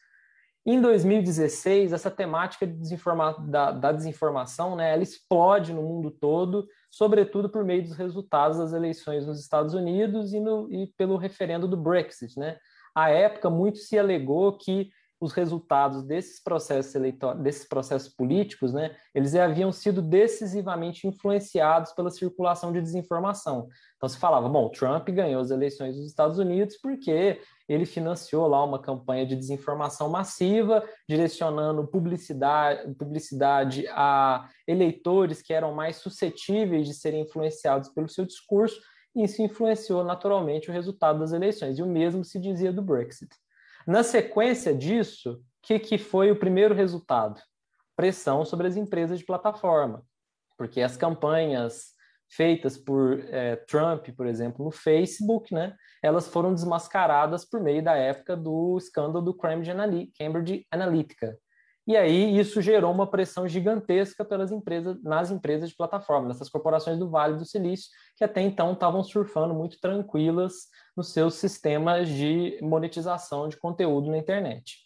Em 0.67 0.81
2016, 0.81 1.93
essa 1.93 2.11
temática 2.11 2.67
de 2.67 2.73
desinforma 2.73 3.37
da, 3.39 3.71
da, 3.71 3.93
desinformação 3.93 4.75
né, 4.75 4.95
ela 4.95 5.03
explode 5.03 5.75
no 5.75 5.83
mundo 5.83 6.11
todo, 6.11 6.67
sobretudo 6.91 7.51
por 7.51 7.63
meio 7.65 7.83
dos 7.83 7.97
resultados 7.97 8.57
das 8.57 8.73
eleições 8.73 9.27
nos 9.27 9.39
Estados 9.39 9.75
Unidos 9.75 10.33
e, 10.33 10.41
no, 10.41 10.73
e 10.73 10.87
pelo 10.97 11.19
referendo 11.19 11.69
do 11.69 11.77
Brexit. 11.77 12.39
Né? 12.39 12.57
À 12.95 13.11
época, 13.11 13.51
muito 13.51 13.79
se 13.79 13.99
alegou 13.99 14.57
que 14.57 14.91
os 15.21 15.33
resultados 15.33 16.03
desses 16.03 16.43
processos 16.43 17.01
desses 17.39 17.67
processos 17.67 18.09
políticos, 18.09 18.73
né, 18.73 18.95
eles 19.15 19.35
haviam 19.35 19.73
sido 19.73 20.03
decisivamente 20.03 21.07
influenciados 21.07 21.93
pela 21.93 22.11
circulação 22.11 22.73
de 22.73 22.81
desinformação. 22.81 23.69
Então 23.97 24.09
se 24.09 24.19
falava, 24.19 24.49
bom, 24.49 24.69
Trump 24.69 25.09
ganhou 25.11 25.41
as 25.41 25.51
eleições 25.51 25.97
dos 25.97 26.07
Estados 26.07 26.39
Unidos 26.39 26.77
porque 26.77 27.41
ele 27.69 27.87
financiou 27.87 28.47
lá 28.47 28.63
uma 28.63 28.79
campanha 28.79 29.27
de 29.27 29.37
desinformação 29.37 30.09
massiva, 30.09 30.87
direcionando 31.09 31.87
publicidade, 31.87 32.95
publicidade 32.95 33.87
a 33.89 34.49
eleitores 34.67 35.41
que 35.41 35.53
eram 35.53 35.75
mais 35.75 35.97
suscetíveis 35.97 36.87
de 36.87 36.95
serem 36.95 37.23
influenciados 37.23 37.89
pelo 37.89 38.09
seu 38.09 38.27
discurso, 38.27 38.81
e 39.17 39.25
isso 39.25 39.41
influenciou 39.41 40.05
naturalmente 40.05 40.69
o 40.69 40.73
resultado 40.73 41.21
das 41.21 41.33
eleições. 41.33 41.79
E 41.79 41.83
o 41.83 41.87
mesmo 41.87 42.25
se 42.25 42.39
dizia 42.39 42.73
do 42.73 42.83
Brexit. 42.83 43.31
Na 43.87 44.03
sequência 44.03 44.75
disso, 44.75 45.33
o 45.33 45.41
que, 45.63 45.79
que 45.79 45.99
foi 45.99 46.31
o 46.31 46.39
primeiro 46.39 46.75
resultado? 46.75 47.41
Pressão 47.97 48.45
sobre 48.45 48.67
as 48.67 48.77
empresas 48.77 49.19
de 49.19 49.25
plataforma, 49.25 50.05
porque 50.59 50.81
as 50.81 50.97
campanhas 50.97 51.94
feitas 52.29 52.77
por 52.77 53.21
é, 53.31 53.57
Trump, 53.57 54.09
por 54.17 54.27
exemplo, 54.27 54.65
no 54.65 54.71
Facebook, 54.71 55.55
né, 55.55 55.75
elas 56.03 56.29
foram 56.29 56.53
desmascaradas 56.53 57.45
por 57.45 57.61
meio 57.61 57.83
da 57.83 57.95
época 57.95 58.37
do 58.37 58.77
escândalo 58.77 59.25
do 59.25 59.35
Cambridge 59.35 60.67
Analytica, 60.71 61.39
e 61.87 61.99
aí 61.99 62.39
isso 62.39 62.63
gerou 62.63 62.91
uma 62.91 63.07
pressão 63.07 63.47
gigantesca 63.47 64.25
pelas 64.25 64.51
empresas, 64.51 64.97
nas 65.03 65.31
empresas 65.31 65.69
de 65.69 65.77
plataforma, 65.77 66.29
nessas 66.29 66.49
corporações 66.49 66.99
do 66.99 67.11
Vale 67.11 67.37
do 67.37 67.45
Silício, 67.45 67.91
que 68.17 68.25
até 68.25 68.41
então 68.41 68.73
estavam 68.73 69.05
surfando 69.05 69.53
muito 69.53 69.79
tranquilas 69.79 70.55
nos 70.97 71.13
seus 71.13 71.35
sistemas 71.35 72.09
de 72.09 72.59
monetização 72.63 73.49
de 73.49 73.59
conteúdo 73.59 74.11
na 74.11 74.17
internet, 74.17 74.79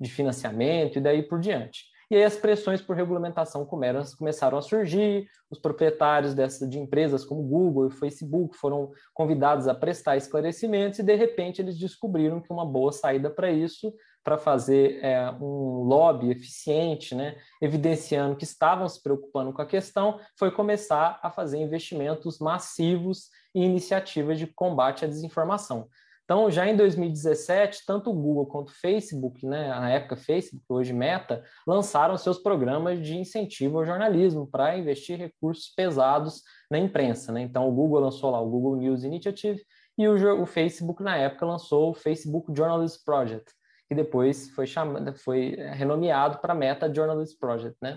de 0.00 0.10
financiamento 0.10 0.96
e 0.96 1.00
daí 1.00 1.22
por 1.22 1.40
diante. 1.40 1.84
E 2.10 2.14
aí 2.14 2.22
as 2.22 2.36
pressões 2.36 2.80
por 2.80 2.94
regulamentação 2.94 3.66
começaram 3.66 4.56
a 4.56 4.62
surgir, 4.62 5.28
os 5.50 5.58
proprietários 5.58 6.34
dessa, 6.34 6.66
de 6.66 6.78
empresas 6.78 7.24
como 7.24 7.42
Google 7.42 7.88
e 7.88 7.90
Facebook 7.90 8.56
foram 8.56 8.92
convidados 9.12 9.66
a 9.66 9.74
prestar 9.74 10.16
esclarecimentos 10.16 11.00
e, 11.00 11.02
de 11.02 11.14
repente, 11.14 11.60
eles 11.60 11.76
descobriram 11.76 12.40
que 12.40 12.52
uma 12.52 12.64
boa 12.64 12.92
saída 12.92 13.28
para 13.28 13.50
isso, 13.50 13.92
para 14.22 14.38
fazer 14.38 14.98
é, 15.04 15.30
um 15.40 15.82
lobby 15.84 16.30
eficiente, 16.30 17.14
né, 17.14 17.36
evidenciando 17.60 18.36
que 18.36 18.44
estavam 18.44 18.88
se 18.88 19.02
preocupando 19.02 19.52
com 19.52 19.62
a 19.62 19.66
questão, 19.66 20.20
foi 20.36 20.50
começar 20.50 21.18
a 21.22 21.30
fazer 21.30 21.58
investimentos 21.58 22.38
massivos 22.38 23.30
em 23.54 23.64
iniciativas 23.64 24.38
de 24.38 24.46
combate 24.46 25.04
à 25.04 25.08
desinformação. 25.08 25.88
Então, 26.26 26.50
já 26.50 26.66
em 26.66 26.76
2017, 26.76 27.84
tanto 27.86 28.10
o 28.10 28.12
Google 28.12 28.46
quanto 28.46 28.70
o 28.70 28.74
Facebook, 28.74 29.46
né, 29.46 29.68
na 29.68 29.90
época 29.90 30.16
Facebook, 30.16 30.66
hoje 30.68 30.92
Meta, 30.92 31.44
lançaram 31.64 32.16
seus 32.16 32.36
programas 32.36 33.00
de 33.00 33.16
incentivo 33.16 33.78
ao 33.78 33.86
jornalismo 33.86 34.44
para 34.44 34.76
investir 34.76 35.16
recursos 35.16 35.68
pesados 35.68 36.42
na 36.68 36.80
imprensa. 36.80 37.30
Né? 37.30 37.42
Então, 37.42 37.68
o 37.68 37.72
Google 37.72 38.00
lançou 38.00 38.32
lá 38.32 38.40
o 38.40 38.50
Google 38.50 38.74
News 38.74 39.04
Initiative 39.04 39.62
e 39.96 40.08
o, 40.08 40.42
o 40.42 40.46
Facebook, 40.46 41.00
na 41.00 41.16
época, 41.16 41.46
lançou 41.46 41.90
o 41.90 41.94
Facebook 41.94 42.52
Journalist 42.52 43.04
Project, 43.04 43.52
que 43.88 43.94
depois 43.94 44.50
foi, 44.50 44.66
chamado, 44.66 45.14
foi 45.14 45.54
renomeado 45.74 46.38
para 46.38 46.56
Meta 46.56 46.92
Journalist 46.92 47.38
Project. 47.38 47.76
Né? 47.80 47.96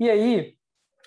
E 0.00 0.10
aí, 0.10 0.56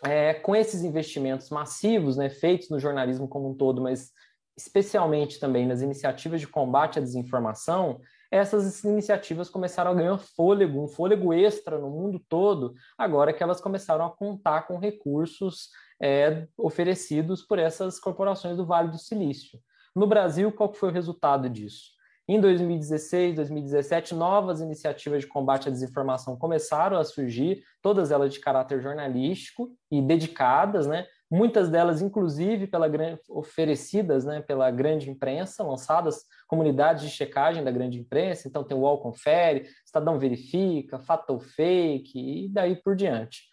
é, 0.05 0.33
com 0.33 0.55
esses 0.55 0.83
investimentos 0.83 1.49
massivos 1.49 2.15
né, 2.15 2.29
feitos 2.29 2.69
no 2.69 2.79
jornalismo 2.79 3.27
como 3.27 3.49
um 3.49 3.53
todo, 3.53 3.81
mas 3.81 4.11
especialmente 4.57 5.39
também 5.39 5.67
nas 5.67 5.81
iniciativas 5.81 6.39
de 6.39 6.47
combate 6.47 6.99
à 6.99 7.01
desinformação, 7.01 7.99
essas 8.31 8.83
iniciativas 8.83 9.49
começaram 9.49 9.91
a 9.91 9.93
ganhar 9.93 10.17
fôlego, 10.17 10.83
um 10.83 10.87
fôlego 10.87 11.33
extra 11.33 11.77
no 11.77 11.89
mundo 11.89 12.19
todo, 12.27 12.73
agora 12.97 13.31
que 13.31 13.43
elas 13.43 13.61
começaram 13.61 14.05
a 14.05 14.09
contar 14.09 14.63
com 14.67 14.77
recursos 14.77 15.69
é, 16.01 16.47
oferecidos 16.57 17.41
por 17.41 17.59
essas 17.59 17.99
corporações 17.99 18.57
do 18.57 18.65
Vale 18.65 18.89
do 18.89 18.97
Silício. 18.97 19.59
No 19.95 20.07
Brasil, 20.07 20.51
qual 20.51 20.73
foi 20.73 20.89
o 20.89 20.93
resultado 20.93 21.49
disso? 21.49 21.95
Em 22.27 22.41
2016, 22.41 23.35
2017, 23.35 24.15
novas 24.15 24.59
iniciativas 24.59 25.21
de 25.21 25.27
combate 25.27 25.67
à 25.67 25.71
desinformação 25.71 26.35
começaram 26.35 26.97
a 26.97 27.03
surgir, 27.03 27.63
todas 27.83 28.11
elas 28.11 28.33
de 28.33 28.39
caráter 28.39 28.81
jornalístico 28.81 29.69
e 29.91 30.01
dedicadas, 30.01 30.87
né? 30.87 31.05
Muitas 31.29 31.69
delas, 31.69 32.01
inclusive, 32.01 32.67
pela, 32.67 32.87
oferecidas 33.29 34.25
né, 34.25 34.41
pela 34.41 34.69
grande 34.71 35.09
imprensa, 35.09 35.63
lançadas 35.63 36.23
comunidades 36.47 37.03
de 37.03 37.09
checagem 37.09 37.63
da 37.63 37.71
grande 37.71 37.99
imprensa, 37.99 38.47
então 38.47 38.63
tem 38.63 38.77
o 38.77 38.81
UOL 38.81 38.99
Confere, 38.99 39.67
Estadão 39.85 40.19
Verifica, 40.19 40.99
Fato 40.99 41.39
Fake 41.39 42.17
e 42.17 42.49
daí 42.49 42.75
por 42.75 42.95
diante. 42.95 43.43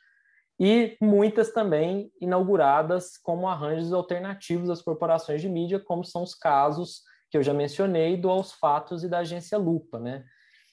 E 0.61 0.97
muitas 1.01 1.51
também 1.51 2.13
inauguradas 2.21 3.17
como 3.19 3.49
arranjos 3.49 3.93
alternativos 3.93 4.71
às 4.71 4.83
corporações 4.83 5.41
de 5.41 5.49
mídia, 5.49 5.81
como 5.81 6.05
são 6.05 6.23
os 6.23 6.35
casos 6.35 7.03
que 7.31 7.39
eu 7.39 7.43
já 7.43 7.55
mencionei 7.55 8.17
do 8.17 8.29
Aos 8.29 8.53
Fatos 8.53 9.03
e 9.03 9.09
da 9.09 9.21
agência 9.21 9.57
Lupa, 9.57 9.99
né? 9.99 10.23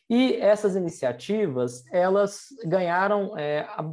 E 0.09 0.35
essas 0.35 0.75
iniciativas, 0.75 1.83
elas 1.91 2.47
ganharam, 2.65 3.37
é, 3.37 3.61
a, 3.61 3.89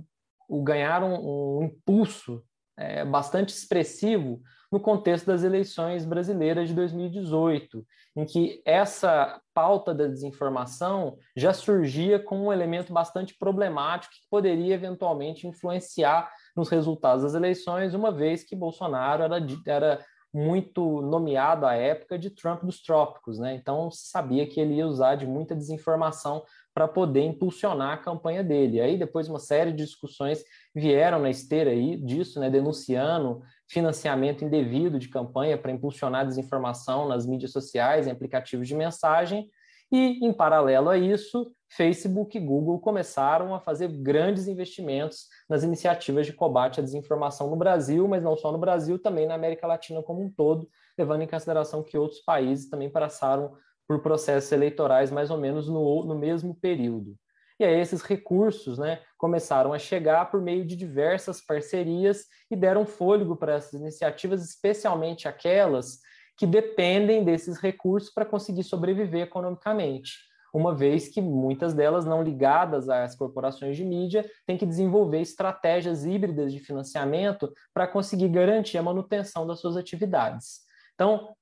ganharam 0.50 1.14
um 1.22 1.62
impulso 1.64 2.42
é, 2.76 3.04
bastante 3.04 3.50
expressivo 3.50 4.40
no 4.70 4.80
contexto 4.80 5.26
das 5.26 5.42
eleições 5.42 6.04
brasileiras 6.04 6.68
de 6.68 6.74
2018, 6.74 7.84
em 8.16 8.24
que 8.24 8.60
essa 8.64 9.40
pauta 9.54 9.94
da 9.94 10.06
desinformação 10.06 11.16
já 11.36 11.52
surgia 11.52 12.18
como 12.18 12.46
um 12.46 12.52
elemento 12.52 12.92
bastante 12.92 13.36
problemático 13.38 14.14
que 14.14 14.28
poderia 14.28 14.74
eventualmente 14.74 15.46
influenciar 15.46 16.30
nos 16.56 16.68
resultados 16.68 17.22
das 17.22 17.34
eleições, 17.34 17.94
uma 17.94 18.10
vez 18.10 18.42
que 18.42 18.56
Bolsonaro 18.56 19.22
era, 19.22 19.38
era 19.66 20.04
muito 20.36 21.00
nomeado 21.00 21.64
à 21.64 21.74
época 21.74 22.18
de 22.18 22.28
Trump 22.28 22.62
dos 22.62 22.82
trópicos, 22.82 23.38
né? 23.38 23.54
Então 23.54 23.90
sabia 23.90 24.46
que 24.46 24.60
ele 24.60 24.74
ia 24.74 24.86
usar 24.86 25.14
de 25.14 25.26
muita 25.26 25.54
desinformação 25.54 26.44
para 26.74 26.86
poder 26.86 27.22
impulsionar 27.22 27.94
a 27.94 27.96
campanha 27.96 28.44
dele. 28.44 28.82
Aí 28.82 28.98
depois 28.98 29.30
uma 29.30 29.38
série 29.38 29.72
de 29.72 29.82
discussões 29.82 30.44
vieram 30.76 31.18
na 31.18 31.30
esteira 31.30 31.70
aí 31.70 31.96
disso, 31.96 32.38
né, 32.38 32.50
denunciando 32.50 33.40
financiamento 33.66 34.44
indevido 34.44 34.98
de 34.98 35.08
campanha 35.08 35.56
para 35.56 35.72
impulsionar 35.72 36.26
desinformação 36.26 37.08
nas 37.08 37.26
mídias 37.26 37.50
sociais, 37.50 38.06
em 38.06 38.10
aplicativos 38.10 38.68
de 38.68 38.74
mensagem, 38.74 39.48
e 39.90 40.26
em 40.26 40.34
paralelo 40.34 40.90
a 40.90 40.98
isso, 40.98 41.50
Facebook 41.70 42.36
e 42.36 42.40
Google 42.40 42.78
começaram 42.78 43.54
a 43.54 43.60
fazer 43.60 43.88
grandes 43.88 44.48
investimentos 44.48 45.28
nas 45.48 45.62
iniciativas 45.62 46.26
de 46.26 46.34
combate 46.34 46.78
à 46.78 46.82
desinformação 46.82 47.48
no 47.48 47.56
Brasil, 47.56 48.06
mas 48.06 48.22
não 48.22 48.36
só 48.36 48.52
no 48.52 48.58
Brasil, 48.58 48.98
também 48.98 49.26
na 49.26 49.34
América 49.34 49.66
Latina 49.66 50.02
como 50.02 50.22
um 50.22 50.30
todo, 50.30 50.68
levando 50.98 51.22
em 51.22 51.26
consideração 51.26 51.82
que 51.82 51.96
outros 51.96 52.20
países 52.20 52.68
também 52.68 52.90
passaram 52.90 53.54
por 53.88 54.02
processos 54.02 54.52
eleitorais 54.52 55.10
mais 55.10 55.30
ou 55.30 55.38
menos 55.38 55.68
no, 55.68 56.04
no 56.04 56.18
mesmo 56.18 56.54
período. 56.54 57.16
E 57.58 57.64
aí 57.64 57.80
esses 57.80 58.02
recursos 58.02 58.78
né, 58.78 59.00
começaram 59.16 59.72
a 59.72 59.78
chegar 59.78 60.30
por 60.30 60.42
meio 60.42 60.64
de 60.64 60.76
diversas 60.76 61.40
parcerias 61.40 62.26
e 62.50 62.56
deram 62.56 62.84
fôlego 62.84 63.34
para 63.36 63.54
essas 63.54 63.80
iniciativas, 63.80 64.44
especialmente 64.44 65.26
aquelas 65.26 66.00
que 66.36 66.46
dependem 66.46 67.24
desses 67.24 67.58
recursos 67.58 68.12
para 68.12 68.26
conseguir 68.26 68.62
sobreviver 68.62 69.22
economicamente, 69.22 70.18
uma 70.52 70.74
vez 70.74 71.08
que 71.08 71.20
muitas 71.20 71.72
delas 71.72 72.04
não 72.04 72.22
ligadas 72.22 72.88
às 72.88 73.14
corporações 73.14 73.76
de 73.76 73.84
mídia 73.84 74.24
têm 74.46 74.56
que 74.56 74.66
desenvolver 74.66 75.20
estratégias 75.20 76.04
híbridas 76.04 76.52
de 76.52 76.60
financiamento 76.60 77.52
para 77.72 77.86
conseguir 77.86 78.28
garantir 78.28 78.78
a 78.78 78.82
manutenção 78.82 79.46
das 79.46 79.60
suas 79.60 79.76
atividades. 79.76 80.60
Então, 80.94 81.34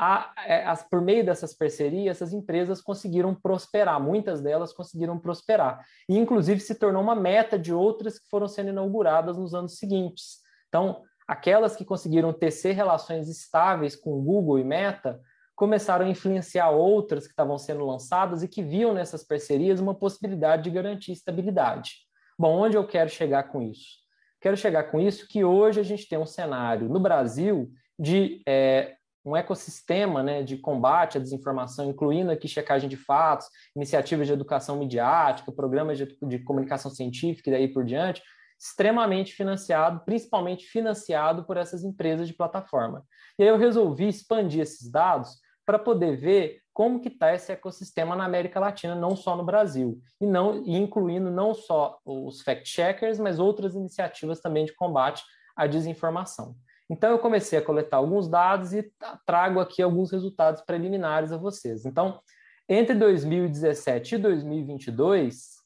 a, 0.00 0.32
é, 0.46 0.64
as, 0.64 0.84
por 0.88 1.00
meio 1.00 1.26
dessas 1.26 1.52
parcerias, 1.52 2.16
essas 2.16 2.32
empresas 2.32 2.80
conseguiram 2.80 3.34
prosperar, 3.34 4.00
muitas 4.00 4.40
delas 4.40 4.72
conseguiram 4.72 5.18
prosperar. 5.18 5.84
E, 6.08 6.16
inclusive, 6.16 6.60
se 6.60 6.76
tornou 6.76 7.02
uma 7.02 7.16
meta 7.16 7.58
de 7.58 7.74
outras 7.74 8.16
que 8.16 8.28
foram 8.28 8.46
sendo 8.46 8.68
inauguradas 8.68 9.36
nos 9.36 9.54
anos 9.54 9.76
seguintes. 9.76 10.38
Então, 10.68 11.02
aquelas 11.26 11.74
que 11.74 11.84
conseguiram 11.84 12.32
tecer 12.32 12.76
relações 12.76 13.28
estáveis 13.28 13.96
com 13.96 14.22
Google 14.22 14.60
e 14.60 14.64
Meta 14.64 15.20
começaram 15.56 16.06
a 16.06 16.08
influenciar 16.08 16.70
outras 16.70 17.24
que 17.24 17.32
estavam 17.32 17.58
sendo 17.58 17.84
lançadas 17.84 18.44
e 18.44 18.48
que 18.48 18.62
viam 18.62 18.94
nessas 18.94 19.24
parcerias 19.24 19.80
uma 19.80 19.96
possibilidade 19.96 20.62
de 20.62 20.70
garantir 20.70 21.10
estabilidade. 21.10 22.06
Bom, 22.38 22.56
onde 22.56 22.76
eu 22.76 22.86
quero 22.86 23.10
chegar 23.10 23.48
com 23.48 23.60
isso? 23.60 23.98
Quero 24.40 24.56
chegar 24.56 24.84
com 24.84 25.00
isso 25.00 25.26
que 25.26 25.42
hoje 25.42 25.80
a 25.80 25.82
gente 25.82 26.08
tem 26.08 26.16
um 26.16 26.24
cenário 26.24 26.88
no 26.88 27.00
Brasil 27.00 27.68
de 27.98 28.40
é, 28.46 28.97
um 29.28 29.36
ecossistema 29.36 30.22
né, 30.22 30.42
de 30.42 30.56
combate 30.56 31.18
à 31.18 31.20
desinformação, 31.20 31.88
incluindo 31.88 32.30
aqui 32.30 32.48
checagem 32.48 32.88
de 32.88 32.96
fatos, 32.96 33.48
iniciativas 33.76 34.26
de 34.26 34.32
educação 34.32 34.76
midiática, 34.76 35.52
programas 35.52 35.98
de, 35.98 36.16
de 36.22 36.38
comunicação 36.38 36.90
científica 36.90 37.50
e 37.50 37.52
daí 37.52 37.68
por 37.68 37.84
diante, 37.84 38.22
extremamente 38.58 39.34
financiado, 39.34 40.00
principalmente 40.04 40.66
financiado 40.66 41.44
por 41.44 41.56
essas 41.56 41.84
empresas 41.84 42.26
de 42.26 42.34
plataforma. 42.34 43.04
E 43.38 43.42
aí 43.42 43.48
eu 43.48 43.58
resolvi 43.58 44.08
expandir 44.08 44.62
esses 44.62 44.90
dados 44.90 45.38
para 45.64 45.78
poder 45.78 46.16
ver 46.16 46.60
como 46.72 47.00
que 47.00 47.08
está 47.08 47.34
esse 47.34 47.52
ecossistema 47.52 48.16
na 48.16 48.24
América 48.24 48.58
Latina, 48.58 48.94
não 48.94 49.14
só 49.14 49.36
no 49.36 49.44
Brasil, 49.44 50.00
e 50.20 50.26
não 50.26 50.62
e 50.64 50.76
incluindo 50.76 51.30
não 51.30 51.52
só 51.52 51.98
os 52.04 52.40
fact-checkers, 52.40 53.18
mas 53.18 53.38
outras 53.38 53.74
iniciativas 53.74 54.40
também 54.40 54.64
de 54.64 54.74
combate 54.74 55.22
à 55.56 55.66
desinformação. 55.66 56.56
Então, 56.90 57.10
eu 57.10 57.18
comecei 57.18 57.58
a 57.58 57.62
coletar 57.62 57.98
alguns 57.98 58.28
dados 58.28 58.72
e 58.72 58.90
trago 59.26 59.60
aqui 59.60 59.82
alguns 59.82 60.10
resultados 60.10 60.62
preliminares 60.62 61.32
a 61.32 61.36
vocês. 61.36 61.84
Então, 61.84 62.20
entre 62.68 62.94
2017 62.94 64.14
e 64.14 64.18
2022, 64.18 65.58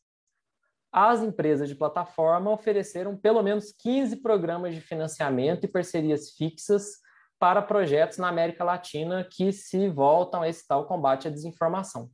as 0.92 1.22
empresas 1.22 1.68
de 1.68 1.74
plataforma 1.74 2.50
ofereceram 2.50 3.16
pelo 3.16 3.42
menos 3.42 3.72
15 3.72 4.16
programas 4.16 4.74
de 4.74 4.80
financiamento 4.80 5.64
e 5.64 5.68
parcerias 5.68 6.30
fixas 6.30 7.00
para 7.38 7.62
projetos 7.62 8.18
na 8.18 8.28
América 8.28 8.62
Latina 8.62 9.26
que 9.28 9.52
se 9.52 9.88
voltam 9.88 10.42
a 10.42 10.48
esse 10.48 10.66
tal 10.66 10.86
combate 10.86 11.26
à 11.26 11.30
desinformação. 11.30 12.10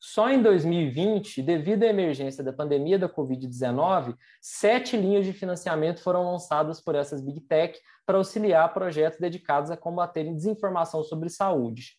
Só 0.00 0.28
em 0.28 0.42
2020, 0.42 1.40
devido 1.42 1.84
à 1.84 1.86
emergência 1.86 2.42
da 2.42 2.52
pandemia 2.52 2.98
da 2.98 3.08
Covid-19, 3.08 4.16
sete 4.40 4.96
linhas 4.96 5.24
de 5.24 5.32
financiamento 5.32 6.02
foram 6.02 6.24
lançadas 6.24 6.80
por 6.80 6.96
essas 6.96 7.20
Big 7.20 7.40
Tech 7.42 7.78
para 8.06 8.18
auxiliar 8.18 8.72
projetos 8.72 9.18
dedicados 9.18 9.70
a 9.70 9.76
combaterem 9.76 10.34
desinformação 10.34 11.02
sobre 11.02 11.28
saúde. 11.28 11.96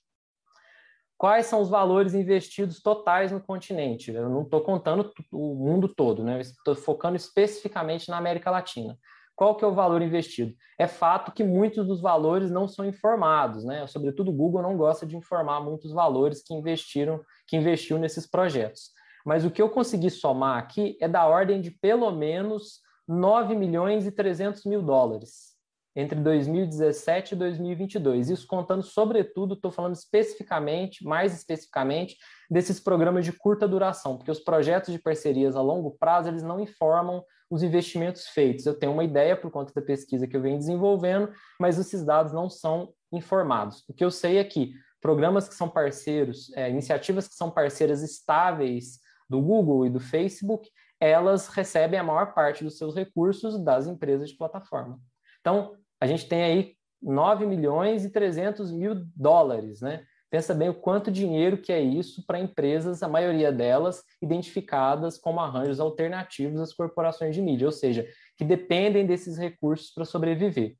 Quais 1.17 1.45
são 1.45 1.61
os 1.61 1.69
valores 1.69 2.13
investidos 2.13 2.81
totais 2.81 3.31
no 3.31 3.39
continente? 3.39 4.11
Eu 4.11 4.29
não 4.29 4.41
estou 4.41 4.61
contando 4.61 5.09
o 5.31 5.55
mundo 5.55 5.87
todo, 5.87 6.23
né? 6.23 6.41
estou 6.41 6.75
focando 6.75 7.15
especificamente 7.15 8.09
na 8.09 8.17
América 8.17 8.51
Latina. 8.51 8.97
Qual 9.35 9.55
que 9.55 9.63
é 9.63 9.67
o 9.67 9.73
valor 9.73 10.01
investido? 10.01 10.53
É 10.77 10.85
fato 10.85 11.31
que 11.31 11.43
muitos 11.43 11.87
dos 11.87 12.01
valores 12.01 12.51
não 12.51 12.67
são 12.67 12.85
informados, 12.85 13.63
né? 13.63 13.87
Sobretudo 13.87 14.29
o 14.29 14.33
Google 14.33 14.61
não 14.61 14.77
gosta 14.77 15.07
de 15.07 15.15
informar 15.15 15.59
muitos 15.59 15.91
valores 15.91 16.43
que 16.43 16.53
investiram, 16.53 17.19
que 17.47 17.57
investiu 17.57 17.97
nesses 17.97 18.27
projetos. 18.29 18.91
Mas 19.25 19.43
o 19.43 19.49
que 19.49 19.61
eu 19.61 19.69
consegui 19.69 20.11
somar 20.11 20.59
aqui 20.59 20.97
é 21.01 21.07
da 21.07 21.25
ordem 21.25 21.61
de 21.61 21.71
pelo 21.71 22.11
menos 22.11 22.81
9 23.07 23.55
milhões 23.55 24.05
e 24.05 24.11
300 24.11 24.65
mil 24.65 24.83
dólares 24.83 25.52
entre 25.95 26.19
2017 26.19 27.33
e 27.33 27.37
2022. 27.37 28.29
Isso 28.29 28.47
contando, 28.47 28.83
sobretudo, 28.83 29.53
estou 29.53 29.71
falando 29.71 29.93
especificamente, 29.93 31.03
mais 31.03 31.33
especificamente, 31.35 32.17
desses 32.49 32.79
programas 32.79 33.25
de 33.25 33.31
curta 33.31 33.67
duração, 33.67 34.17
porque 34.17 34.31
os 34.31 34.39
projetos 34.39 34.91
de 34.91 34.99
parcerias 34.99 35.55
a 35.55 35.61
longo 35.61 35.91
prazo, 35.91 36.29
eles 36.29 36.43
não 36.43 36.59
informam 36.59 37.23
os 37.49 37.61
investimentos 37.61 38.27
feitos. 38.27 38.65
Eu 38.65 38.77
tenho 38.77 38.91
uma 38.91 39.03
ideia 39.03 39.37
por 39.37 39.51
conta 39.51 39.71
da 39.73 39.81
pesquisa 39.81 40.27
que 40.27 40.35
eu 40.35 40.41
venho 40.41 40.57
desenvolvendo, 40.57 41.31
mas 41.59 41.77
esses 41.77 42.03
dados 42.03 42.33
não 42.33 42.49
são 42.49 42.91
informados. 43.11 43.83
O 43.87 43.93
que 43.93 44.03
eu 44.03 44.09
sei 44.09 44.37
é 44.37 44.43
que 44.43 44.73
programas 44.99 45.47
que 45.47 45.53
são 45.53 45.69
parceiros, 45.69 46.51
é, 46.55 46.69
iniciativas 46.69 47.27
que 47.27 47.35
são 47.35 47.51
parceiras 47.51 48.01
estáveis 48.01 48.99
do 49.29 49.41
Google 49.41 49.85
e 49.85 49.89
do 49.89 49.99
Facebook, 49.99 50.69
elas 50.99 51.47
recebem 51.49 51.99
a 51.99 52.03
maior 52.03 52.33
parte 52.33 52.63
dos 52.63 52.77
seus 52.77 52.95
recursos 52.95 53.61
das 53.63 53.85
empresas 53.85 54.29
de 54.29 54.37
plataforma. 54.37 54.99
Então, 55.41 55.75
a 56.03 56.05
gente 56.05 56.27
tem 56.27 56.43
aí 56.43 56.75
9 57.01 57.45
milhões 57.45 58.03
e 58.03 58.09
300 58.09 58.73
mil 58.73 59.05
dólares, 59.15 59.79
né? 59.79 60.03
Pensa 60.29 60.53
bem 60.53 60.67
o 60.67 60.73
quanto 60.73 61.09
dinheiro 61.09 61.57
que 61.57 61.71
é 61.71 61.79
isso 61.79 62.25
para 62.27 62.41
empresas, 62.41 63.01
a 63.01 63.07
maioria 63.07 63.53
delas 63.53 64.03
identificadas 64.21 65.17
como 65.17 65.39
arranjos 65.39 65.79
alternativos 65.79 66.59
às 66.59 66.73
corporações 66.73 67.33
de 67.33 67.41
mídia, 67.41 67.67
ou 67.67 67.71
seja, 67.71 68.05
que 68.37 68.43
dependem 68.43 69.05
desses 69.05 69.37
recursos 69.37 69.93
para 69.93 70.03
sobreviver. 70.03 70.75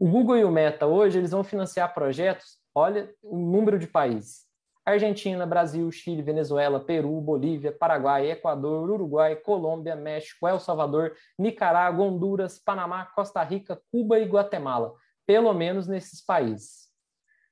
O 0.00 0.08
Google 0.08 0.38
e 0.38 0.44
o 0.44 0.50
Meta 0.50 0.84
hoje 0.84 1.18
eles 1.18 1.30
vão 1.30 1.44
financiar 1.44 1.94
projetos, 1.94 2.58
olha 2.74 3.08
o 3.22 3.38
número 3.38 3.78
de 3.78 3.86
países. 3.86 4.45
Argentina, 4.86 5.44
Brasil, 5.44 5.90
Chile, 5.90 6.22
Venezuela, 6.22 6.78
Peru, 6.78 7.20
Bolívia, 7.20 7.72
Paraguai, 7.72 8.30
Equador, 8.30 8.88
Uruguai, 8.88 9.34
Colômbia, 9.34 9.96
México, 9.96 10.46
El 10.46 10.60
Salvador, 10.60 11.16
Nicarágua, 11.36 12.06
Honduras, 12.06 12.56
Panamá, 12.56 13.04
Costa 13.04 13.42
Rica, 13.42 13.82
Cuba 13.90 14.20
e 14.20 14.24
Guatemala, 14.24 14.94
pelo 15.26 15.52
menos 15.52 15.88
nesses 15.88 16.24
países. 16.24 16.86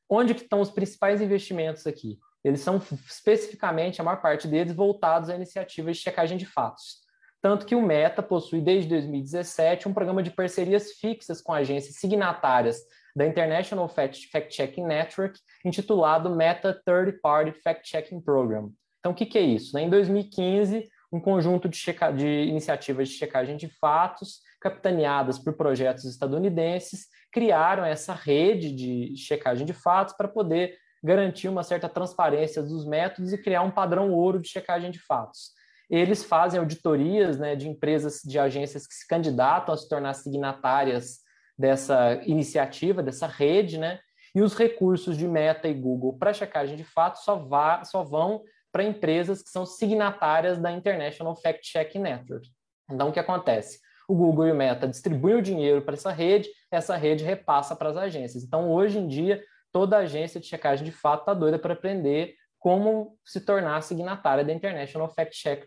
Onde 0.08 0.32
que 0.32 0.42
estão 0.42 0.60
os 0.60 0.70
principais 0.70 1.20
investimentos 1.20 1.88
aqui? 1.88 2.20
Eles 2.44 2.60
são 2.60 2.80
especificamente, 3.10 4.00
a 4.00 4.04
maior 4.04 4.20
parte 4.20 4.46
deles, 4.46 4.72
voltados 4.72 5.28
a 5.28 5.34
iniciativas 5.34 5.96
de 5.96 6.02
checagem 6.04 6.38
de 6.38 6.46
fatos. 6.46 7.02
Tanto 7.42 7.66
que 7.66 7.74
o 7.74 7.82
Meta 7.82 8.22
possui, 8.22 8.60
desde 8.60 8.88
2017, 8.90 9.88
um 9.88 9.92
programa 9.92 10.22
de 10.22 10.30
parcerias 10.30 10.92
fixas 10.92 11.42
com 11.42 11.52
agências 11.52 11.96
signatárias 11.96 12.78
da 13.14 13.26
International 13.26 13.88
Fact 13.88 14.28
Checking 14.50 14.84
Network, 14.84 15.38
intitulado 15.64 16.34
Meta 16.34 16.78
Third 16.84 17.20
Party 17.20 17.52
Fact 17.62 17.88
Checking 17.88 18.20
Program. 18.20 18.72
Então, 18.98 19.12
o 19.12 19.14
que, 19.14 19.26
que 19.26 19.38
é 19.38 19.42
isso? 19.42 19.78
Em 19.78 19.88
2015, 19.88 20.88
um 21.12 21.20
conjunto 21.20 21.68
de, 21.68 21.76
checa... 21.76 22.10
de 22.10 22.26
iniciativas 22.26 23.08
de 23.08 23.14
checagem 23.14 23.56
de 23.56 23.68
fatos, 23.68 24.40
capitaneadas 24.60 25.38
por 25.38 25.52
projetos 25.52 26.04
estadunidenses, 26.04 27.06
criaram 27.30 27.84
essa 27.84 28.14
rede 28.14 28.72
de 28.72 29.16
checagem 29.16 29.66
de 29.66 29.72
fatos 29.72 30.14
para 30.16 30.26
poder 30.26 30.76
garantir 31.02 31.48
uma 31.48 31.62
certa 31.62 31.88
transparência 31.88 32.62
dos 32.62 32.86
métodos 32.86 33.32
e 33.32 33.38
criar 33.38 33.62
um 33.62 33.70
padrão 33.70 34.10
ouro 34.10 34.40
de 34.40 34.48
checagem 34.48 34.90
de 34.90 34.98
fatos. 34.98 35.50
Eles 35.90 36.24
fazem 36.24 36.58
auditorias 36.58 37.38
né, 37.38 37.54
de 37.54 37.68
empresas, 37.68 38.20
de 38.24 38.38
agências 38.38 38.86
que 38.86 38.94
se 38.94 39.06
candidatam 39.06 39.74
a 39.74 39.76
se 39.76 39.86
tornar 39.86 40.14
signatárias 40.14 41.18
dessa 41.58 42.20
iniciativa, 42.26 43.02
dessa 43.02 43.26
rede, 43.26 43.78
né? 43.78 44.00
E 44.34 44.42
os 44.42 44.54
recursos 44.54 45.16
de 45.16 45.28
Meta 45.28 45.68
e 45.68 45.74
Google 45.74 46.18
para 46.18 46.32
checagem 46.32 46.76
de 46.76 46.84
fatos 46.84 47.22
só, 47.22 47.36
vá, 47.36 47.84
só 47.84 48.02
vão 48.02 48.42
para 48.72 48.82
empresas 48.82 49.42
que 49.42 49.50
são 49.50 49.64
signatárias 49.64 50.58
da 50.58 50.72
International 50.72 51.36
Fact 51.36 51.66
Checking 51.66 52.00
Network. 52.00 52.48
Então, 52.90 53.08
o 53.08 53.12
que 53.12 53.20
acontece? 53.20 53.78
o 54.08 54.14
Google 54.14 54.48
e 54.48 54.52
o 54.52 54.54
Meta 54.54 54.86
distribuem 54.86 55.36
o 55.36 55.42
dinheiro 55.42 55.82
para 55.82 55.94
essa 55.94 56.10
rede, 56.10 56.48
essa 56.70 56.96
rede 56.96 57.24
repassa 57.24 57.74
para 57.74 57.88
as 57.88 57.96
agências. 57.96 58.44
Então, 58.44 58.70
hoje 58.70 58.98
em 58.98 59.06
dia, 59.06 59.42
toda 59.72 59.98
agência 59.98 60.40
de 60.40 60.46
checagem 60.46 60.84
de 60.84 60.92
fato 60.92 61.20
está 61.20 61.34
doida 61.34 61.58
para 61.58 61.72
aprender 61.72 62.34
como 62.58 63.18
se 63.24 63.40
tornar 63.40 63.82
signatária 63.82 64.44
da 64.44 64.52
International 64.52 65.08
Fact 65.08 65.36
Check, 65.36 65.66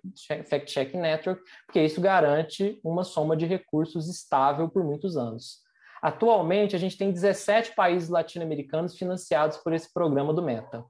Fact 0.50 0.66
Check 0.66 0.96
Network, 0.96 1.44
porque 1.66 1.82
isso 1.82 2.02
garante 2.02 2.80
uma 2.84 3.04
soma 3.04 3.38
de 3.38 3.46
recursos 3.46 4.10
estável 4.10 4.68
por 4.68 4.84
muitos 4.84 5.16
anos. 5.16 5.60
Atualmente, 6.02 6.76
a 6.76 6.80
gente 6.80 6.98
tem 6.98 7.12
17 7.12 7.76
países 7.76 8.10
latino-americanos 8.10 8.98
financiados 8.98 9.58
por 9.58 9.74
esse 9.74 9.92
programa 9.92 10.34
do 10.34 10.44
Meta. 10.44 10.86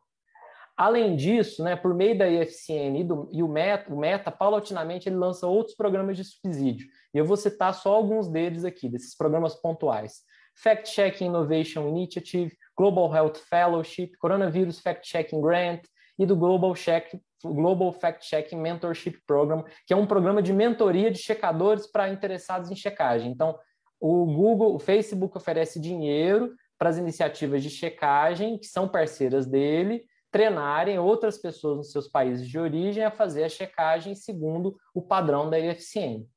Além 0.78 1.16
disso, 1.16 1.64
né, 1.64 1.76
por 1.76 1.96
meio 1.96 2.16
da 2.16 2.30
IFCN 2.30 3.00
e, 3.00 3.04
do, 3.04 3.28
e 3.32 3.42
o, 3.42 3.48
Meta, 3.48 3.92
o 3.92 3.98
Meta, 3.98 4.30
paulatinamente, 4.30 5.10
ele 5.10 5.16
lança 5.16 5.48
outros 5.48 5.76
programas 5.76 6.16
de 6.16 6.24
subsídio. 6.24 6.88
E 7.14 7.18
eu 7.18 7.26
vou 7.26 7.36
citar 7.36 7.74
só 7.74 7.96
alguns 7.96 8.28
deles 8.28 8.64
aqui, 8.64 8.88
desses 8.88 9.18
programas 9.18 9.56
pontuais. 9.56 10.22
Fact 10.56 10.90
Checking 10.90 11.26
Innovation 11.26 11.88
Initiative, 11.88 12.56
Global 12.76 13.14
Health 13.14 13.38
Fellowship, 13.50 14.12
Coronavirus 14.20 14.80
Fact 14.80 15.08
Checking 15.08 15.42
Grant 15.42 15.82
e 16.18 16.26
do 16.26 16.36
Global, 16.36 16.76
Check, 16.76 17.20
Global 17.44 17.92
Fact 17.92 18.26
Checking 18.26 18.60
Mentorship 18.60 19.20
Program, 19.26 19.64
que 19.86 19.94
é 19.94 19.96
um 19.96 20.06
programa 20.06 20.42
de 20.42 20.54
mentoria 20.54 21.10
de 21.10 21.20
checadores 21.20 21.88
para 21.88 22.10
interessados 22.10 22.70
em 22.72 22.76
checagem. 22.76 23.32
Então, 23.32 23.58
o 24.00 24.26
Google, 24.26 24.76
o 24.76 24.80
Facebook 24.80 25.38
oferece 25.38 25.80
dinheiro 25.80 26.54
para 26.78 26.90
as 26.90 26.98
iniciativas 26.98 27.64
de 27.64 27.70
checagem, 27.70 28.58
que 28.58 28.68
são 28.68 28.88
parceiras 28.88 29.46
dele, 29.46 30.06
treinarem 30.32 31.00
outras 31.00 31.38
pessoas 31.38 31.78
nos 31.78 31.92
seus 31.92 32.08
países 32.08 32.48
de 32.48 32.60
origem 32.60 33.04
a 33.04 33.12
fazer 33.12 33.44
a 33.44 33.50
checagem 33.50 34.14
segundo 34.14 34.78
o 34.94 35.02
padrão 35.02 35.50
da 35.50 35.60
IFCN. 35.60 36.28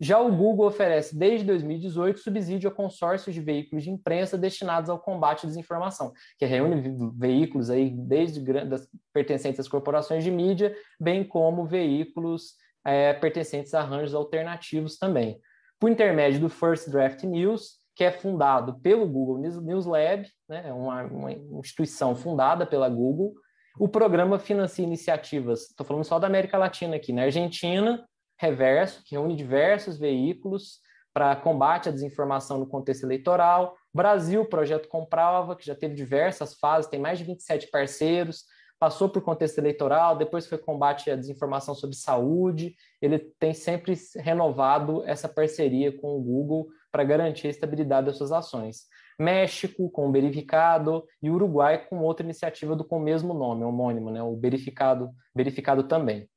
Já 0.00 0.18
o 0.20 0.30
Google 0.34 0.66
oferece, 0.66 1.16
desde 1.16 1.46
2018, 1.46 2.18
subsídio 2.18 2.68
a 2.68 2.74
consórcios 2.74 3.34
de 3.34 3.40
veículos 3.40 3.84
de 3.84 3.90
imprensa 3.90 4.36
destinados 4.36 4.90
ao 4.90 4.98
combate 4.98 5.46
à 5.46 5.48
desinformação, 5.48 6.12
que 6.36 6.44
reúne 6.44 6.94
veículos 7.16 7.70
aí 7.70 7.90
desde 7.90 8.40
das, 8.64 8.88
pertencentes 9.12 9.60
às 9.60 9.68
corporações 9.68 10.24
de 10.24 10.30
mídia, 10.30 10.76
bem 11.00 11.24
como 11.24 11.64
veículos 11.64 12.54
é, 12.84 13.14
pertencentes 13.14 13.72
a 13.72 13.80
arranjos 13.80 14.14
alternativos 14.14 14.98
também. 14.98 15.40
Por 15.84 15.90
intermédio 15.90 16.40
do 16.40 16.48
First 16.48 16.88
Draft 16.88 17.24
News, 17.24 17.74
que 17.94 18.04
é 18.04 18.10
fundado 18.10 18.80
pelo 18.80 19.06
Google 19.06 19.36
News 19.36 19.84
Lab, 19.84 20.26
né, 20.48 20.64
é 20.66 20.72
uma, 20.72 21.02
uma 21.02 21.30
instituição 21.60 22.16
fundada 22.16 22.64
pela 22.64 22.88
Google. 22.88 23.34
O 23.78 23.86
programa 23.86 24.38
financia 24.38 24.82
iniciativas, 24.82 25.68
estou 25.68 25.84
falando 25.84 26.04
só 26.04 26.18
da 26.18 26.26
América 26.26 26.56
Latina 26.56 26.96
aqui, 26.96 27.12
na 27.12 27.20
né, 27.20 27.26
Argentina, 27.26 28.02
Reverso, 28.40 29.02
que 29.04 29.14
reúne 29.14 29.36
diversos 29.36 29.98
veículos 29.98 30.78
para 31.12 31.36
combate 31.36 31.90
à 31.90 31.92
desinformação 31.92 32.56
no 32.56 32.66
contexto 32.66 33.04
eleitoral. 33.04 33.76
Brasil, 33.92 34.42
Projeto 34.46 34.88
Comprova, 34.88 35.54
que 35.54 35.66
já 35.66 35.74
teve 35.74 35.94
diversas 35.94 36.54
fases, 36.54 36.90
tem 36.90 36.98
mais 36.98 37.18
de 37.18 37.24
27 37.24 37.66
parceiros, 37.70 38.44
passou 38.84 39.08
por 39.08 39.22
contexto 39.22 39.56
eleitoral, 39.56 40.14
depois 40.14 40.46
foi 40.46 40.58
combate 40.58 41.10
à 41.10 41.16
desinformação 41.16 41.74
sobre 41.74 41.96
saúde. 41.96 42.76
Ele 43.00 43.18
tem 43.18 43.54
sempre 43.54 43.94
renovado 44.16 45.02
essa 45.06 45.26
parceria 45.26 45.90
com 45.90 46.14
o 46.14 46.20
Google 46.20 46.66
para 46.92 47.02
garantir 47.02 47.46
a 47.46 47.50
estabilidade 47.50 48.08
das 48.08 48.18
suas 48.18 48.30
ações. 48.30 48.82
México 49.18 49.88
com 49.88 50.06
o 50.06 50.12
Verificado 50.12 51.02
e 51.22 51.30
Uruguai 51.30 51.86
com 51.86 52.00
outra 52.00 52.26
iniciativa 52.26 52.76
do 52.76 52.84
com 52.84 52.98
o 52.98 53.02
mesmo 53.02 53.32
nome, 53.32 53.64
homônimo, 53.64 54.10
né, 54.10 54.22
o 54.22 54.36
Verificado, 54.36 55.08
Verificado 55.34 55.84
também. 55.84 56.28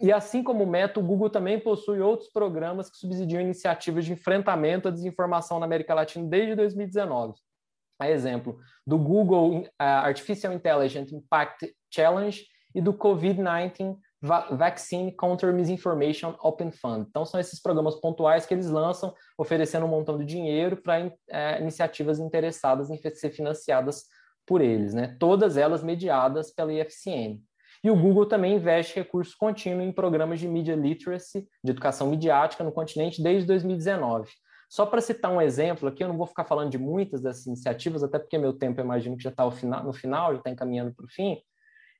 E 0.00 0.10
assim 0.10 0.42
como 0.42 0.64
o 0.64 0.66
Meta, 0.66 0.98
o 0.98 1.02
Google 1.02 1.28
também 1.28 1.60
possui 1.60 2.00
outros 2.00 2.30
programas 2.30 2.88
que 2.88 2.96
subsidiam 2.96 3.42
iniciativas 3.42 4.06
de 4.06 4.14
enfrentamento 4.14 4.88
à 4.88 4.90
desinformação 4.90 5.58
na 5.58 5.66
América 5.66 5.92
Latina 5.92 6.26
desde 6.26 6.54
2019. 6.54 7.34
A 7.98 8.10
exemplo 8.10 8.58
do 8.86 8.98
Google 8.98 9.66
Artificial 9.78 10.52
Intelligence 10.52 11.14
Impact 11.14 11.74
Challenge 11.90 12.44
e 12.74 12.80
do 12.80 12.92
COVID-19 12.92 13.96
Vaccine 14.22 15.10
Counter 15.12 15.52
Misinformation 15.52 16.36
Open 16.40 16.70
Fund. 16.70 17.06
Então, 17.08 17.24
são 17.24 17.40
esses 17.40 17.60
programas 17.60 17.96
pontuais 17.96 18.46
que 18.46 18.54
eles 18.54 18.68
lançam, 18.68 19.12
oferecendo 19.36 19.84
um 19.84 19.88
montão 19.88 20.16
de 20.16 20.24
dinheiro 20.24 20.76
para 20.76 21.12
é, 21.28 21.60
iniciativas 21.60 22.20
interessadas 22.20 22.88
em 22.88 22.96
ser 22.96 23.30
financiadas 23.30 24.04
por 24.46 24.60
eles, 24.60 24.94
né? 24.94 25.16
todas 25.18 25.56
elas 25.56 25.82
mediadas 25.82 26.52
pela 26.52 26.72
IFCN. 26.72 27.42
E 27.84 27.90
o 27.90 27.96
Google 27.96 28.26
também 28.26 28.54
investe 28.54 28.94
recursos 28.94 29.34
contínuos 29.34 29.84
em 29.84 29.92
programas 29.92 30.38
de 30.38 30.46
media 30.46 30.76
literacy, 30.76 31.48
de 31.62 31.70
educação 31.72 32.08
midiática 32.08 32.62
no 32.62 32.70
continente 32.70 33.20
desde 33.20 33.46
2019. 33.46 34.30
Só 34.72 34.86
para 34.86 35.02
citar 35.02 35.30
um 35.30 35.38
exemplo 35.38 35.86
aqui, 35.86 36.02
eu 36.02 36.08
não 36.08 36.16
vou 36.16 36.26
ficar 36.26 36.44
falando 36.44 36.70
de 36.70 36.78
muitas 36.78 37.20
dessas 37.20 37.44
iniciativas, 37.44 38.02
até 38.02 38.18
porque 38.18 38.38
meu 38.38 38.54
tempo, 38.54 38.80
eu 38.80 38.84
imagino 38.86 39.18
que 39.18 39.22
já 39.22 39.28
está 39.28 39.44
no 39.44 39.92
final, 39.92 40.32
já 40.32 40.38
está 40.38 40.48
encaminhando 40.48 40.94
para 40.94 41.04
o 41.04 41.08
fim, 41.10 41.36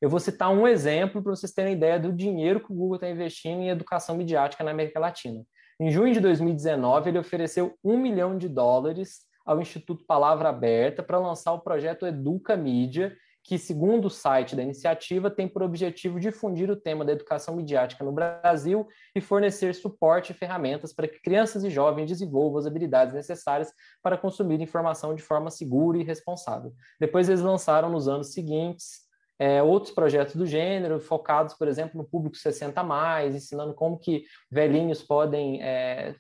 eu 0.01 0.09
vou 0.09 0.19
citar 0.19 0.51
um 0.51 0.67
exemplo 0.67 1.23
para 1.23 1.37
vocês 1.37 1.53
terem 1.53 1.75
ideia 1.75 2.01
do 2.01 2.11
dinheiro 2.11 2.61
que 2.65 2.73
o 2.73 2.75
Google 2.75 2.95
está 2.95 3.11
investindo 3.11 3.61
em 3.61 3.69
educação 3.69 4.17
midiática 4.17 4.65
na 4.65 4.71
América 4.71 4.99
Latina. 4.99 5.45
Em 5.79 5.91
junho 5.91 6.15
de 6.15 6.21
2019, 6.21 7.11
ele 7.11 7.19
ofereceu 7.19 7.75
um 7.85 7.99
milhão 7.99 8.39
de 8.39 8.49
dólares 8.49 9.19
ao 9.45 9.61
Instituto 9.61 10.07
Palavra 10.07 10.49
Aberta 10.49 11.03
para 11.03 11.19
lançar 11.19 11.53
o 11.53 11.61
projeto 11.61 12.07
Educa 12.07 12.57
Mídia, 12.57 13.15
que, 13.45 13.59
segundo 13.59 14.07
o 14.07 14.11
site 14.11 14.55
da 14.55 14.63
iniciativa, 14.63 15.31
tem 15.31 15.49
por 15.49 15.63
objetivo 15.63 16.21
difundir 16.21 16.71
o 16.71 16.77
tema 16.77 17.05
da 17.05 17.13
educação 17.13 17.57
midiática 17.57 18.05
no 18.05 18.13
Brasil 18.13 18.87
e 19.15 19.21
fornecer 19.21 19.75
suporte 19.75 20.31
e 20.31 20.35
ferramentas 20.35 20.93
para 20.93 21.09
que 21.09 21.21
crianças 21.21 21.65
e 21.65 21.71
jovens 21.71 22.07
desenvolvam 22.07 22.59
as 22.59 22.67
habilidades 22.67 23.15
necessárias 23.15 23.73
para 24.03 24.17
consumir 24.17 24.61
informação 24.61 25.15
de 25.15 25.23
forma 25.23 25.51
segura 25.51 25.99
e 25.99 26.05
responsável. 26.05 26.73
Depois, 27.01 27.29
eles 27.29 27.41
lançaram 27.41 27.91
nos 27.91 28.07
anos 28.07 28.33
seguintes 28.33 29.03
é, 29.39 29.61
outros 29.61 29.93
projetos 29.93 30.37
do 30.37 30.47
gênero, 30.47 31.01
focados, 31.01 31.55
por 31.55 31.67
exemplo, 31.67 31.99
no 31.99 32.05
público 32.05 32.37
60 32.37 32.81
mais, 32.85 33.35
ensinando 33.35 33.75
como 33.75 33.99
que 33.99 34.25
velhinhos 34.49 35.03
podem 35.03 35.61
é, 35.61 36.15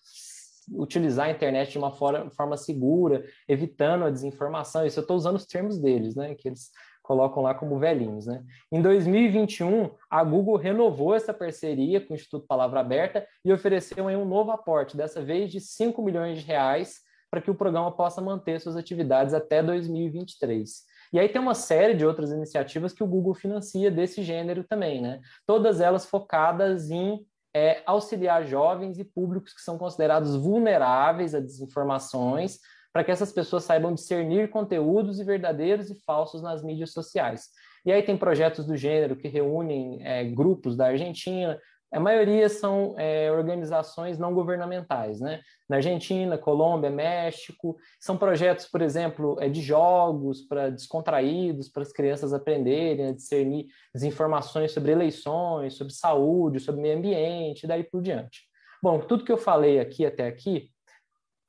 utilizar 0.72 1.26
a 1.26 1.30
internet 1.30 1.70
de 1.70 1.78
uma 1.78 1.92
forma, 1.92 2.30
forma, 2.30 2.56
segura, 2.56 3.24
evitando 3.48 4.04
a 4.04 4.10
desinformação. 4.10 4.84
Isso 4.84 4.98
eu 4.98 5.02
estou 5.02 5.16
usando 5.16 5.36
os 5.36 5.46
termos 5.46 5.78
deles, 5.78 6.16
né? 6.16 6.34
Que 6.34 6.48
eles 6.48 6.70
colocam 7.02 7.42
lá 7.42 7.54
como 7.54 7.78
velhinhos, 7.78 8.26
né? 8.26 8.44
Em 8.70 8.80
2021, 8.80 9.90
a 10.08 10.22
Google 10.22 10.56
renovou 10.56 11.14
essa 11.14 11.34
parceria 11.34 12.00
com 12.00 12.12
o 12.12 12.16
Instituto 12.16 12.46
Palavra 12.46 12.80
Aberta 12.80 13.26
e 13.44 13.52
ofereceu 13.52 14.06
um 14.06 14.24
novo 14.24 14.50
aporte, 14.50 14.96
dessa 14.96 15.22
vez 15.22 15.50
de 15.50 15.60
5 15.60 16.00
milhões 16.02 16.38
de 16.38 16.46
reais 16.46 17.00
para 17.30 17.40
que 17.40 17.50
o 17.50 17.54
programa 17.54 17.90
possa 17.90 18.20
manter 18.20 18.60
suas 18.60 18.76
atividades 18.76 19.34
até 19.34 19.62
2023. 19.62 20.84
E 21.12 21.18
aí 21.18 21.28
tem 21.28 21.40
uma 21.40 21.54
série 21.54 21.94
de 21.94 22.06
outras 22.06 22.30
iniciativas 22.30 22.92
que 22.92 23.02
o 23.02 23.06
Google 23.06 23.34
financia 23.34 23.90
desse 23.90 24.22
gênero 24.22 24.64
também, 24.64 25.00
né? 25.02 25.20
Todas 25.46 25.80
elas 25.80 26.06
focadas 26.06 26.90
em 26.90 27.26
é, 27.54 27.82
auxiliar 27.84 28.44
jovens 28.44 28.98
e 28.98 29.04
públicos 29.04 29.52
que 29.52 29.60
são 29.60 29.76
considerados 29.76 30.36
vulneráveis 30.36 31.34
a 31.34 31.40
desinformações, 31.40 32.58
para 32.92 33.02
que 33.02 33.10
essas 33.10 33.32
pessoas 33.32 33.64
saibam 33.64 33.94
discernir 33.94 34.50
conteúdos 34.50 35.18
verdadeiros 35.24 35.90
e 35.90 36.00
falsos 36.04 36.42
nas 36.42 36.62
mídias 36.62 36.92
sociais. 36.92 37.48
E 37.84 37.90
aí 37.90 38.02
tem 38.02 38.16
projetos 38.16 38.66
do 38.66 38.76
gênero 38.76 39.16
que 39.16 39.28
reúnem 39.28 39.98
é, 40.02 40.24
grupos 40.24 40.76
da 40.76 40.86
Argentina, 40.86 41.58
a 41.92 42.00
maioria 42.00 42.48
são 42.48 42.94
é, 42.96 43.30
organizações 43.30 44.18
não 44.18 44.32
governamentais, 44.32 45.20
né? 45.20 45.42
Na 45.68 45.76
Argentina, 45.76 46.38
Colômbia, 46.38 46.88
México, 46.88 47.76
são 48.00 48.16
projetos, 48.16 48.64
por 48.66 48.80
exemplo, 48.80 49.36
é, 49.38 49.46
de 49.50 49.60
jogos 49.60 50.40
para 50.40 50.70
descontraídos, 50.70 51.68
para 51.68 51.82
as 51.82 51.92
crianças 51.92 52.32
aprenderem 52.32 53.08
a 53.08 53.12
discernir 53.12 53.66
informações 53.94 54.72
sobre 54.72 54.90
eleições, 54.90 55.74
sobre 55.74 55.92
saúde, 55.92 56.60
sobre 56.60 56.80
meio 56.80 56.96
ambiente, 56.96 57.64
e 57.64 57.66
daí 57.66 57.84
por 57.84 58.00
diante. 58.00 58.40
Bom, 58.82 58.98
tudo 59.00 59.24
que 59.24 59.32
eu 59.32 59.36
falei 59.36 59.78
aqui 59.78 60.06
até 60.06 60.26
aqui 60.26 60.70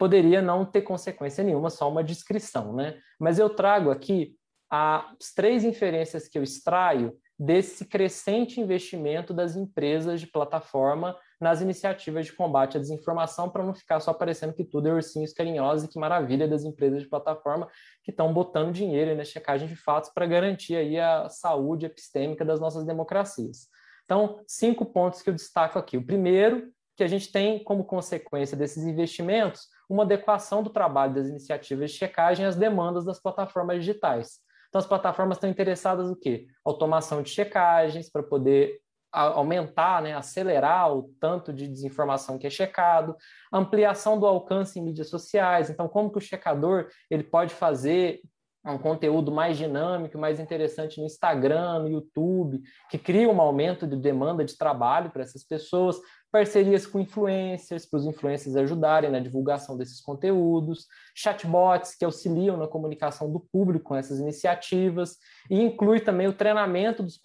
poderia 0.03 0.41
não 0.41 0.65
ter 0.65 0.81
consequência 0.81 1.41
nenhuma, 1.45 1.69
só 1.69 1.89
uma 1.89 2.03
descrição, 2.03 2.73
né? 2.75 2.99
Mas 3.17 3.39
eu 3.39 3.49
trago 3.49 3.89
aqui 3.89 4.35
as 4.69 5.33
três 5.33 5.63
inferências 5.63 6.27
que 6.27 6.37
eu 6.37 6.43
extraio 6.43 7.17
desse 7.39 7.85
crescente 7.85 8.59
investimento 8.59 9.33
das 9.33 9.55
empresas 9.55 10.19
de 10.19 10.27
plataforma 10.27 11.17
nas 11.39 11.61
iniciativas 11.61 12.25
de 12.25 12.33
combate 12.33 12.75
à 12.75 12.81
desinformação, 12.81 13.49
para 13.49 13.63
não 13.63 13.73
ficar 13.73 14.01
só 14.01 14.13
parecendo 14.13 14.53
que 14.53 14.65
tudo 14.65 14.89
é 14.89 14.93
ursinhos 14.93 15.31
carinhosos 15.31 15.85
e 15.85 15.87
que 15.87 15.97
maravilha 15.97 16.49
das 16.49 16.65
empresas 16.65 17.01
de 17.01 17.07
plataforma 17.07 17.69
que 18.03 18.11
estão 18.11 18.33
botando 18.33 18.73
dinheiro 18.73 19.15
na 19.15 19.23
checagem 19.23 19.69
de 19.69 19.75
fatos 19.77 20.09
para 20.09 20.25
garantir 20.25 20.75
aí 20.75 20.99
a 20.99 21.29
saúde 21.29 21.85
epistêmica 21.85 22.43
das 22.43 22.59
nossas 22.59 22.85
democracias. 22.85 23.69
Então, 24.03 24.43
cinco 24.45 24.85
pontos 24.85 25.21
que 25.21 25.29
eu 25.29 25.33
destaco 25.33 25.79
aqui. 25.79 25.95
O 25.95 26.05
primeiro, 26.05 26.73
que 26.97 27.05
a 27.05 27.07
gente 27.07 27.31
tem 27.31 27.63
como 27.63 27.85
consequência 27.85 28.57
desses 28.57 28.83
investimentos 28.83 29.69
uma 29.89 30.03
adequação 30.03 30.63
do 30.63 30.69
trabalho 30.69 31.13
das 31.13 31.27
iniciativas 31.27 31.91
de 31.91 31.97
checagem 31.97 32.45
às 32.45 32.55
demandas 32.55 33.05
das 33.05 33.21
plataformas 33.21 33.79
digitais. 33.79 34.39
Então, 34.69 34.79
as 34.79 34.87
plataformas 34.87 35.37
estão 35.37 35.49
interessadas 35.49 36.09
no 36.09 36.15
quê? 36.15 36.47
Automação 36.65 37.21
de 37.21 37.29
checagens 37.29 38.09
para 38.09 38.23
poder 38.23 38.79
aumentar, 39.11 40.01
né, 40.01 40.15
acelerar 40.15 40.91
o 40.91 41.13
tanto 41.19 41.53
de 41.53 41.67
desinformação 41.67 42.39
que 42.39 42.47
é 42.47 42.49
checado, 42.49 43.15
ampliação 43.51 44.19
do 44.19 44.25
alcance 44.25 44.79
em 44.79 44.83
mídias 44.83 45.09
sociais. 45.09 45.69
Então, 45.69 45.87
como 45.87 46.11
que 46.11 46.17
o 46.17 46.21
checador 46.21 46.87
ele 47.11 47.23
pode 47.23 47.53
fazer 47.53 48.21
um 48.65 48.77
conteúdo 48.77 49.31
mais 49.31 49.57
dinâmico, 49.57 50.17
mais 50.17 50.39
interessante 50.39 50.99
no 50.99 51.05
Instagram, 51.05 51.79
no 51.79 51.89
YouTube, 51.89 52.61
que 52.89 52.97
cria 52.97 53.29
um 53.29 53.41
aumento 53.41 53.85
de 53.85 53.95
demanda 53.95 54.43
de 54.43 54.57
trabalho 54.57 55.11
para 55.11 55.21
essas 55.21 55.43
pessoas, 55.43 55.99
parcerias 56.33 56.87
com 56.87 56.99
influencers, 56.99 57.85
para 57.85 57.99
os 57.99 58.07
influencers 58.07 58.55
ajudarem 58.55 59.11
na 59.11 59.19
divulgação 59.19 59.77
desses 59.77 60.01
conteúdos, 60.01 60.87
chatbots 61.13 61.93
que 61.93 62.03
auxiliam 62.03 62.57
na 62.57 62.67
comunicação 62.67 63.31
do 63.31 63.39
público 63.39 63.89
com 63.89 63.95
essas 63.95 64.19
iniciativas, 64.19 65.19
e 65.47 65.61
inclui 65.61 65.99
também 65.99 66.25
o 66.25 66.33
treinamento 66.33 67.03
dos 67.03 67.19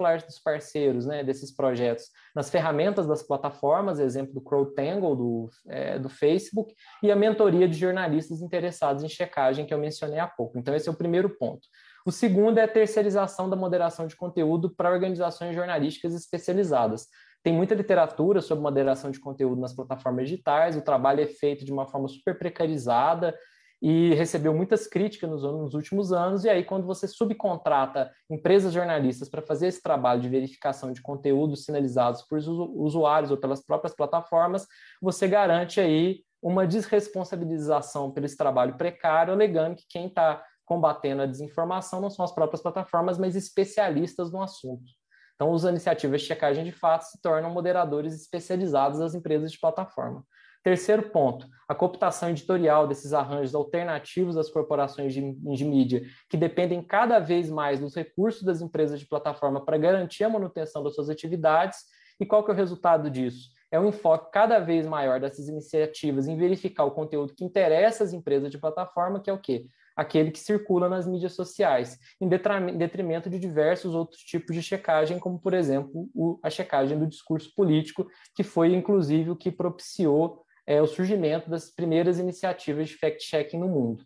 parceiros 0.45 1.07
né, 1.07 1.25
desses 1.25 1.51
projetos 1.51 2.05
nas 2.35 2.51
ferramentas 2.51 3.07
das 3.07 3.23
plataformas, 3.23 3.99
exemplo 3.99 4.35
do 4.35 4.43
CrowdTangle, 4.43 5.17
do, 5.17 5.51
é, 5.67 5.99
do 5.99 6.11
Facebook, 6.11 6.75
e 7.03 7.11
a 7.11 7.17
mentoria 7.17 7.67
de 7.67 7.79
jornalistas 7.79 8.43
interessados 8.43 9.03
em 9.03 9.09
checagem, 9.09 9.65
que 9.65 9.73
eu 9.73 9.79
mencionei 9.79 10.19
há 10.19 10.27
pouco. 10.27 10.59
Então, 10.59 10.75
esse 10.75 10.87
é 10.87 10.93
o 10.93 10.97
primeiro 10.97 11.31
ponto. 11.31 11.67
O 12.05 12.13
segundo 12.13 12.59
é 12.59 12.65
a 12.65 12.69
terceirização 12.69 13.51
da 13.51 13.57
moderação 13.57 14.07
de 14.07 14.17
conteúdo 14.17 14.71
para 14.75 14.91
organizações 14.91 15.55
jornalísticas 15.55 16.15
especializadas. 16.15 17.07
Tem 17.43 17.53
muita 17.53 17.75
literatura 17.75 18.41
sobre 18.41 18.63
moderação 18.63 19.11
de 19.11 19.21
conteúdo 19.21 19.61
nas 19.61 19.75
plataformas 19.75 20.29
digitais, 20.29 20.77
o 20.77 20.83
trabalho 20.83 21.21
é 21.21 21.27
feito 21.27 21.65
de 21.65 21.73
uma 21.73 21.87
forma 21.87 22.09
super 22.09 22.39
precarizada 22.39 23.35
e 23.81 24.13
recebeu 24.15 24.53
muitas 24.53 24.89
críticas 24.89 25.31
nos, 25.31 25.43
nos 25.43 25.75
últimos 25.75 26.13
anos. 26.13 26.45
E 26.45 26.51
aí, 26.51 26.65
quando 26.65 26.87
você 26.87 27.07
subcontrata 27.07 28.11
empresas 28.29 28.73
jornalistas 28.73 29.29
para 29.29 29.41
fazer 29.41 29.69
esse 29.69 29.81
trabalho 29.81 30.21
de 30.21 30.29
verificação 30.29 30.93
de 30.93 31.01
conteúdos 31.01 31.65
sinalizados 31.65 32.23
por 32.23 32.39
usuários 32.39 33.31
ou 33.31 33.37
pelas 33.37 33.65
próprias 33.65 33.95
plataformas, 33.95 34.67
você 35.01 35.29
garante 35.29 35.81
aí 35.81 36.23
uma 36.43 36.67
desresponsabilização 36.67 38.11
pelo 38.11 38.27
esse 38.27 38.37
trabalho 38.37 38.77
precário, 38.77 39.33
alegando 39.33 39.77
que 39.77 39.87
quem 39.89 40.07
está 40.07 40.43
combatendo 40.65 41.23
a 41.23 41.27
desinformação 41.27 42.01
não 42.01 42.11
são 42.11 42.25
as 42.25 42.33
próprias 42.33 42.61
plataformas, 42.61 43.19
mas 43.19 43.35
especialistas 43.35 44.31
no 44.31 44.43
assunto. 44.43 44.98
Então, 45.39 45.55
as 45.55 45.63
iniciativas 45.63 46.21
de 46.21 46.27
checagem 46.27 46.65
de 46.65 46.73
fatos 46.73 47.11
se 47.11 47.23
tornam 47.23 47.49
moderadores 47.49 48.13
especializados 48.13 48.99
das 48.99 49.15
empresas 49.15 49.53
de 49.53 49.61
plataforma. 49.61 50.25
Terceiro 50.65 51.11
ponto, 51.11 51.47
a 51.69 51.77
cooptação 51.77 52.31
editorial 52.31 52.89
desses 52.89 53.13
arranjos 53.13 53.55
alternativos 53.55 54.35
das 54.35 54.51
corporações 54.51 55.15
de, 55.15 55.33
de, 55.33 55.65
mídia, 55.65 56.03
que 56.29 56.37
dependem 56.37 56.83
cada 56.83 57.21
vez 57.21 57.49
mais 57.49 57.79
dos 57.79 57.95
recursos 57.95 58.43
das 58.43 58.61
empresas 58.61 58.99
de 58.99 59.07
plataforma 59.07 59.65
para 59.65 59.79
garantir 59.79 60.25
a 60.25 60.29
manutenção 60.29 60.83
das 60.83 60.97
suas 60.97 61.09
atividades. 61.09 61.85
E 62.19 62.27
qual 62.27 62.45
que 62.45 62.51
é 62.51 62.55
o 62.55 62.57
resultado 62.57 63.09
disso? 63.09 63.51
É 63.71 63.79
um 63.79 63.87
enfoque 63.87 64.33
cada 64.33 64.59
vez 64.59 64.87
maior 64.89 65.21
dessas 65.21 65.47
iniciativas 65.47 66.27
em 66.27 66.37
verificar 66.37 66.85
o 66.85 66.91
conteúdo 66.91 67.33
que 67.33 67.45
interessa 67.45 68.03
às 68.03 68.13
empresas 68.13 68.51
de 68.51 68.59
plataforma, 68.59 69.21
que 69.21 69.31
é 69.31 69.33
o 69.33 69.39
quê? 69.39 69.69
Aquele 69.99 70.31
que 70.31 70.39
circula 70.39 70.89
nas 70.89 71.09
mídias 71.09 71.33
sociais, 71.33 71.99
em 72.21 72.29
detrimento 72.29 73.29
de 73.29 73.37
diversos 73.37 73.97
outros 73.97 74.21
tipos 74.21 74.55
de 74.55 74.63
checagem, 74.63 75.19
como, 75.19 75.41
por 75.41 75.53
exemplo, 75.53 76.09
a 76.41 76.49
checagem 76.49 76.97
do 76.97 77.05
discurso 77.05 77.53
político, 77.53 78.09
que 78.33 78.45
foi, 78.45 78.73
inclusive, 78.73 79.33
o 79.33 79.37
que 79.37 79.51
propiciou 79.51 80.45
é, 80.65 80.81
o 80.81 80.87
surgimento 80.87 81.51
das 81.51 81.69
primeiras 81.69 82.21
iniciativas 82.21 82.91
de 82.91 82.97
fact-checking 82.97 83.59
no 83.59 83.67
mundo. 83.67 84.05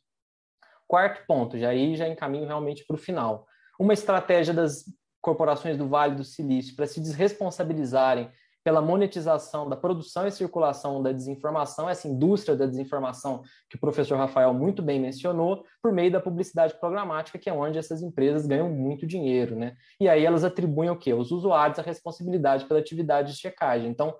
Quarto 0.88 1.26
ponto, 1.26 1.58
já 1.58 1.68
aí 1.68 1.94
já 1.94 2.08
encaminho 2.08 2.46
realmente 2.46 2.86
para 2.86 2.96
o 2.96 2.98
final. 2.98 3.46
Uma 3.78 3.92
estratégia 3.92 4.54
das 4.54 4.84
corporações 5.20 5.76
do 5.76 5.88
Vale 5.88 6.14
do 6.14 6.24
Silício 6.24 6.74
para 6.74 6.86
se 6.86 7.00
desresponsabilizarem 7.00 8.30
pela 8.64 8.80
monetização 8.80 9.68
da 9.68 9.76
produção 9.76 10.26
e 10.26 10.32
circulação 10.32 11.02
da 11.02 11.12
desinformação, 11.12 11.88
essa 11.88 12.06
indústria 12.08 12.56
da 12.56 12.66
desinformação 12.66 13.42
que 13.68 13.76
o 13.76 13.80
professor 13.80 14.16
Rafael 14.16 14.54
muito 14.54 14.82
bem 14.82 15.00
mencionou, 15.00 15.64
por 15.82 15.92
meio 15.92 16.12
da 16.12 16.20
publicidade 16.20 16.78
programática, 16.78 17.38
que 17.38 17.50
é 17.50 17.52
onde 17.52 17.78
essas 17.78 18.02
empresas 18.02 18.46
ganham 18.46 18.70
muito 18.70 19.06
dinheiro, 19.06 19.56
né? 19.56 19.74
E 20.00 20.08
aí 20.08 20.24
elas 20.24 20.44
atribuem 20.44 20.90
o 20.90 20.98
quê? 20.98 21.12
Os 21.12 21.32
usuários 21.32 21.78
a 21.78 21.82
responsabilidade 21.82 22.64
pela 22.66 22.80
atividade 22.80 23.32
de 23.32 23.38
checagem. 23.38 23.90
Então, 23.90 24.14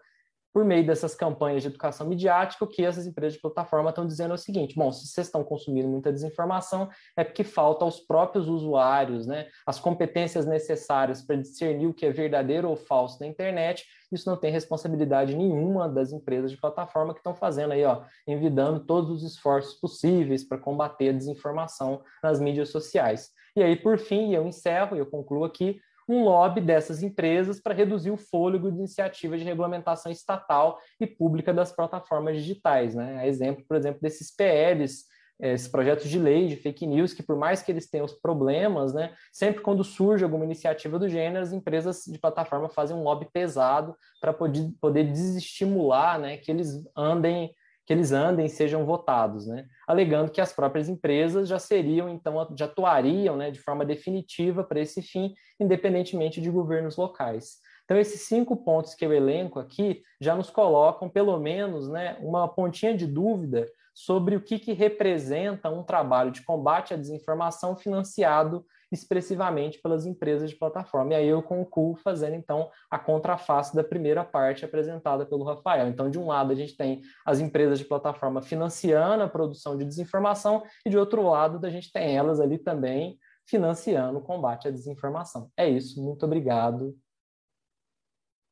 por 0.53 0.65
meio 0.65 0.87
dessas 0.87 1.15
campanhas 1.15 1.63
de 1.63 1.69
educação 1.69 2.07
midiática, 2.07 2.65
o 2.65 2.69
que 2.69 2.85
essas 2.85 3.07
empresas 3.07 3.35
de 3.35 3.41
plataforma 3.41 3.91
estão 3.91 4.07
dizendo 4.07 4.33
é 4.33 4.35
o 4.35 4.39
seguinte: 4.39 4.75
bom, 4.77 4.93
se 4.93 5.07
vocês 5.07 5.27
estão 5.27 5.43
consumindo 5.43 5.89
muita 5.89 6.13
desinformação, 6.13 6.91
é 7.17 7.25
porque 7.25 7.43
falta 7.43 7.85
aos 7.85 8.01
próprios 8.01 8.49
usuários 8.49 9.27
né, 9.27 9.49
as 9.67 9.81
competências 9.81 10.45
necessárias 10.47 11.23
para 11.23 11.37
discernir 11.37 11.87
o 11.87 11.95
que 11.95 12.07
é 12.07 12.11
verdadeiro 12.11 12.69
ou 12.69 12.77
falso 12.77 13.19
na 13.21 13.27
internet. 13.27 13.85
Isso 14.13 14.29
não 14.29 14.37
tem 14.37 14.53
responsabilidade 14.53 15.35
nenhuma 15.35 15.89
das 15.89 16.13
empresas 16.13 16.51
de 16.51 16.59
plataforma 16.59 17.15
que 17.15 17.21
estão 17.21 17.35
fazendo 17.35 17.73
aí, 17.73 17.83
ó, 17.85 18.03
envidando 18.27 18.81
todos 18.81 19.11
os 19.11 19.23
esforços 19.23 19.75
possíveis 19.81 20.45
para 20.45 20.59
combater 20.59 21.09
a 21.09 21.13
desinformação 21.13 22.03
nas 22.23 22.39
mídias 22.39 22.69
sociais. 22.69 23.31
E 23.57 23.63
aí, 23.63 23.75
por 23.75 23.99
fim, 23.99 24.35
eu 24.35 24.47
encerro 24.47 24.97
e 24.97 24.99
eu 24.99 25.07
concluo 25.07 25.45
aqui 25.45 25.81
um 26.13 26.25
lobby 26.25 26.61
dessas 26.61 27.03
empresas 27.03 27.61
para 27.61 27.75
reduzir 27.75 28.11
o 28.11 28.17
fôlego 28.17 28.71
de 28.71 28.79
iniciativas 28.79 29.41
de 29.41 29.47
regulamentação 29.47 30.11
estatal 30.13 30.79
e 31.01 31.07
pública 31.07 31.53
das 31.53 31.73
plataformas 31.73 32.37
digitais. 32.37 32.95
Né? 32.95 33.19
A 33.19 33.27
exemplo, 33.27 33.65
por 33.67 33.77
exemplo, 33.77 34.01
desses 34.01 34.35
PLs, 34.35 35.07
eh, 35.41 35.55
esses 35.55 35.69
projetos 35.69 36.09
de 36.09 36.19
lei 36.19 36.49
de 36.49 36.57
fake 36.57 36.87
news, 36.87 37.15
que 37.15 37.23
por 37.23 37.37
mais 37.37 37.63
que 37.63 37.73
eles 37.73 37.89
tenham 37.89 38.05
os 38.05 38.13
problemas, 38.13 38.93
né, 38.93 39.15
sempre 39.33 39.63
quando 39.63 39.83
surge 39.83 40.23
alguma 40.23 40.45
iniciativa 40.45 40.99
do 40.99 41.09
gênero, 41.09 41.43
as 41.43 41.53
empresas 41.53 42.05
de 42.07 42.19
plataforma 42.19 42.69
fazem 42.69 42.97
um 42.97 43.03
lobby 43.03 43.27
pesado 43.33 43.97
para 44.21 44.33
poder, 44.33 44.71
poder 44.81 45.05
desestimular 45.05 46.19
né, 46.19 46.37
que 46.37 46.51
eles 46.51 46.85
andem 46.97 47.55
que 47.93 47.95
eles 47.95 48.11
andem 48.11 48.47
e 48.47 48.49
sejam 48.49 48.87
votados, 48.87 49.47
né? 49.47 49.67
alegando 49.87 50.31
que 50.31 50.41
as 50.41 50.51
próprias 50.51 50.89
empresas 50.89 51.47
já 51.47 51.59
seriam, 51.59 52.09
então, 52.09 52.49
já 52.57 52.65
atuariam 52.65 53.37
né, 53.37 53.51
de 53.51 53.61
forma 53.61 53.85
definitiva 53.85 54.65
para 54.65 54.81
esse 54.81 55.03
fim, 55.03 55.35
independentemente 55.61 56.41
de 56.41 56.51
governos 56.51 56.97
locais. 56.97 57.59
Então, 57.85 57.99
esses 57.99 58.23
cinco 58.23 58.57
pontos 58.57 58.95
que 58.95 59.05
eu 59.05 59.13
elenco 59.13 59.59
aqui 59.59 60.03
já 60.19 60.35
nos 60.35 60.49
colocam, 60.49 61.07
pelo 61.11 61.39
menos, 61.39 61.87
né, 61.87 62.17
uma 62.21 62.49
pontinha 62.49 62.97
de 62.97 63.07
dúvida 63.07 63.69
sobre 63.95 64.37
o 64.37 64.41
que, 64.41 64.59
que 64.59 64.73
representa 64.73 65.69
um 65.69 65.83
trabalho 65.83 66.31
de 66.31 66.43
combate 66.43 66.95
à 66.95 66.97
desinformação 66.97 67.77
financiado 67.77 68.65
expressivamente 68.93 69.81
pelas 69.81 70.05
empresas 70.05 70.51
de 70.51 70.57
plataforma. 70.57 71.13
E 71.13 71.17
aí 71.17 71.27
eu 71.27 71.43
concluo 71.43 71.97
fazendo, 71.97 72.35
então, 72.35 72.71
a 72.91 72.99
contraface 72.99 73.75
da 73.75 73.83
primeira 73.83 74.23
parte 74.23 74.65
apresentada 74.65 75.25
pelo 75.25 75.45
Rafael. 75.45 75.89
Então, 75.89 76.11
de 76.11 76.19
um 76.19 76.27
lado, 76.27 76.53
a 76.53 76.55
gente 76.55 76.77
tem 76.77 77.01
as 77.25 77.41
empresas 77.41 77.79
de 77.79 77.87
plataforma 77.87 78.43
financiando 78.43 79.25
a 79.25 79.29
produção 79.29 79.77
de 79.77 79.85
desinformação, 79.85 80.63
e 80.85 80.91
de 80.91 80.99
outro 80.99 81.23
lado, 81.23 81.65
a 81.67 81.71
gente 81.71 81.91
tem 81.91 82.17
elas 82.17 82.39
ali 82.39 82.59
também 82.59 83.19
financiando 83.49 84.19
o 84.19 84.23
combate 84.23 84.69
à 84.69 84.71
desinformação. 84.71 85.51
É 85.57 85.69
isso, 85.69 86.03
muito 86.03 86.25
obrigado. 86.27 86.97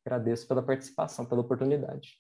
Agradeço 0.05 0.49
pela 0.49 0.62
participação, 0.62 1.26
pela 1.26 1.43
oportunidade. 1.43 2.18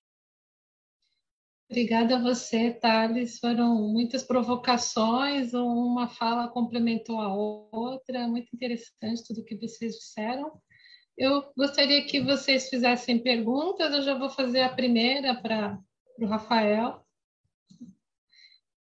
Obrigada 1.70 2.16
a 2.16 2.20
você, 2.20 2.72
Thales. 2.72 3.38
Foram 3.38 3.76
muitas 3.92 4.24
provocações, 4.24 5.54
uma 5.54 6.08
fala 6.08 6.48
complementou 6.48 7.20
a 7.20 7.32
outra, 7.32 8.26
muito 8.26 8.48
interessante 8.52 9.22
tudo 9.24 9.44
que 9.44 9.54
vocês 9.54 9.94
disseram. 9.94 10.50
Eu 11.16 11.52
gostaria 11.56 12.04
que 12.04 12.20
vocês 12.20 12.68
fizessem 12.68 13.22
perguntas, 13.22 13.92
eu 13.92 14.02
já 14.02 14.18
vou 14.18 14.28
fazer 14.28 14.62
a 14.62 14.74
primeira 14.74 15.40
para 15.40 15.78
o 16.18 16.26
Rafael. 16.26 17.06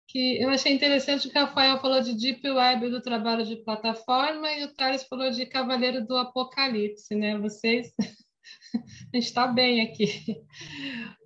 Que 0.07 0.41
eu 0.41 0.49
achei 0.49 0.73
interessante 0.73 1.29
que 1.29 1.37
o 1.37 1.41
Rafael 1.41 1.79
falou 1.79 2.01
de 2.01 2.15
Deep 2.15 2.49
Web 2.49 2.89
do 2.89 2.99
trabalho 2.99 3.45
de 3.45 3.57
plataforma 3.57 4.51
e 4.53 4.63
o 4.63 4.73
Thales 4.73 5.03
falou 5.03 5.29
de 5.29 5.45
Cavaleiro 5.45 6.03
do 6.03 6.17
Apocalipse, 6.17 7.13
né? 7.13 7.37
Vocês 7.37 7.93
a 8.73 9.17
gente 9.17 9.25
está 9.25 9.47
bem 9.47 9.81
aqui. 9.81 10.43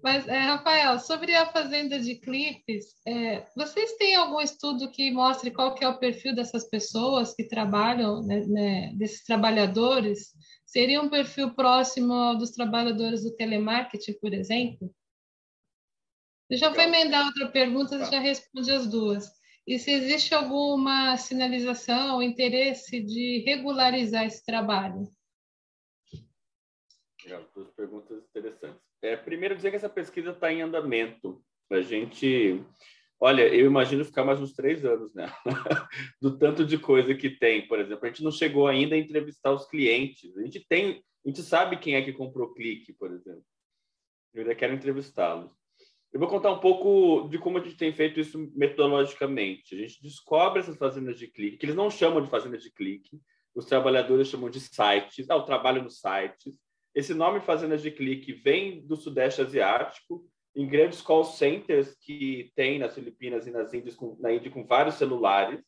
Mas, 0.04 0.28
é, 0.28 0.40
Rafael, 0.40 1.00
sobre 1.00 1.36
a 1.36 1.46
fazenda 1.48 2.00
de 2.00 2.16
clipes, 2.16 2.86
é, 3.08 3.46
vocês 3.56 3.94
têm 3.94 4.16
algum 4.16 4.40
estudo 4.40 4.92
que 4.92 5.12
mostre 5.12 5.52
qual 5.52 5.74
que 5.74 5.84
é 5.84 5.88
o 5.88 5.98
perfil 5.98 6.36
dessas 6.36 6.70
pessoas 6.70 7.34
que 7.34 7.48
trabalham, 7.48 8.22
né, 8.24 8.46
né, 8.46 8.94
desses 8.96 9.24
trabalhadores? 9.24 10.32
Seria 10.66 11.02
um 11.02 11.10
perfil 11.10 11.56
próximo 11.56 12.36
dos 12.36 12.52
trabalhadores 12.52 13.24
do 13.24 13.36
telemarketing, 13.36 14.14
por 14.20 14.34
exemplo? 14.34 14.94
Eu 16.50 16.58
já 16.58 16.70
vou 16.70 16.82
emendar 16.82 17.26
outra 17.26 17.50
pergunta, 17.50 17.98
você 17.98 18.12
já 18.12 18.20
responde 18.20 18.72
as 18.72 18.88
duas. 18.88 19.26
E 19.68 19.80
se 19.80 19.92
existe 19.92 20.36
alguma 20.36 21.18
sinalização, 21.18 22.22
interesse 22.22 23.02
de 23.02 23.44
regularizar 23.46 24.26
esse 24.26 24.46
trabalho? 24.46 25.10
Duas 27.56 27.72
perguntas 27.72 28.24
interessantes. 28.30 28.82
É, 29.02 29.16
primeiro, 29.16 29.56
dizer 29.56 29.72
que 29.72 29.78
essa 29.78 29.90
pesquisa 29.90 30.32
está 30.32 30.52
em 30.52 30.62
andamento. 30.62 31.44
A 31.72 31.82
gente, 31.82 32.64
olha, 33.20 33.48
eu 33.48 33.66
imagino 33.66 34.06
ficar 34.06 34.24
mais 34.24 34.40
uns 34.40 34.54
três 34.54 34.86
anos, 34.86 35.14
né? 35.16 35.26
Do 36.22 36.38
tanto 36.38 36.64
de 36.64 36.78
coisa 36.78 37.16
que 37.16 37.30
tem. 37.30 37.68
Por 37.68 37.80
exemplo, 37.80 38.06
a 38.06 38.08
gente 38.08 38.24
não 38.24 38.32
chegou 38.32 38.68
ainda 38.68 38.96
a 38.96 39.00
entrevistar 39.00 39.52
os 39.52 39.68
clientes. 39.68 40.38
A 40.38 40.44
gente 40.44 40.66
tem, 40.68 41.04
a 41.26 41.30
gente 41.30 41.42
sabe 41.42 41.78
quem 41.78 41.96
é 41.96 42.02
que 42.04 42.14
comprou 42.14 42.54
clique, 42.54 42.94
por 42.94 43.12
exemplo. 43.12 43.44
Eu 44.34 44.42
ainda 44.42 44.54
quero 44.54 44.74
entrevistá-los. 44.74 45.52
Eu 46.14 46.20
vou 46.20 46.30
contar 46.30 46.52
um 46.52 46.60
pouco 46.60 47.28
de 47.28 47.38
como 47.40 47.58
a 47.58 47.62
gente 47.62 47.76
tem 47.76 47.92
feito 47.94 48.20
isso 48.20 48.52
metodologicamente. 48.56 49.76
A 49.76 49.78
gente 49.78 50.02
descobre 50.02 50.60
essas 50.60 50.78
fazendas 50.78 51.18
de 51.18 51.28
clique, 51.28 51.58
que 51.58 51.66
eles 51.66 51.76
não 51.76 51.90
chamam 51.90 52.22
de 52.22 52.30
fazendas 52.30 52.62
de 52.62 52.72
clique, 52.72 53.20
os 53.54 53.66
trabalhadores 53.66 54.28
chamam 54.28 54.50
de 54.50 54.60
sites, 54.60 55.30
ah, 55.30 55.36
o 55.36 55.44
trabalho 55.44 55.82
nos 55.82 56.00
sites. 56.00 56.58
Esse 56.96 57.14
nome 57.14 57.42
Fazendas 57.42 57.82
de 57.82 57.92
Clique 57.92 58.32
vem 58.32 58.80
do 58.88 58.96
Sudeste 58.96 59.42
Asiático, 59.42 60.26
em 60.56 60.66
grandes 60.66 61.02
call 61.02 61.26
centers 61.26 61.94
que 61.96 62.54
tem 62.56 62.80
nas 62.80 62.96
Filipinas 62.96 63.46
e 63.46 63.52
nas 63.52 63.74
Índias, 63.74 63.96
com, 63.96 64.16
na 64.18 64.32
Índia 64.32 64.50
com 64.50 64.66
vários 64.66 64.96
celulares, 64.96 65.62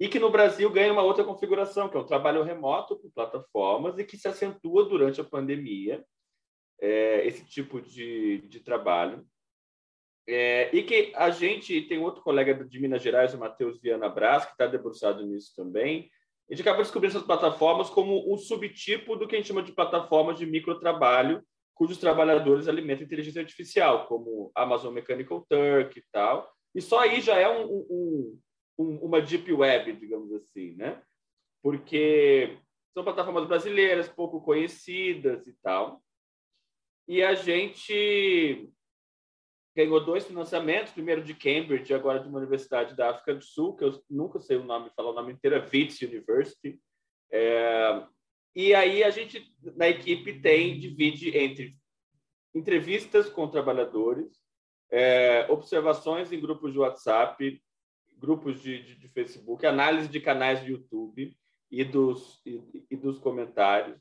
e 0.00 0.08
que 0.08 0.18
no 0.18 0.30
Brasil 0.30 0.70
ganha 0.70 0.90
uma 0.90 1.02
outra 1.02 1.22
configuração, 1.22 1.90
que 1.90 1.96
é 1.98 2.00
o 2.00 2.06
trabalho 2.06 2.42
remoto 2.42 2.96
por 2.96 3.10
plataformas 3.12 3.98
e 3.98 4.04
que 4.04 4.16
se 4.16 4.26
acentua 4.26 4.88
durante 4.88 5.20
a 5.20 5.24
pandemia, 5.24 6.02
é, 6.80 7.26
esse 7.26 7.44
tipo 7.44 7.82
de, 7.82 8.38
de 8.48 8.60
trabalho. 8.60 9.26
É, 10.26 10.74
e 10.74 10.82
que 10.82 11.12
a 11.14 11.30
gente 11.30 11.82
tem 11.82 11.98
outro 11.98 12.22
colega 12.22 12.54
de 12.54 12.80
Minas 12.80 13.02
Gerais, 13.02 13.34
o 13.34 13.38
Matheus 13.38 13.78
Viana 13.80 14.08
Brás, 14.08 14.46
que 14.46 14.52
está 14.52 14.66
debruçado 14.66 15.26
nisso 15.26 15.52
também, 15.54 16.10
a 16.50 16.54
gente 16.54 16.62
acaba 16.62 16.82
descobrindo 16.82 17.14
essas 17.14 17.26
plataformas 17.26 17.90
como 17.90 18.32
um 18.32 18.38
subtipo 18.38 19.16
do 19.16 19.28
que 19.28 19.36
a 19.36 19.38
gente 19.38 19.48
chama 19.48 19.62
de 19.62 19.72
plataformas 19.72 20.38
de 20.38 20.46
microtrabalho, 20.46 21.42
cujos 21.74 21.98
trabalhadores 21.98 22.66
alimentam 22.66 23.04
inteligência 23.04 23.42
artificial, 23.42 24.06
como 24.06 24.50
Amazon 24.54 24.94
Mechanical 24.94 25.46
Turk 25.48 25.98
e 25.98 26.04
tal. 26.10 26.50
E 26.74 26.80
só 26.80 27.00
aí 27.00 27.20
já 27.20 27.38
é 27.38 27.48
um, 27.48 27.66
um, 27.66 28.40
um, 28.78 28.98
uma 29.02 29.20
deep 29.20 29.52
web, 29.52 29.92
digamos 29.92 30.32
assim, 30.32 30.74
né? 30.76 31.02
Porque 31.62 32.58
são 32.94 33.04
plataformas 33.04 33.46
brasileiras, 33.46 34.08
pouco 34.08 34.40
conhecidas 34.40 35.46
e 35.46 35.52
tal. 35.62 36.02
E 37.06 37.22
a 37.22 37.34
gente 37.34 38.70
ganhou 39.76 40.04
dois 40.04 40.26
financiamentos, 40.26 40.92
primeiro 40.92 41.22
de 41.22 41.34
Cambridge, 41.34 41.94
agora 41.94 42.20
de 42.20 42.28
uma 42.28 42.38
universidade 42.38 42.96
da 42.96 43.10
África 43.10 43.34
do 43.34 43.44
Sul, 43.44 43.76
que 43.76 43.84
eu 43.84 44.02
nunca 44.10 44.40
sei 44.40 44.56
o 44.56 44.64
nome, 44.64 44.90
falar 44.96 45.10
o 45.10 45.14
nome 45.14 45.32
inteiro, 45.32 45.56
é 45.56 45.68
Wits 45.72 46.00
University. 46.02 46.80
É, 47.30 48.02
e 48.54 48.74
aí 48.74 49.04
a 49.04 49.10
gente, 49.10 49.54
na 49.76 49.88
equipe, 49.88 50.40
tem, 50.40 50.78
divide 50.78 51.36
entre 51.36 51.76
entrevistas 52.54 53.28
com 53.28 53.48
trabalhadores, 53.48 54.40
é, 54.90 55.46
observações 55.50 56.32
em 56.32 56.40
grupos 56.40 56.72
de 56.72 56.78
WhatsApp, 56.78 57.62
grupos 58.16 58.60
de, 58.60 58.82
de, 58.82 58.94
de, 58.96 59.08
Facebook, 59.08 59.64
análise 59.64 60.08
de 60.08 60.18
canais 60.18 60.62
de 60.64 60.72
YouTube 60.72 61.36
e 61.70 61.84
dos, 61.84 62.40
e, 62.44 62.84
e 62.90 62.96
dos 62.96 63.18
comentários, 63.18 64.00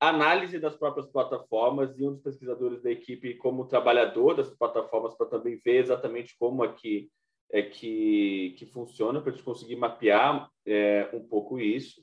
análise 0.00 0.58
das 0.58 0.76
próprias 0.76 1.06
plataformas 1.06 1.98
e 1.98 2.06
um 2.06 2.12
dos 2.12 2.22
pesquisadores 2.22 2.82
da 2.82 2.90
equipe 2.90 3.34
como 3.34 3.66
trabalhador 3.66 4.34
dessas 4.34 4.56
plataformas 4.56 5.16
para 5.16 5.26
também 5.26 5.60
ver 5.64 5.78
exatamente 5.78 6.36
como 6.38 6.62
aqui 6.62 7.10
é 7.50 7.62
que, 7.62 8.54
que 8.58 8.66
funciona, 8.66 9.20
para 9.20 9.30
a 9.30 9.34
gente 9.34 9.44
conseguir 9.44 9.76
mapear 9.76 10.50
é, 10.66 11.08
um 11.12 11.26
pouco 11.26 11.58
isso. 11.58 12.02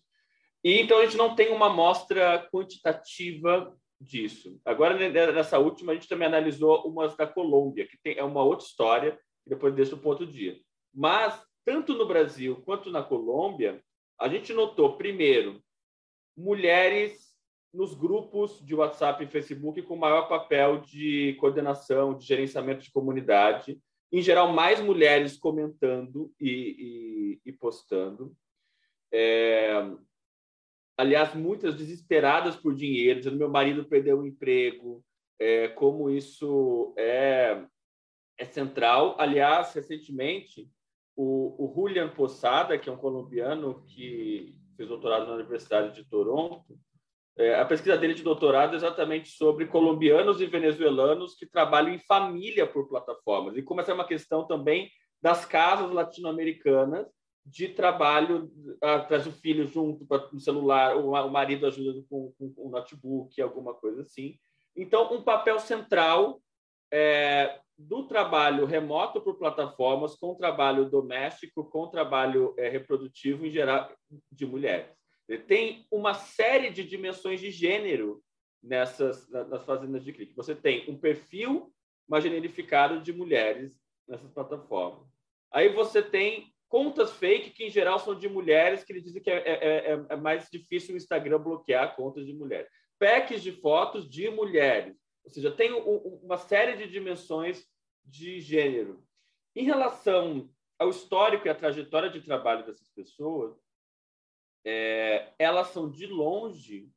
E 0.63 0.79
então 0.81 0.97
a 0.97 1.05
gente 1.05 1.17
não 1.17 1.35
tem 1.35 1.51
uma 1.51 1.67
amostra 1.67 2.47
quantitativa 2.51 3.71
disso. 4.01 4.59
Agora, 4.65 4.97
nessa 5.31 5.59
última, 5.59 5.91
a 5.91 5.95
gente 5.95 6.07
também 6.07 6.27
analisou 6.27 6.87
umas 6.87 7.15
da 7.15 7.27
Colômbia, 7.27 7.87
que 7.87 7.97
tem, 8.01 8.17
é 8.17 8.23
uma 8.23 8.43
outra 8.43 8.65
história, 8.65 9.19
e 9.45 9.49
depois 9.49 9.73
deixa 9.75 9.95
para 9.95 10.09
outro 10.09 10.25
dia. 10.25 10.59
Mas, 10.93 11.39
tanto 11.63 11.93
no 11.93 12.07
Brasil 12.07 12.61
quanto 12.65 12.89
na 12.89 13.03
Colômbia, 13.03 13.81
a 14.19 14.27
gente 14.27 14.53
notou, 14.53 14.97
primeiro, 14.97 15.61
mulheres 16.35 17.24
nos 17.75 17.93
grupos 17.93 18.59
de 18.65 18.73
WhatsApp 18.73 19.23
e 19.23 19.27
Facebook 19.27 19.81
com 19.83 19.95
maior 19.95 20.27
papel 20.27 20.79
de 20.79 21.35
coordenação, 21.39 22.17
de 22.17 22.25
gerenciamento 22.25 22.83
de 22.83 22.91
comunidade. 22.91 23.79
Em 24.11 24.21
geral, 24.21 24.51
mais 24.53 24.79
mulheres 24.79 25.37
comentando 25.37 26.33
e, 26.39 27.39
e, 27.45 27.49
e 27.49 27.51
postando. 27.51 28.35
É... 29.11 29.91
Aliás, 30.97 31.35
muitas 31.35 31.75
desesperadas 31.75 32.55
por 32.55 32.73
dinheiro, 32.73 33.19
dizendo 33.19 33.37
meu 33.37 33.49
marido 33.49 33.83
perdeu 33.83 34.19
o 34.19 34.25
emprego, 34.25 35.03
é, 35.37 35.67
como 35.67 36.09
isso 36.09 36.93
é, 36.97 37.65
é 38.37 38.45
central. 38.45 39.15
Aliás, 39.19 39.73
recentemente, 39.73 40.69
o, 41.13 41.65
o 41.65 41.73
Julian 41.75 42.07
Possada, 42.09 42.77
que 42.77 42.87
é 42.87 42.91
um 42.91 42.97
colombiano 42.97 43.83
que 43.83 44.55
fez 44.77 44.87
doutorado 44.87 45.27
na 45.27 45.35
Universidade 45.35 45.93
de 45.95 46.07
Toronto, 46.09 46.79
é, 47.37 47.55
a 47.55 47.65
pesquisa 47.65 47.97
dele 47.97 48.13
de 48.13 48.23
doutorado 48.23 48.73
é 48.73 48.77
exatamente 48.77 49.29
sobre 49.29 49.67
colombianos 49.67 50.39
e 50.39 50.45
venezuelanos 50.45 51.35
que 51.35 51.45
trabalham 51.45 51.93
em 51.93 51.99
família 51.99 52.65
por 52.65 52.87
plataformas. 52.87 53.57
E 53.57 53.61
como 53.61 53.81
essa 53.81 53.91
é 53.91 53.93
uma 53.93 54.07
questão 54.07 54.47
também 54.47 54.89
das 55.21 55.45
casas 55.45 55.91
latino-americanas 55.91 57.07
de 57.45 57.67
trabalho, 57.67 58.51
ah, 58.81 58.99
traz 58.99 59.27
o 59.27 59.31
filho 59.31 59.67
junto 59.67 60.07
no 60.31 60.39
celular, 60.39 60.95
o 60.97 61.29
marido 61.29 61.67
ajuda 61.67 62.03
com, 62.09 62.33
o 62.39 62.69
notebook, 62.69 63.39
alguma 63.39 63.73
coisa 63.73 64.01
assim. 64.01 64.37
Então, 64.75 65.13
um 65.13 65.21
papel 65.21 65.59
central 65.59 66.41
é, 66.91 67.59
do 67.77 68.07
trabalho 68.07 68.65
remoto 68.65 69.21
por 69.21 69.37
plataformas 69.37 70.15
com 70.15 70.35
trabalho 70.35 70.89
doméstico, 70.89 71.69
com 71.69 71.87
trabalho 71.87 72.55
é, 72.57 72.69
reprodutivo 72.69 73.45
em 73.45 73.51
geral 73.51 73.91
de 74.31 74.45
mulheres. 74.45 75.04
Tem 75.47 75.87
uma 75.91 76.13
série 76.13 76.69
de 76.69 76.83
dimensões 76.83 77.39
de 77.39 77.49
gênero 77.49 78.23
nessas 78.61 79.29
nas 79.29 79.63
fazendas 79.65 80.03
de 80.03 80.13
clique. 80.13 80.35
Você 80.35 80.55
tem 80.55 80.89
um 80.89 80.97
perfil 80.97 81.73
mais 82.07 82.23
generificado 82.23 83.01
de 83.01 83.11
mulheres 83.11 83.79
nessas 84.07 84.29
plataformas. 84.31 85.07
Aí 85.51 85.69
você 85.69 86.01
tem 86.01 86.53
contas 86.67 87.13
fake 87.13 87.51
que 87.51 87.65
em 87.65 87.69
geral 87.69 87.99
são 87.99 88.13
de 88.13 88.27
mulheres 88.27 88.83
que 88.83 88.91
eles 88.91 89.03
dizem 89.03 89.21
que 89.21 89.29
é, 89.29 89.37
é, 89.37 89.93
é, 89.93 90.05
é 90.09 90.15
mais 90.15 90.49
difícil 90.49 90.93
o 90.93 90.97
Instagram 90.97 91.39
bloquear 91.39 91.95
contas 91.95 92.25
de 92.25 92.33
mulheres. 92.33 92.69
Packs 92.99 93.41
de 93.41 93.51
fotos 93.51 94.09
de 94.09 94.29
mulheres. 94.29 94.95
Ou 95.23 95.31
seja, 95.31 95.51
tem 95.51 95.71
uma 95.73 96.37
série 96.37 96.75
de 96.77 96.87
dimensões 96.87 97.65
de 98.03 98.39
gênero. 98.39 99.03
Em 99.55 99.63
relação 99.63 100.49
ao 100.77 100.89
histórico 100.89 101.47
e 101.47 101.49
à 101.49 101.55
trajetória 101.55 102.09
de 102.09 102.21
trabalho 102.21 102.65
dessas 102.65 102.89
pessoas, 102.89 103.55
é, 104.65 105.31
elas 105.37 105.67
são 105.67 105.89
de 105.89 106.07
longe 106.07 106.89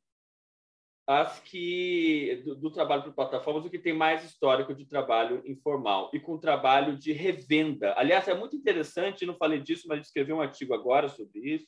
as 1.06 1.40
que 1.40 2.42
do, 2.44 2.54
do 2.54 2.70
trabalho 2.70 3.02
por 3.02 3.14
plataformas 3.14 3.64
o 3.64 3.70
que 3.70 3.78
tem 3.78 3.94
mais 3.94 4.22
histórico 4.24 4.74
de 4.74 4.84
trabalho 4.84 5.42
informal 5.46 6.10
e 6.12 6.20
com 6.20 6.36
trabalho 6.36 6.98
de 6.98 7.12
revenda. 7.12 7.94
Aliás, 7.96 8.28
é 8.28 8.34
muito 8.34 8.54
interessante, 8.54 9.24
não 9.24 9.34
falei 9.34 9.58
disso, 9.58 9.88
mas 9.88 10.06
escrevi 10.06 10.34
um 10.34 10.40
artigo 10.40 10.74
agora 10.74 11.08
sobre 11.08 11.40
isso, 11.40 11.66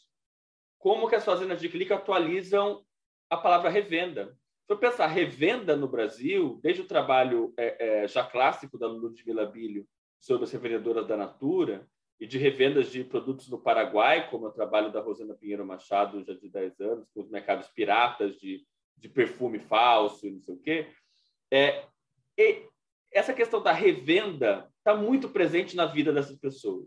como 0.78 1.08
que 1.08 1.14
as 1.14 1.24
fazendas 1.24 1.58
de 1.58 1.70
clique 1.70 1.92
atualizam 1.92 2.84
a 3.30 3.36
palavra 3.36 3.70
revenda. 3.70 4.36
Se 4.66 4.74
eu 4.74 4.78
pensar 4.78 5.06
revenda 5.06 5.74
no 5.74 5.88
Brasil, 5.88 6.60
desde 6.62 6.82
o 6.82 6.86
trabalho 6.86 7.54
é, 7.58 8.02
é, 8.02 8.08
já 8.08 8.22
clássico 8.22 8.78
da 8.78 8.86
Ludmila 8.86 9.46
Bilho 9.46 9.86
sobre 10.20 10.44
as 10.44 10.52
revendedoras 10.52 11.06
da 11.06 11.16
Natura, 11.16 11.88
e 12.20 12.26
de 12.26 12.36
revendas 12.36 12.92
de 12.92 13.02
produtos 13.02 13.48
no 13.48 13.58
Paraguai, 13.58 14.28
como 14.28 14.46
o 14.46 14.52
trabalho 14.52 14.92
da 14.92 15.00
Rosana 15.00 15.34
Pinheiro 15.34 15.64
Machado 15.64 16.22
já 16.22 16.34
de 16.34 16.50
10 16.50 16.80
anos, 16.80 17.08
com 17.14 17.22
os 17.22 17.30
mercados 17.30 17.68
piratas 17.68 18.36
de, 18.36 18.62
de 18.98 19.08
perfume 19.08 19.58
falso 19.58 20.26
e 20.26 20.30
não 20.30 20.40
sei 20.42 20.54
o 20.54 20.58
quê. 20.58 20.86
É, 21.50 21.86
essa 23.10 23.32
questão 23.32 23.62
da 23.62 23.72
revenda 23.72 24.70
está 24.78 24.94
muito 24.94 25.30
presente 25.30 25.74
na 25.74 25.86
vida 25.86 26.12
dessas 26.12 26.38
pessoas, 26.38 26.86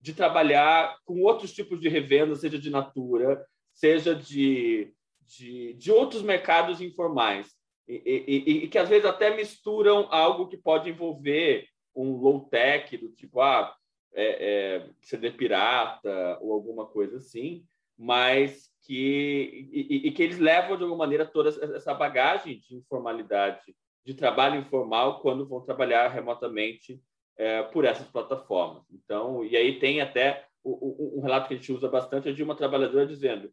de 0.00 0.14
trabalhar 0.14 0.96
com 1.04 1.20
outros 1.20 1.52
tipos 1.52 1.80
de 1.80 1.88
revenda, 1.88 2.36
seja 2.36 2.58
de 2.58 2.70
natura, 2.70 3.44
seja 3.72 4.14
de, 4.14 4.94
de, 5.22 5.74
de 5.74 5.90
outros 5.90 6.22
mercados 6.22 6.80
informais, 6.80 7.48
e, 7.88 8.24
e, 8.26 8.64
e, 8.64 8.68
que 8.68 8.78
às 8.78 8.88
vezes 8.88 9.04
até 9.04 9.34
misturam 9.34 10.06
algo 10.12 10.46
que 10.46 10.56
pode 10.56 10.88
envolver 10.88 11.66
um 11.94 12.12
low-tech, 12.12 12.96
do 12.96 13.08
tipo, 13.10 13.40
ah, 13.40 13.74
é, 14.14 14.76
é, 14.76 14.90
CD 15.00 15.30
pirata 15.30 16.38
ou 16.40 16.52
alguma 16.52 16.86
coisa 16.86 17.18
assim, 17.18 17.64
mas 17.96 18.70
que 18.82 19.68
e, 19.72 20.08
e, 20.08 20.10
que 20.10 20.22
eles 20.22 20.38
levam 20.38 20.76
de 20.76 20.82
alguma 20.82 21.04
maneira 21.04 21.26
toda 21.26 21.50
essa 21.76 21.94
bagagem 21.94 22.58
de 22.60 22.76
informalidade, 22.76 23.60
de 24.04 24.14
trabalho 24.14 24.60
informal 24.60 25.20
quando 25.20 25.46
vão 25.46 25.60
trabalhar 25.60 26.08
remotamente 26.08 27.00
é, 27.36 27.62
por 27.62 27.84
essas 27.84 28.06
plataformas. 28.08 28.82
Então, 28.90 29.44
e 29.44 29.56
aí 29.56 29.78
tem 29.78 30.00
até 30.00 30.46
o, 30.62 30.70
o, 30.70 31.18
um 31.18 31.22
relato 31.22 31.48
que 31.48 31.54
a 31.54 31.56
gente 31.56 31.72
usa 31.72 31.88
bastante 31.88 32.28
é 32.28 32.32
de 32.32 32.42
uma 32.42 32.54
trabalhadora 32.54 33.06
dizendo: 33.06 33.50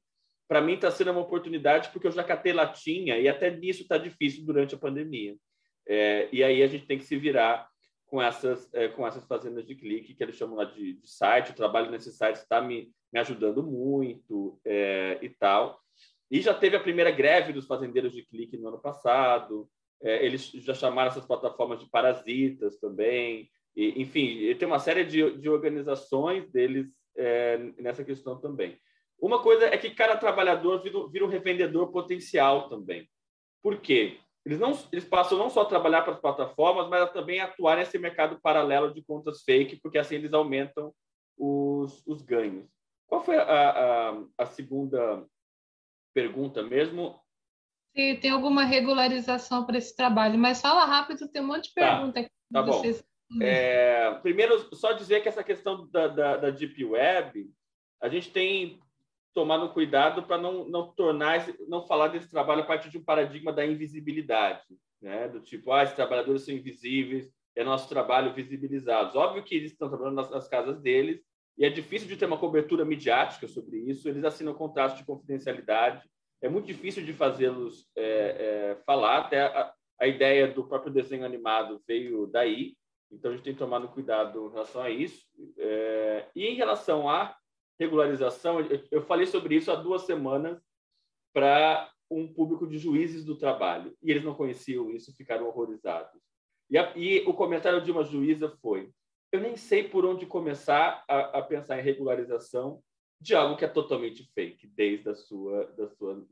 para 0.48 0.62
mim 0.62 0.74
está 0.74 0.90
sendo 0.90 1.12
uma 1.12 1.22
oportunidade 1.22 1.90
porque 1.90 2.08
eu 2.08 2.12
já 2.12 2.24
catei 2.24 2.54
latinha 2.54 3.18
e 3.18 3.28
até 3.28 3.50
nisso 3.50 3.82
está 3.82 3.98
difícil 3.98 4.46
durante 4.46 4.76
a 4.76 4.80
pandemia. 4.80 5.36
É, 5.88 6.28
e 6.32 6.44
aí 6.44 6.64
a 6.64 6.68
gente 6.68 6.86
tem 6.86 6.98
que 6.98 7.06
se 7.06 7.16
virar 7.18 7.70
com 8.08 8.22
essas, 8.22 8.74
é, 8.74 8.88
com 8.88 9.06
essas 9.06 9.26
fazendas 9.26 9.66
de 9.66 9.76
clique, 9.76 10.14
que 10.14 10.24
eles 10.24 10.36
chamam 10.36 10.56
lá 10.56 10.64
de, 10.64 10.94
de 10.94 11.08
site. 11.10 11.52
O 11.52 11.56
trabalho 11.56 11.92
nesse 11.92 12.12
site 12.12 12.38
está 12.38 12.62
me, 12.62 12.92
me 13.12 13.20
ajudando 13.20 13.62
muito 13.62 14.60
é, 14.66 15.20
e 15.22 15.30
tal. 15.30 15.80
E 16.32 16.42
já 16.42 16.54
teve 16.54 16.76
a 16.76 16.82
primeira 16.82 17.12
greve 17.12 17.54
dos 17.54 17.68
fazendeiros 17.68 18.14
de 18.14 18.24
clique 18.24 18.58
no 18.58 18.70
ano 18.70 18.80
passado. 18.80 19.70
É, 20.02 20.26
eles 20.26 20.52
já 20.52 20.74
chamaram 20.74 21.10
essas 21.10 21.26
plataformas 21.26 21.80
de 21.80 21.90
parasitas 21.90 22.78
também. 22.78 23.50
E, 23.76 24.02
enfim, 24.02 24.54
tem 24.56 24.68
uma 24.68 24.80
série 24.80 25.04
de, 25.04 25.38
de 25.38 25.50
organizações 25.50 26.50
deles 26.50 26.88
é, 27.16 27.58
nessa 27.78 28.04
questão 28.04 28.40
também. 28.40 28.78
Uma 29.20 29.42
coisa 29.42 29.66
é 29.66 29.78
que 29.78 29.90
cada 29.90 30.16
trabalhador 30.16 30.82
vira, 30.82 31.08
vira 31.08 31.26
um 31.26 31.30
revendedor 31.30 31.92
potencial 31.92 32.70
também. 32.70 33.10
Por 33.62 33.82
quê? 33.82 34.18
Eles, 34.48 34.60
não, 34.60 34.72
eles 34.94 35.04
passam 35.04 35.38
não 35.38 35.50
só 35.50 35.64
a 35.64 35.66
trabalhar 35.66 36.04
para 36.04 36.14
as 36.14 36.22
plataformas, 36.22 36.88
mas 36.88 37.12
também 37.12 37.42
a 37.42 37.44
atuar 37.44 37.76
nesse 37.76 37.98
mercado 37.98 38.40
paralelo 38.40 38.94
de 38.94 39.04
contas 39.04 39.44
fake, 39.44 39.82
porque 39.82 39.98
assim 39.98 40.16
eles 40.16 40.32
aumentam 40.32 40.94
os, 41.38 42.02
os 42.08 42.22
ganhos. 42.22 42.66
Qual 43.08 43.22
foi 43.22 43.36
a, 43.36 43.44
a, 43.44 44.24
a 44.38 44.46
segunda 44.46 45.22
pergunta 46.14 46.64
mesmo? 46.64 47.20
Se 47.94 48.16
tem 48.22 48.32
alguma 48.32 48.64
regularização 48.64 49.66
para 49.66 49.80
esse 49.80 49.94
trabalho, 49.94 50.40
mas 50.40 50.62
fala 50.62 50.86
rápido, 50.86 51.28
tem 51.28 51.42
um 51.42 51.48
monte 51.48 51.68
de 51.68 51.74
tá, 51.74 51.98
pergunta 51.98 52.14
tá, 52.14 52.20
aqui. 52.22 52.32
Tá 52.54 52.62
bom. 52.62 52.82
É, 53.42 54.12
primeiro, 54.22 54.74
só 54.74 54.94
dizer 54.94 55.20
que 55.20 55.28
essa 55.28 55.44
questão 55.44 55.90
da, 55.90 56.08
da, 56.08 56.38
da 56.38 56.50
Deep 56.52 56.86
Web, 56.86 57.52
a 58.02 58.08
gente 58.08 58.32
tem 58.32 58.80
tomando 59.38 59.70
cuidado 59.70 60.24
para 60.24 60.40
não, 60.40 60.68
não 60.68 60.92
tornar, 60.94 61.46
não 61.68 61.86
falar 61.86 62.08
desse 62.08 62.28
trabalho 62.28 62.62
a 62.62 62.66
partir 62.66 62.90
de 62.90 62.98
um 62.98 63.04
paradigma 63.04 63.54
da 63.54 63.64
invisibilidade, 63.64 64.64
né? 65.00 65.28
do 65.28 65.40
tipo, 65.40 65.72
ah, 65.72 65.84
esses 65.84 65.96
trabalhadores 65.96 66.42
são 66.42 66.56
invisíveis, 66.56 67.32
é 67.56 67.64
nosso 67.64 67.88
trabalho 67.88 68.34
visibilizados. 68.34 69.16
Óbvio 69.16 69.44
que 69.44 69.54
eles 69.54 69.74
estão 69.74 69.90
trabalhando 69.90 70.16
nas, 70.16 70.32
nas 70.32 70.48
casas 70.48 70.82
deles 70.82 71.22
e 71.56 71.64
é 71.64 71.70
difícil 71.70 72.08
de 72.08 72.18
ter 72.18 72.26
uma 72.26 72.40
cobertura 72.40 72.84
midiática 72.84 73.48
sobre 73.48 73.78
isso, 73.78 74.10
eles 74.10 74.24
assinam 74.24 74.56
contratos 74.56 74.98
de 74.98 75.06
confidencialidade, 75.06 76.02
é 76.42 76.50
muito 76.50 76.66
difícil 76.66 77.06
de 77.06 77.14
fazê-los 77.14 77.86
é, 77.96 78.02
é, 78.02 78.78
falar, 78.88 79.20
até 79.20 79.44
a, 79.44 79.72
a 80.02 80.08
ideia 80.08 80.48
do 80.48 80.68
próprio 80.68 80.92
desenho 80.92 81.24
animado 81.24 81.80
veio 81.88 82.26
daí, 82.26 82.74
então 83.12 83.30
a 83.30 83.36
gente 83.36 83.44
tem 83.44 83.54
tomar 83.54 83.86
cuidado 83.90 84.48
em 84.48 84.54
relação 84.54 84.82
a 84.82 84.90
isso. 84.90 85.28
É, 85.60 86.26
e 86.36 86.48
em 86.48 86.56
relação 86.56 87.08
a 87.08 87.36
regularização, 87.80 88.60
eu 88.92 89.02
falei 89.04 89.28
sobre 89.28 89.56
isso 89.56 89.72
há 89.72 89.76
duas 89.76 90.04
semanas 90.04 90.62
para 91.34 91.92
um 92.10 92.32
público 92.32 92.66
de 92.68 92.78
juízes 92.78 93.24
do 93.24 93.38
trabalho, 93.38 93.96
e 94.02 94.10
eles 94.10 94.24
não 94.24 94.34
conheciam 94.34 94.90
isso, 94.92 95.16
ficaram 95.16 95.48
horrorizados. 95.48 96.22
E, 96.70 96.78
a, 96.78 96.94
e 96.96 97.20
o 97.28 97.34
comentário 97.34 97.82
de 97.82 97.92
uma 97.92 98.04
juíza 98.04 98.50
foi: 98.62 98.92
eu 99.32 99.40
nem 99.40 99.56
sei 99.56 99.88
por 99.88 100.06
onde 100.06 100.26
começar 100.26 101.04
a, 101.08 101.40
a, 101.40 101.42
pensar 101.42 101.80
em 101.80 101.84
regularização 101.84 102.82
de 103.20 103.36
algo 103.36 103.58
que 103.58 103.66
é 103.66 103.68
totalmente 103.68 104.24
fake 104.34 104.68
desde 104.68 105.10
a 105.10 105.16
sua 105.16 105.66
da 105.74 105.90
sua 105.90 106.26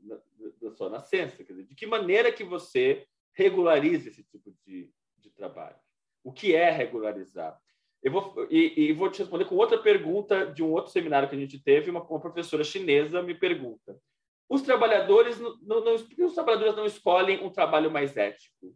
da 0.60 0.70
sua 0.70 0.88
nascença, 0.88 1.42
quer 1.42 1.52
dizer, 1.52 1.66
de 1.66 1.74
que 1.74 1.86
maneira 1.86 2.32
que 2.32 2.44
você 2.44 3.06
regulariza 3.34 4.08
esse 4.08 4.22
tipo 4.24 4.54
de, 4.64 4.90
de 5.18 5.30
trabalho? 5.30 5.76
O 6.24 6.32
que 6.32 6.54
é 6.54 6.70
regularizar? 6.70 7.60
Eu 8.06 8.12
vou, 8.12 8.46
e, 8.48 8.72
e, 8.82 8.92
vou 8.92 9.10
te 9.10 9.18
responder 9.18 9.46
com 9.46 9.56
outra 9.56 9.76
pergunta 9.76 10.46
de 10.46 10.62
um 10.62 10.70
outro 10.70 10.92
seminário 10.92 11.28
que 11.28 11.34
a 11.34 11.38
gente 11.38 11.60
teve. 11.60 11.90
Uma, 11.90 12.00
uma 12.04 12.20
professora 12.20 12.62
chinesa 12.62 13.20
me 13.20 13.34
pergunta: 13.34 13.98
os 14.48 14.62
trabalhadores 14.62 15.40
não, 15.40 15.82
os 16.24 16.32
trabalhadores 16.32 16.76
não 16.76 16.86
escolhem 16.86 17.44
um 17.44 17.50
trabalho 17.50 17.90
mais 17.90 18.16
ético? 18.16 18.72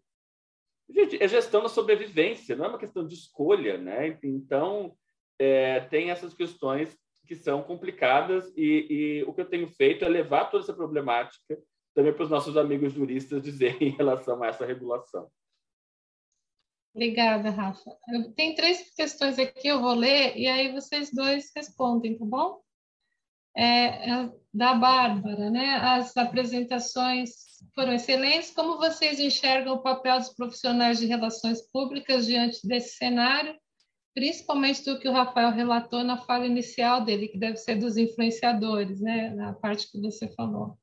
Gente, 0.89 1.23
é 1.23 1.29
gestão 1.29 1.63
da 1.63 1.69
sobrevivência, 1.69 2.57
não 2.57 2.65
é 2.65 2.69
uma 2.71 2.79
questão 2.79 3.07
de 3.07 3.15
escolha, 3.15 3.79
né? 3.79 4.19
Então, 4.25 4.97
é, 5.39 5.79
tem 5.79 6.11
essas 6.11 6.35
questões 6.35 6.99
que 7.25 7.37
são 7.37 7.63
complicadas 7.63 8.53
e, 8.57 8.87
e, 8.91 9.25
o 9.29 9.33
que 9.33 9.43
eu 9.43 9.49
tenho 9.49 9.69
feito 9.69 10.05
é 10.05 10.09
levar 10.09 10.47
toda 10.47 10.65
essa 10.65 10.75
problemática 10.75 11.57
também 11.95 12.13
para 12.13 12.25
os 12.25 12.31
nossos 12.31 12.57
amigos 12.57 12.95
juristas 12.95 13.41
dizerem 13.47 13.91
em 13.91 13.97
relação 13.97 14.43
a 14.43 14.49
essa 14.49 14.67
regulação. 14.67 15.31
Obrigada, 16.95 17.51
Rafa. 17.51 17.97
Eu, 18.09 18.33
tem 18.33 18.55
três 18.55 18.93
questões 18.95 19.39
aqui, 19.39 19.69
eu 19.69 19.81
vou 19.81 19.95
ler 19.95 20.37
e 20.37 20.47
aí 20.47 20.73
vocês 20.73 21.11
dois 21.13 21.51
respondem, 21.55 22.19
tá 22.19 22.25
bom? 22.25 22.61
É, 23.57 24.11
é, 24.11 24.33
da 24.53 24.75
Bárbara, 24.75 25.51
né? 25.51 25.77
As 25.77 26.17
apresentações 26.17 27.31
foram 27.75 27.93
excelentes. 27.93 28.51
Como 28.51 28.79
vocês 28.79 29.21
enxergam 29.21 29.75
o 29.75 29.83
papel 29.83 30.19
dos 30.19 30.35
profissionais 30.35 30.99
de 30.99 31.07
relações 31.07 31.63
públicas 31.71 32.27
diante 32.27 32.67
desse 32.67 32.97
cenário, 32.97 33.57
principalmente 34.15 34.85
do 34.85 34.99
que 34.99 35.09
o 35.09 35.13
Rafael 35.13 35.53
relatou 35.53 36.03
na 36.03 36.17
fala 36.17 36.47
inicial 36.47 37.05
dele, 37.05 37.29
que 37.29 37.39
deve 37.39 37.57
ser 37.57 37.77
dos 37.77 37.97
influenciadores, 37.97 39.01
né? 39.01 39.31
Na 39.31 39.53
parte 39.53 39.91
que 39.91 40.01
você 40.01 40.27
falou. 40.35 40.77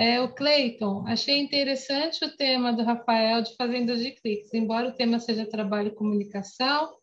É, 0.00 0.20
o 0.20 0.32
Cleiton, 0.32 1.04
achei 1.08 1.40
interessante 1.40 2.24
o 2.24 2.36
tema 2.36 2.72
do 2.72 2.84
Rafael 2.84 3.42
de 3.42 3.56
fazendas 3.56 3.98
de 3.98 4.12
cliques. 4.12 4.54
Embora 4.54 4.90
o 4.90 4.92
tema 4.92 5.18
seja 5.18 5.44
trabalho 5.44 5.88
e 5.88 5.94
comunicação, 5.96 6.94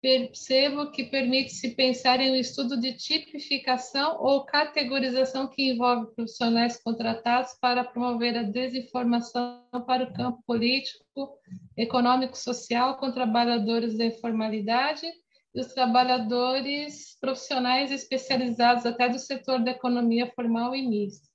percebo 0.00 0.90
que 0.90 1.04
permite-se 1.04 1.74
pensar 1.74 2.20
em 2.20 2.30
um 2.30 2.34
estudo 2.34 2.80
de 2.80 2.94
tipificação 2.94 4.16
ou 4.18 4.46
categorização 4.46 5.46
que 5.46 5.72
envolve 5.72 6.14
profissionais 6.14 6.82
contratados 6.82 7.52
para 7.60 7.84
promover 7.84 8.34
a 8.38 8.44
desinformação 8.44 9.62
para 9.86 10.04
o 10.04 10.14
campo 10.14 10.42
político, 10.46 11.38
econômico, 11.76 12.34
social 12.34 12.96
com 12.96 13.12
trabalhadores 13.12 13.94
da 13.98 14.06
informalidade 14.06 15.06
e 15.54 15.60
os 15.60 15.74
trabalhadores 15.74 17.14
profissionais 17.20 17.92
especializados 17.92 18.86
até 18.86 19.06
do 19.06 19.18
setor 19.18 19.62
da 19.62 19.72
economia 19.72 20.32
formal 20.34 20.74
e 20.74 20.80
mista. 20.88 21.27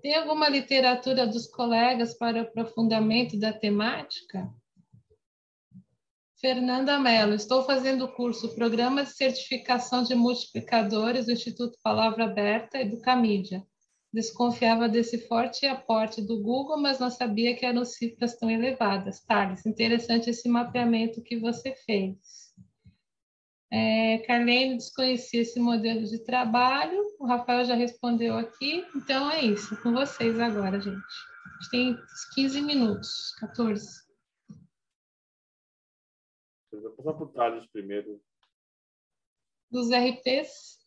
Tem 0.00 0.14
alguma 0.14 0.48
literatura 0.48 1.26
dos 1.26 1.48
colegas 1.48 2.16
para 2.16 2.42
aprofundamento 2.42 3.38
da 3.38 3.52
temática? 3.52 4.48
Fernanda 6.40 7.00
Mello, 7.00 7.34
estou 7.34 7.64
fazendo 7.64 8.04
o 8.04 8.12
curso 8.12 8.54
Programa 8.54 9.02
de 9.02 9.10
Certificação 9.10 10.04
de 10.04 10.14
Multiplicadores 10.14 11.26
do 11.26 11.32
Instituto 11.32 11.76
Palavra 11.82 12.26
Aberta 12.26 12.80
e 12.80 12.88
do 12.88 13.00
Camídia. 13.00 13.66
Desconfiava 14.12 14.88
desse 14.88 15.26
forte 15.26 15.66
aporte 15.66 16.22
do 16.22 16.40
Google, 16.40 16.80
mas 16.80 17.00
não 17.00 17.10
sabia 17.10 17.56
que 17.56 17.66
eram 17.66 17.84
cifras 17.84 18.38
tão 18.38 18.48
elevadas. 18.48 19.20
Thales, 19.24 19.66
interessante 19.66 20.30
esse 20.30 20.48
mapeamento 20.48 21.20
que 21.22 21.36
você 21.40 21.74
fez. 21.84 22.47
É, 23.70 24.18
Carlene 24.26 24.76
desconhecia 24.76 25.42
esse 25.42 25.60
modelo 25.60 26.04
de 26.04 26.24
trabalho, 26.24 26.98
o 27.18 27.26
Rafael 27.26 27.64
já 27.66 27.74
respondeu 27.74 28.36
aqui, 28.36 28.86
então 28.96 29.30
é 29.30 29.42
isso, 29.42 29.76
com 29.82 29.92
vocês 29.92 30.40
agora, 30.40 30.80
gente. 30.80 30.96
A 30.96 31.62
gente 31.62 31.70
tem 31.70 31.98
15 32.34 32.62
minutos, 32.62 33.34
14. 33.40 34.08
Eu 36.72 36.82
vou 36.82 36.92
passar 36.92 37.12
para 37.12 37.24
o 37.24 37.28
Thales 37.28 37.66
primeiro. 37.66 38.20
Dos 39.70 39.90
RPs? 39.90 40.78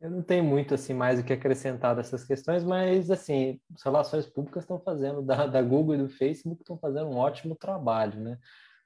Eu 0.00 0.10
não 0.10 0.22
tenho 0.22 0.44
muito 0.44 0.74
assim 0.74 0.94
mais 0.94 1.18
o 1.18 1.24
que 1.24 1.32
acrescentar 1.32 1.94
dessas 1.94 2.24
questões, 2.24 2.64
mas 2.64 3.10
assim, 3.10 3.60
as 3.74 3.82
relações 3.82 4.26
públicas 4.26 4.62
estão 4.62 4.78
fazendo, 4.78 5.20
da, 5.20 5.46
da 5.46 5.62
Google 5.62 5.94
e 5.94 5.98
do 5.98 6.08
Facebook 6.08 6.62
estão 6.62 6.78
fazendo 6.78 7.08
um 7.08 7.16
ótimo 7.16 7.54
trabalho, 7.54 8.18
né? 8.20 8.38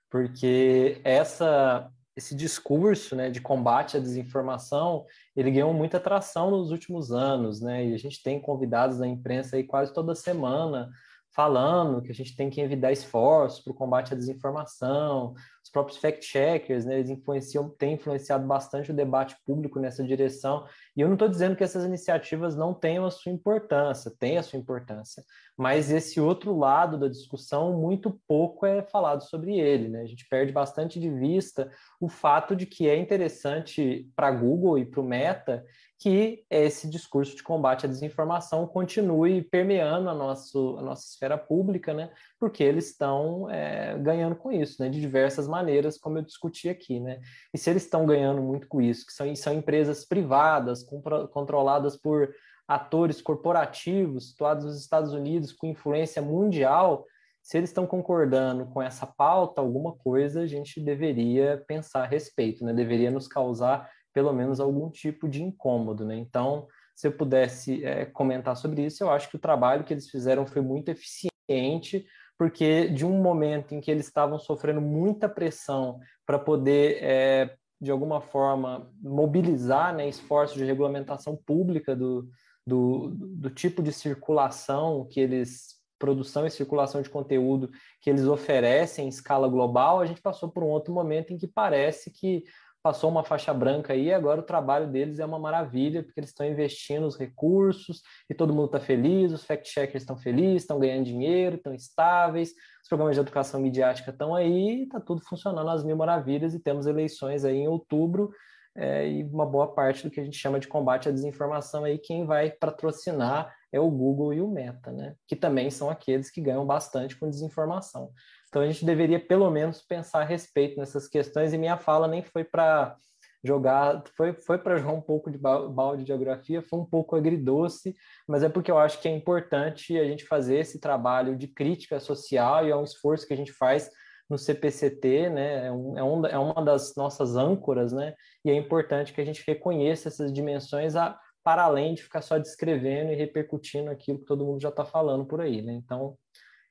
Porque 0.09 1.01
essa 1.05 1.93
esse 2.21 2.35
discurso 2.35 3.17
né, 3.17 3.31
de 3.31 3.41
combate 3.41 3.97
à 3.97 4.01
desinformação, 4.01 5.07
ele 5.35 5.51
ganhou 5.51 5.73
muita 5.73 5.97
atração 5.97 6.51
nos 6.51 6.71
últimos 6.71 7.11
anos, 7.11 7.61
né? 7.61 7.87
E 7.87 7.95
a 7.95 7.99
gente 7.99 8.23
tem 8.23 8.39
convidados 8.41 8.99
da 8.99 9.09
imprensa 9.09 9.57
aí 9.57 9.65
quase 9.65 9.93
toda 9.93 10.15
semana 10.15 10.91
falando 11.33 12.03
que 12.03 12.11
a 12.11 12.15
gente 12.15 12.35
tem 12.35 12.51
que 12.51 12.61
envidar 12.61 12.93
esforços 12.93 13.61
para 13.61 13.71
o 13.73 13.77
combate 13.77 14.13
à 14.13 14.17
desinformação, 14.17 15.35
os 15.63 15.71
próprios 15.71 15.99
fact-checkers, 15.99 16.85
né, 16.85 16.97
eles 16.97 17.11
influenciam, 17.11 17.69
têm 17.69 17.95
influenciado 17.95 18.47
bastante 18.47 18.91
o 18.91 18.95
debate 18.95 19.37
público 19.47 19.79
nessa 19.79 20.03
direção, 20.03 20.67
e 20.97 21.01
eu 21.01 21.07
não 21.07 21.15
estou 21.15 21.29
dizendo 21.29 21.55
que 21.55 21.63
essas 21.63 21.85
iniciativas 21.85 22.57
não 22.57 22.75
tenham 22.75 23.05
a 23.05 23.11
sua 23.11 23.31
importância, 23.31 24.13
tem 24.19 24.39
a 24.39 24.43
sua 24.43 24.59
importância, 24.59 25.23
mas 25.57 25.91
esse 25.91 26.21
outro 26.21 26.57
lado 26.57 26.99
da 26.99 27.07
discussão, 27.07 27.79
muito 27.79 28.21
pouco 28.27 28.67
é 28.67 28.83
falado 28.83 29.23
sobre 29.23 29.59
ele, 29.59 29.89
né, 29.89 30.01
a 30.03 30.07
gente 30.07 30.27
perde 30.29 30.53
bastante 30.53 30.99
de 30.99 31.09
vista 31.09 31.71
o 32.01 32.09
fato 32.09 32.57
de 32.57 32.67
que 32.67 32.89
é 32.89 32.97
interessante 32.97 34.11
para 34.17 34.33
Google 34.33 34.79
e 34.79 34.85
para 34.85 35.01
o 35.01 35.05
Meta 35.05 35.65
que 36.01 36.47
esse 36.49 36.89
discurso 36.89 37.37
de 37.37 37.43
combate 37.43 37.85
à 37.85 37.89
desinformação 37.89 38.67
continue 38.67 39.43
permeando 39.43 40.09
a, 40.09 40.15
nosso, 40.15 40.79
a 40.79 40.83
nossa 40.83 41.07
esfera 41.07 41.37
pública, 41.37 41.93
né? 41.93 42.11
Porque 42.39 42.65
eles 42.65 42.87
estão 42.87 43.51
é, 43.51 43.99
ganhando 43.99 44.35
com 44.35 44.51
isso, 44.51 44.83
né? 44.83 44.89
De 44.89 44.99
diversas 44.99 45.47
maneiras, 45.47 45.99
como 45.99 46.17
eu 46.17 46.23
discuti 46.23 46.71
aqui, 46.71 46.99
né? 46.99 47.21
E 47.53 47.59
se 47.59 47.69
eles 47.69 47.85
estão 47.85 48.07
ganhando 48.07 48.41
muito 48.41 48.67
com 48.67 48.81
isso, 48.81 49.05
que 49.05 49.13
são, 49.13 49.37
são 49.37 49.53
empresas 49.53 50.03
privadas, 50.03 50.83
controladas 51.31 51.99
por 51.99 52.35
atores 52.67 53.21
corporativos 53.21 54.31
situados 54.31 54.65
nos 54.65 54.81
Estados 54.81 55.13
Unidos 55.13 55.53
com 55.53 55.67
influência 55.67 56.23
mundial, 56.23 57.05
se 57.43 57.59
eles 57.59 57.69
estão 57.69 57.87
concordando 57.87 58.65
com 58.67 58.81
essa 58.81 59.07
pauta, 59.07 59.61
alguma 59.61 59.93
coisa 59.93 60.43
a 60.43 60.47
gente 60.47 60.81
deveria 60.81 61.63
pensar 61.67 62.05
a 62.05 62.07
respeito, 62.07 62.65
né? 62.65 62.73
Deveria 62.73 63.11
nos 63.11 63.29
causar 63.29 63.91
pelo 64.13 64.33
menos 64.33 64.61
algum 64.61 64.91
tipo 64.91 65.29
de 65.29 65.43
incômodo, 65.43 66.05
né? 66.05 66.17
Então, 66.17 66.67
se 66.95 67.07
eu 67.07 67.13
pudesse 67.13 67.85
é, 67.85 68.05
comentar 68.05 68.57
sobre 68.57 68.85
isso, 68.85 69.03
eu 69.03 69.11
acho 69.11 69.29
que 69.31 69.37
o 69.37 69.41
trabalho 69.41 69.85
que 69.85 69.95
eles 69.95 70.11
fizeram 70.11 70.47
foi 70.47 70.61
muito 70.61 70.91
eficiente, 70.91 72.07
porque 72.39 72.89
de 72.89 73.07
um 73.07 73.23
momento 73.23 73.75
em 73.75 73.81
que 73.81 73.91
eles 73.91 74.07
estavam 74.07 74.39
sofrendo 74.39 74.81
muita 74.81 75.29
pressão 75.29 75.99
para 76.27 76.39
poder, 76.39 77.03
é, 77.03 77.55
de 77.81 77.91
alguma 77.91 78.21
forma, 78.21 78.91
mobilizar 79.01 79.95
né, 79.95 80.09
esforços 80.09 80.57
de 80.57 80.65
regulamentação 80.65 81.37
pública 81.37 81.97
do, 81.97 82.29
do, 82.67 83.11
do 83.15 83.51
tipo 83.51 83.83
de 83.83 83.93
circulação 83.93 85.07
que 85.11 85.21
eles 85.21 85.81
produção 86.01 86.47
e 86.47 86.51
circulação 86.51 87.03
de 87.03 87.11
conteúdo 87.11 87.71
que 88.01 88.09
eles 88.09 88.25
oferecem 88.25 89.05
em 89.05 89.09
escala 89.09 89.47
global, 89.47 90.01
a 90.01 90.07
gente 90.07 90.23
passou 90.23 90.49
por 90.49 90.65
um 90.65 90.69
outro 90.69 90.95
momento 90.95 91.31
em 91.31 91.37
que 91.37 91.47
parece 91.47 92.11
que 92.11 92.43
passou 92.83 93.11
uma 93.11 93.23
faixa 93.23 93.53
branca 93.53 93.93
aí, 93.93 94.13
agora 94.13 94.41
o 94.41 94.45
trabalho 94.45 94.87
deles 94.87 95.19
é 95.19 95.25
uma 95.25 95.39
maravilha, 95.39 96.03
porque 96.03 96.19
eles 96.19 96.31
estão 96.31 96.47
investindo 96.47 97.07
os 97.07 97.17
recursos 97.17 98.03
e 98.29 98.35
todo 98.35 98.55
mundo 98.55 98.67
está 98.67 98.81
feliz, 98.81 99.33
os 99.33 99.45
fact-checkers 99.45 100.03
estão 100.03 100.17
felizes, 100.17 100.63
estão 100.63 100.79
ganhando 100.79 101.05
dinheiro, 101.05 101.57
estão 101.57 101.75
estáveis, 101.75 102.51
os 102.83 102.89
programas 102.89 103.17
de 103.17 103.21
educação 103.21 103.61
midiática 103.61 104.11
estão 104.11 104.35
aí, 104.35 104.85
está 104.85 104.99
tudo 105.01 105.21
funcionando 105.23 105.69
às 105.69 105.85
mil 105.85 105.97
maravilhas 105.97 106.55
e 106.55 106.61
temos 106.61 106.87
eleições 106.87 107.45
aí 107.45 107.57
em 107.57 107.69
outubro 107.69 108.31
é, 108.77 109.09
e 109.09 109.25
uma 109.25 109.45
boa 109.45 109.75
parte 109.75 110.05
do 110.05 110.11
que 110.11 110.21
a 110.21 110.25
gente 110.25 110.37
chama 110.37 110.61
de 110.61 110.69
combate 110.69 111.09
à 111.09 111.13
desinformação 111.13 111.85
aí, 111.85 111.99
quem 111.99 112.25
vai 112.25 112.51
patrocinar 112.51 113.55
é 113.73 113.81
o 113.81 113.91
Google 113.91 114.33
e 114.33 114.41
o 114.41 114.49
Meta, 114.49 114.91
né? 114.93 115.15
Que 115.27 115.37
também 115.37 115.71
são 115.71 115.91
aqueles 115.91 116.31
que 116.31 116.41
ganham 116.41 116.65
bastante 116.67 117.17
com 117.17 117.29
desinformação. 117.29 118.11
Então 118.51 118.63
a 118.63 118.67
gente 118.67 118.85
deveria 118.85 119.19
pelo 119.19 119.49
menos 119.51 119.81
pensar 119.81 120.23
a 120.23 120.25
respeito 120.25 120.79
nessas 120.79 121.09
questões 121.09 121.53
e 121.53 121.59
minha 121.59 121.79
fala 121.79 122.09
nem 122.09 122.23
foi 122.23 122.45
para 122.45 122.97
jogar, 123.43 124.03
foi, 124.17 124.35
foi 124.35 124.59
para 124.59 124.77
jogar 124.77 124.93
um 124.93 125.01
pouco 125.01 125.31
de 125.31 125.39
balde 125.39 126.03
de 126.03 126.09
geografia, 126.09 126.61
foi 126.61 126.81
um 126.81 126.85
pouco 126.85 127.17
agridoce, 127.17 127.97
mas 128.29 128.43
é 128.43 128.49
porque 128.49 128.71
eu 128.71 128.79
acho 128.79 129.01
que 129.01 129.09
é 129.09 129.17
importante 129.17 129.97
a 129.97 130.05
gente 130.05 130.25
fazer 130.25 130.59
esse 130.59 130.79
trabalho 130.79 131.37
de 131.37 131.47
crítica 131.47 131.99
social 132.01 132.67
e 132.67 132.71
é 132.71 132.77
um 132.77 132.85
esforço 132.85 133.27
que 133.27 133.33
a 133.33 133.37
gente 133.37 133.53
faz 133.53 133.89
no 134.29 134.37
CPCT, 134.37 135.31
né? 135.31 135.67
É, 135.67 135.73
um, 135.73 136.27
é, 136.27 136.33
é 136.33 136.39
uma 136.39 136.65
das 136.65 136.95
nossas 136.97 137.35
âncoras, 137.35 137.93
né? 137.93 138.15
E 138.45 138.51
é 138.51 138.55
importante 138.55 139.13
que 139.13 139.21
a 139.21 139.25
gente 139.25 139.43
reconheça 139.47 140.09
essas 140.09 140.33
dimensões 140.33 140.95
a, 140.95 141.19
para 141.43 141.65
além 141.65 141.95
de 141.95 142.03
ficar 142.03 142.23
só 142.23 142.39
descrevendo 142.39 143.13
e 143.13 143.17
repercutindo 143.17 143.91
aquilo 143.91 144.19
que 144.19 144.27
todo 144.27 144.45
mundo 144.45 144.61
já 144.61 144.69
está 144.69 144.85
falando 144.85 145.25
por 145.25 145.41
aí, 145.41 145.63
né? 145.63 145.73
Então, 145.73 146.17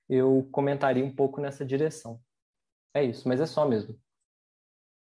eu 0.09 0.47
comentaria 0.51 1.05
um 1.05 1.15
pouco 1.15 1.39
nessa 1.39 1.63
direção. 1.63 2.19
É 2.93 3.03
isso, 3.03 3.27
mas 3.27 3.39
é 3.39 3.45
só 3.45 3.67
mesmo. 3.67 3.99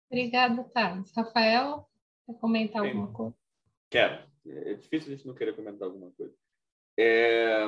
Obrigada, 0.10 0.64
Thales. 0.66 1.12
Rafael, 1.16 1.90
quer 2.26 2.40
comentar 2.40 2.82
Sim. 2.82 2.88
alguma 2.88 3.12
coisa? 3.12 3.36
Quero. 3.90 4.24
É 4.46 4.74
difícil 4.76 5.12
a 5.12 5.16
gente 5.16 5.28
não 5.28 5.36
querer 5.36 5.56
comentar 5.56 5.88
alguma 5.88 6.12
coisa. 6.12 6.34
É... 6.98 7.66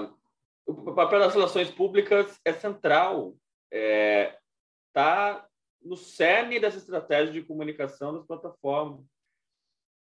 O 0.65 0.93
papel 0.93 1.19
das 1.19 1.33
relações 1.33 1.69
públicas 1.69 2.39
é 2.45 2.53
central. 2.53 3.35
Está 3.71 3.77
é... 3.77 4.39
Tá 4.93 5.49
no 5.81 5.95
cerne 5.95 6.59
dessa 6.59 6.77
estratégia 6.77 7.33
de 7.33 7.43
comunicação 7.43 8.13
das 8.13 8.25
plataformas. 8.25 9.05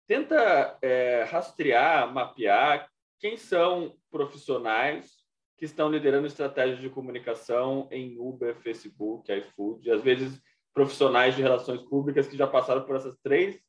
Tenta 0.08 0.78
é, 0.82 1.22
rastrear, 1.24 2.12
mapear 2.12 2.90
quem 3.20 3.36
são 3.36 3.96
profissionais 4.10 5.17
que 5.58 5.64
estão 5.64 5.90
liderando 5.90 6.28
estratégias 6.28 6.80
de 6.80 6.88
comunicação 6.88 7.88
em 7.90 8.16
Uber, 8.16 8.54
Facebook, 8.60 9.30
iFood, 9.30 9.90
às 9.90 10.00
vezes 10.02 10.40
profissionais 10.72 11.34
de 11.34 11.42
relações 11.42 11.82
públicas 11.82 12.28
que 12.28 12.36
já 12.36 12.46
passaram 12.46 12.84
por 12.84 12.94
essas 12.94 13.18
três 13.18 13.60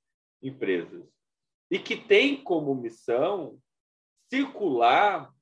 empresas 0.41 1.03
e 1.69 1.79
que 1.79 1.97
têm 1.97 2.43
como 2.43 2.75
missão 2.75 3.59
circular 4.29 5.33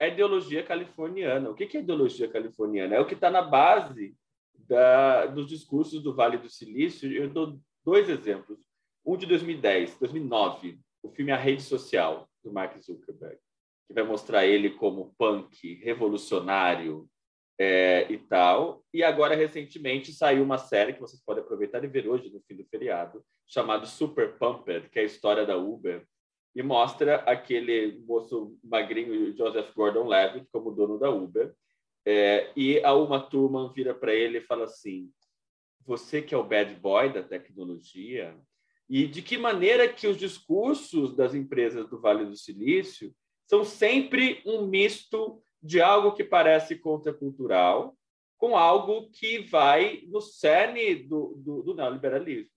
a 0.00 0.06
ideologia 0.06 0.62
californiana. 0.62 1.50
O 1.50 1.54
que 1.54 1.76
é 1.76 1.80
ideologia 1.80 2.28
californiana? 2.28 2.94
É 2.94 3.00
o 3.00 3.06
que 3.06 3.14
está 3.14 3.28
na 3.28 3.42
base 3.42 4.16
da, 4.54 5.26
dos 5.26 5.48
discursos 5.48 6.00
do 6.00 6.14
Vale 6.14 6.38
do 6.38 6.48
Silício. 6.48 7.12
Eu 7.12 7.28
dou 7.28 7.58
dois 7.84 8.08
exemplos. 8.08 8.60
Um 9.04 9.16
de 9.16 9.26
2010, 9.26 9.98
2009, 9.98 10.78
o 11.02 11.08
filme 11.08 11.32
A 11.32 11.36
Rede 11.36 11.62
Social, 11.62 12.28
do 12.44 12.52
Mark 12.52 12.78
Zuckerberg 12.80 13.40
que 13.88 13.94
vai 13.94 14.04
mostrar 14.04 14.46
ele 14.46 14.70
como 14.70 15.14
punk 15.16 15.74
revolucionário 15.82 17.08
é, 17.58 18.06
e 18.12 18.18
tal. 18.18 18.84
E 18.92 19.02
agora, 19.02 19.34
recentemente, 19.34 20.12
saiu 20.12 20.44
uma 20.44 20.58
série 20.58 20.92
que 20.92 21.00
vocês 21.00 21.22
podem 21.24 21.42
aproveitar 21.42 21.82
e 21.82 21.88
ver 21.88 22.06
hoje, 22.06 22.30
no 22.30 22.40
fim 22.42 22.54
do 22.54 22.66
feriado, 22.66 23.24
chamado 23.46 23.86
Super 23.86 24.38
Pumped, 24.38 24.90
que 24.90 24.98
é 24.98 25.02
a 25.02 25.06
história 25.06 25.46
da 25.46 25.56
Uber, 25.56 26.06
e 26.54 26.62
mostra 26.62 27.16
aquele 27.16 27.98
moço 28.06 28.56
magrinho, 28.62 29.34
Joseph 29.34 29.72
Gordon-Levitt, 29.74 30.46
como 30.52 30.70
dono 30.70 30.98
da 30.98 31.10
Uber. 31.10 31.54
É, 32.06 32.52
e 32.54 32.82
a 32.84 32.92
Uma 32.94 33.20
Turma 33.20 33.72
vira 33.72 33.94
para 33.94 34.14
ele 34.14 34.38
e 34.38 34.42
fala 34.42 34.64
assim, 34.64 35.10
você 35.84 36.20
que 36.20 36.34
é 36.34 36.38
o 36.38 36.44
bad 36.44 36.74
boy 36.74 37.10
da 37.10 37.22
tecnologia, 37.22 38.38
e 38.88 39.06
de 39.06 39.22
que 39.22 39.36
maneira 39.36 39.88
que 39.88 40.06
os 40.06 40.16
discursos 40.16 41.14
das 41.14 41.34
empresas 41.34 41.88
do 41.88 42.00
Vale 42.00 42.24
do 42.26 42.36
Silício 42.36 43.14
são 43.48 43.64
sempre 43.64 44.42
um 44.44 44.66
misto 44.66 45.42
de 45.60 45.80
algo 45.80 46.12
que 46.12 46.22
parece 46.22 46.76
contracultural 46.76 47.96
com 48.36 48.56
algo 48.56 49.10
que 49.10 49.40
vai 49.40 50.02
no 50.06 50.20
cerne 50.20 50.94
do, 50.94 51.34
do, 51.38 51.62
do 51.62 51.74
neoliberalismo. 51.74 52.50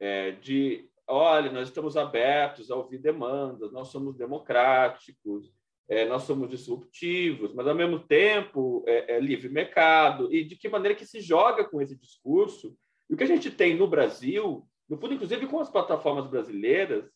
É, 0.00 0.32
de, 0.32 0.88
olha, 1.06 1.52
nós 1.52 1.68
estamos 1.68 1.96
abertos 1.96 2.70
a 2.70 2.76
ouvir 2.76 2.98
demandas, 2.98 3.70
nós 3.70 3.88
somos 3.88 4.16
democráticos, 4.16 5.52
é, 5.88 6.04
nós 6.06 6.24
somos 6.24 6.50
disruptivos, 6.50 7.54
mas, 7.54 7.68
ao 7.68 7.74
mesmo 7.74 8.00
tempo, 8.00 8.82
é, 8.88 9.16
é 9.16 9.20
livre 9.20 9.48
mercado. 9.48 10.34
E 10.34 10.42
de 10.42 10.56
que 10.56 10.68
maneira 10.68 10.96
que 10.96 11.06
se 11.06 11.20
joga 11.20 11.64
com 11.64 11.80
esse 11.80 11.94
discurso? 11.94 12.76
E 13.08 13.14
o 13.14 13.16
que 13.16 13.24
a 13.24 13.28
gente 13.28 13.50
tem 13.50 13.76
no 13.76 13.86
Brasil, 13.86 14.66
no 14.88 14.98
fundo, 14.98 15.14
inclusive 15.14 15.46
com 15.46 15.60
as 15.60 15.70
plataformas 15.70 16.26
brasileiras, 16.26 17.08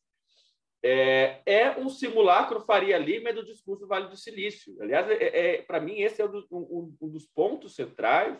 é, 0.86 1.42
é, 1.44 1.78
um 1.78 1.88
simulacro 1.88 2.60
Faria 2.60 2.96
Lima 2.96 3.32
do 3.32 3.44
discurso 3.44 3.82
do 3.82 3.88
Vale 3.88 4.08
do 4.08 4.16
Silício. 4.16 4.76
Aliás, 4.80 5.10
é, 5.10 5.56
é 5.56 5.62
para 5.62 5.80
mim, 5.80 5.98
esse 6.00 6.22
é 6.22 6.24
um, 6.24 6.44
um, 6.52 6.96
um, 7.02 7.08
dos 7.08 7.26
pontos 7.26 7.74
centrais 7.74 8.38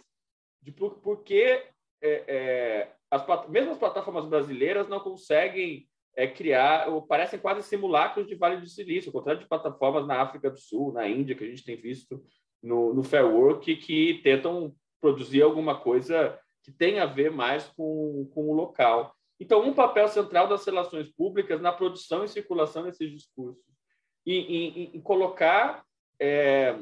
de 0.63 0.71
por, 0.71 1.01
por 1.01 1.25
que 1.25 1.43
é, 1.43 1.73
é, 2.01 2.93
as, 3.11 3.27
mesmo 3.49 3.73
as 3.73 3.79
plataformas 3.79 4.27
brasileiras 4.27 4.89
não 4.89 5.01
conseguem 5.01 5.89
é, 6.15 6.29
criar, 6.29 6.89
ou 6.89 7.03
parecem 7.03 7.39
quase 7.39 7.65
simulacros 7.65 8.29
de 8.29 8.37
Vale 8.37 8.61
do 8.61 8.69
Silício, 8.69 9.09
ao 9.09 9.13
contrário 9.13 9.41
de 9.41 9.49
plataformas 9.49 10.07
na 10.07 10.23
África 10.23 10.49
do 10.49 10.59
Sul, 10.59 10.93
na 10.93 11.09
Índia, 11.09 11.35
que 11.35 11.43
a 11.43 11.49
gente 11.49 11.65
tem 11.65 11.77
visto 11.77 12.25
no, 12.63 12.95
no 12.95 13.03
Fair 13.03 13.27
Work, 13.27 13.75
que 13.77 14.21
tentam 14.23 14.73
produzir 15.01 15.43
alguma 15.43 15.81
coisa 15.81 16.39
que 16.63 16.71
tem 16.71 17.01
a 17.01 17.07
ver 17.07 17.33
mais 17.33 17.65
com, 17.77 18.31
com 18.33 18.49
o 18.49 18.55
local. 18.55 19.16
Então, 19.39 19.63
um 19.63 19.75
papel 19.75 20.09
central 20.09 20.49
das 20.49 20.65
relações 20.65 21.11
públicas 21.11 21.61
na 21.61 21.73
produção 21.73 22.25
e 22.25 22.29
circulação 22.29 22.85
desses 22.85 23.11
discursos. 23.11 23.63
E, 24.25 24.95
em 24.95 25.01
colocar, 25.01 25.85
é, 26.19 26.77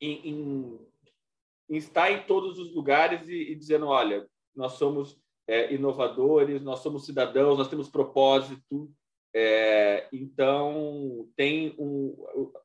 em, 0.00 0.28
em, 0.28 0.80
em, 1.70 1.76
estar 1.76 2.10
em 2.10 2.22
todos 2.24 2.58
os 2.58 2.74
lugares 2.74 3.28
e, 3.28 3.52
e 3.52 3.54
dizendo: 3.54 3.86
olha, 3.86 4.28
nós 4.54 4.72
somos 4.72 5.18
é, 5.48 5.72
inovadores, 5.72 6.60
nós 6.62 6.80
somos 6.80 7.06
cidadãos, 7.06 7.56
nós 7.56 7.68
temos 7.68 7.88
propósito. 7.88 8.90
É, 9.32 10.08
então, 10.12 11.28
tem 11.36 11.74
um, 11.78 12.16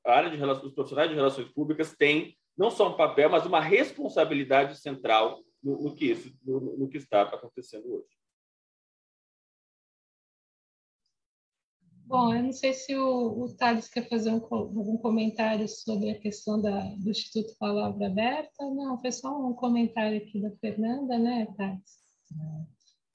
a 0.04 0.14
área 0.14 0.30
de 0.32 0.38
relações, 0.38 0.66
os 0.66 0.74
profissionais 0.74 1.10
de 1.10 1.16
relações 1.16 1.48
públicas 1.50 1.96
têm 1.96 2.36
não 2.58 2.72
só 2.72 2.90
um 2.90 2.98
papel, 2.98 3.30
mas 3.30 3.46
uma 3.46 3.60
responsabilidade 3.60 4.78
central 4.80 5.44
no, 5.64 5.84
no 5.84 5.96
que, 5.96 6.06
isso, 6.06 6.34
no, 6.44 6.60
no 6.78 6.90
que 6.90 6.98
está 6.98 7.22
acontecendo 7.24 7.86
hoje. 7.92 8.16
Bom, 12.08 12.36
eu 12.36 12.44
não 12.44 12.54
sei 12.54 12.72
se 12.74 12.96
o, 12.96 13.44
o 13.44 13.56
Thales 13.56 13.90
quer 13.90 14.08
fazer 14.08 14.30
um, 14.30 14.36
algum 14.52 14.98
comentário 14.98 15.68
sobre 15.68 16.12
a 16.12 16.20
questão 16.20 16.62
da, 16.62 16.82
do 16.96 17.10
Instituto 17.10 17.58
Palavra 17.58 18.06
Aberta. 18.06 18.64
Não, 18.64 19.00
foi 19.00 19.12
só 19.12 19.36
um 19.36 19.54
comentário 19.54 20.18
aqui 20.18 20.40
da 20.40 20.52
Fernanda, 20.58 21.18
né, 21.18 21.48
Thales? 21.58 22.06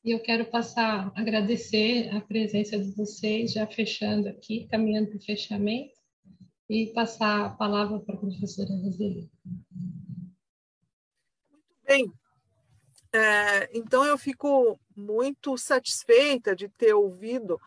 E 0.04 0.10
eu 0.10 0.20
quero 0.20 0.44
passar, 0.46 1.12
agradecer 1.14 2.08
a 2.08 2.20
presença 2.20 2.78
de 2.78 2.90
vocês, 2.96 3.52
já 3.52 3.66
fechando 3.66 4.28
aqui, 4.28 4.66
caminhando 4.66 5.10
para 5.10 5.18
o 5.18 5.24
fechamento, 5.24 5.94
e 6.68 6.86
passar 6.88 7.46
a 7.46 7.50
palavra 7.50 8.00
para 8.00 8.14
a 8.14 8.18
professora 8.18 8.70
Roseli. 8.70 9.30
Muito 11.50 11.76
bem. 11.86 12.12
É, 13.12 13.76
então, 13.76 14.04
eu 14.04 14.16
fico 14.16 14.78
muito 14.96 15.58
satisfeita 15.58 16.56
de 16.56 16.68
ter 16.68 16.94
ouvido 16.94 17.60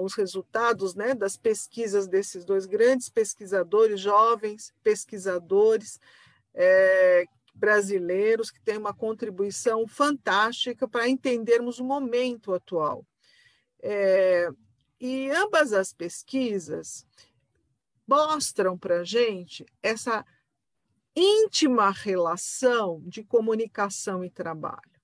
os 0.00 0.14
resultados 0.14 0.94
né, 0.94 1.14
das 1.14 1.36
pesquisas 1.36 2.08
desses 2.08 2.44
dois 2.44 2.66
grandes 2.66 3.08
pesquisadores, 3.08 4.00
jovens 4.00 4.72
pesquisadores 4.82 6.00
é, 6.54 7.26
brasileiros, 7.54 8.50
que 8.50 8.60
têm 8.60 8.78
uma 8.78 8.94
contribuição 8.94 9.86
fantástica 9.86 10.88
para 10.88 11.08
entendermos 11.08 11.78
o 11.78 11.84
momento 11.84 12.54
atual. 12.54 13.06
É, 13.82 14.48
e 14.98 15.30
ambas 15.30 15.72
as 15.72 15.92
pesquisas 15.92 17.06
mostram 18.06 18.76
para 18.76 19.00
a 19.00 19.04
gente 19.04 19.64
essa 19.82 20.24
íntima 21.14 21.90
relação 21.90 23.02
de 23.06 23.22
comunicação 23.22 24.24
e 24.24 24.30
trabalho. 24.30 24.99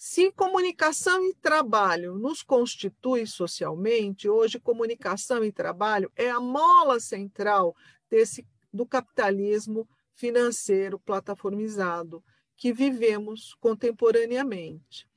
Se 0.00 0.30
comunicação 0.30 1.26
e 1.26 1.34
trabalho 1.34 2.14
nos 2.14 2.40
constitui 2.40 3.26
socialmente, 3.26 4.28
hoje 4.28 4.60
comunicação 4.60 5.44
e 5.44 5.50
trabalho 5.50 6.08
é 6.14 6.30
a 6.30 6.38
mola 6.38 7.00
central 7.00 7.74
desse 8.08 8.46
do 8.72 8.86
capitalismo 8.86 9.88
financeiro 10.14 11.00
plataformizado 11.00 12.22
que 12.56 12.72
vivemos 12.72 13.54
contemporaneamente. 13.54 15.10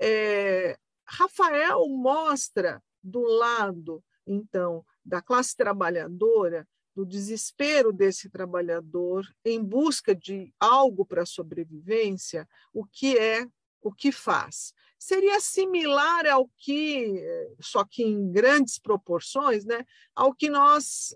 É, 0.00 0.76
Rafael 1.04 1.86
mostra 1.88 2.82
do 3.00 3.22
lado, 3.22 4.02
então, 4.26 4.84
da 5.04 5.22
classe 5.22 5.56
trabalhadora, 5.56 6.66
do 6.92 7.06
desespero 7.06 7.92
desse 7.92 8.28
trabalhador 8.28 9.24
em 9.44 9.62
busca 9.62 10.12
de 10.12 10.52
algo 10.58 11.06
para 11.06 11.22
a 11.22 11.26
sobrevivência, 11.26 12.48
o 12.72 12.84
que 12.84 13.16
é 13.16 13.46
o 13.82 13.92
que 13.92 14.12
faz. 14.12 14.72
Seria 14.98 15.40
similar 15.40 16.26
ao 16.26 16.48
que, 16.56 17.20
só 17.60 17.84
que 17.84 18.04
em 18.04 18.30
grandes 18.30 18.78
proporções, 18.78 19.64
né, 19.64 19.84
ao 20.14 20.32
que 20.32 20.48
nós 20.48 21.14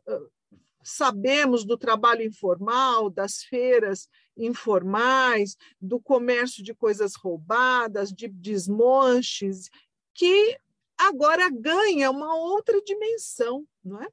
sabemos 0.86 1.64
do 1.64 1.76
trabalho 1.76 2.22
informal, 2.22 3.10
das 3.10 3.42
feiras 3.42 4.08
informais, 4.36 5.56
do 5.80 6.00
comércio 6.00 6.62
de 6.62 6.74
coisas 6.74 7.16
roubadas, 7.16 8.12
de 8.12 8.28
desmonches, 8.28 9.68
que 10.14 10.58
agora 10.96 11.50
ganha 11.50 12.10
uma 12.10 12.36
outra 12.36 12.80
dimensão, 12.82 13.66
não 13.84 14.00
é? 14.00 14.08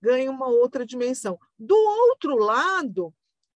Ganha 0.00 0.30
uma 0.30 0.48
outra 0.48 0.84
dimensão. 0.84 1.38
Do 1.58 1.76
outro 1.76 2.36
lado, 2.36 3.14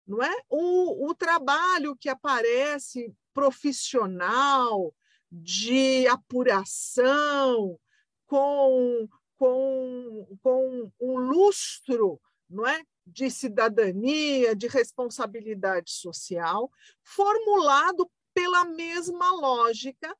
não 0.08 0.22
é? 0.24 0.36
O, 0.50 1.10
o 1.10 1.16
trabalho 1.16 1.96
que 1.96 2.10
aparece 2.10 3.14
profissional, 3.34 4.94
de 5.32 6.08
apuração, 6.08 7.80
com, 8.28 9.08
com, 9.38 10.38
com 10.42 10.92
um 11.00 11.18
lustro 11.18 12.20
não 12.50 12.68
é? 12.68 12.84
de 13.06 13.32
cidadania, 13.32 14.56
de 14.56 14.68
responsabilidade 14.68 15.92
social, 15.92 16.70
formulado 17.04 18.10
pela 18.34 18.66
mesma 18.66 19.32
lógica 19.34 20.16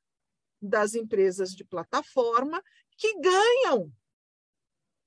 das 0.62 0.96
empresas 0.96 1.54
de 1.54 1.64
plataforma 1.64 2.64
que 2.98 3.20
ganham 3.20 3.92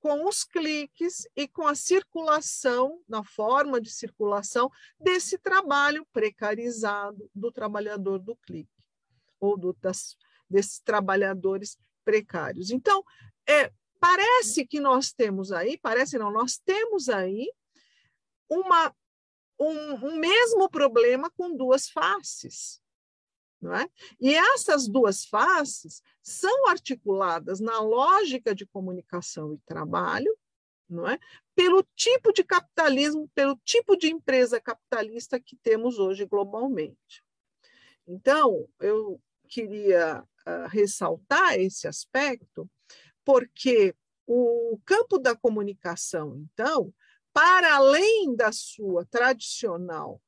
com 0.04 0.28
os 0.28 0.44
cliques 0.44 1.26
e 1.34 1.48
com 1.48 1.66
a 1.66 1.74
circulação, 1.74 3.02
na 3.08 3.24
forma 3.24 3.80
de 3.80 3.90
circulação 3.90 4.70
desse 5.00 5.38
trabalho 5.38 6.06
precarizado 6.12 7.30
do 7.34 7.50
trabalhador 7.50 8.18
do 8.18 8.36
clique, 8.36 8.84
ou 9.40 9.56
do, 9.56 9.72
das, 9.80 10.14
desses 10.46 10.78
trabalhadores 10.78 11.78
precários. 12.04 12.70
Então, 12.70 13.02
é, 13.48 13.72
parece 13.98 14.66
que 14.66 14.78
nós 14.78 15.10
temos 15.10 15.50
aí, 15.50 15.78
parece 15.78 16.18
não, 16.18 16.30
nós 16.30 16.58
temos 16.58 17.08
aí 17.08 17.50
uma, 18.46 18.94
um, 19.58 20.08
um 20.08 20.16
mesmo 20.16 20.68
problema 20.68 21.30
com 21.30 21.56
duas 21.56 21.88
faces. 21.88 22.78
Não 23.64 23.74
é? 23.74 23.88
E 24.20 24.34
essas 24.34 24.86
duas 24.86 25.24
faces 25.24 26.02
são 26.22 26.68
articuladas 26.68 27.60
na 27.60 27.80
lógica 27.80 28.54
de 28.54 28.66
comunicação 28.66 29.54
e 29.54 29.58
trabalho, 29.66 30.36
não 30.86 31.08
é? 31.08 31.18
pelo 31.54 31.82
tipo 31.96 32.30
de 32.30 32.44
capitalismo, 32.44 33.26
pelo 33.34 33.56
tipo 33.64 33.96
de 33.96 34.08
empresa 34.08 34.60
capitalista 34.60 35.40
que 35.40 35.56
temos 35.56 35.98
hoje 35.98 36.26
globalmente. 36.26 37.24
Então, 38.06 38.68
eu 38.78 39.18
queria 39.48 40.22
uh, 40.22 40.68
ressaltar 40.68 41.58
esse 41.58 41.88
aspecto, 41.88 42.70
porque 43.24 43.94
o 44.26 44.78
campo 44.84 45.18
da 45.18 45.34
comunicação, 45.34 46.36
então, 46.36 46.92
para 47.32 47.76
além 47.76 48.36
da 48.36 48.52
sua 48.52 49.06
tradicional 49.06 50.20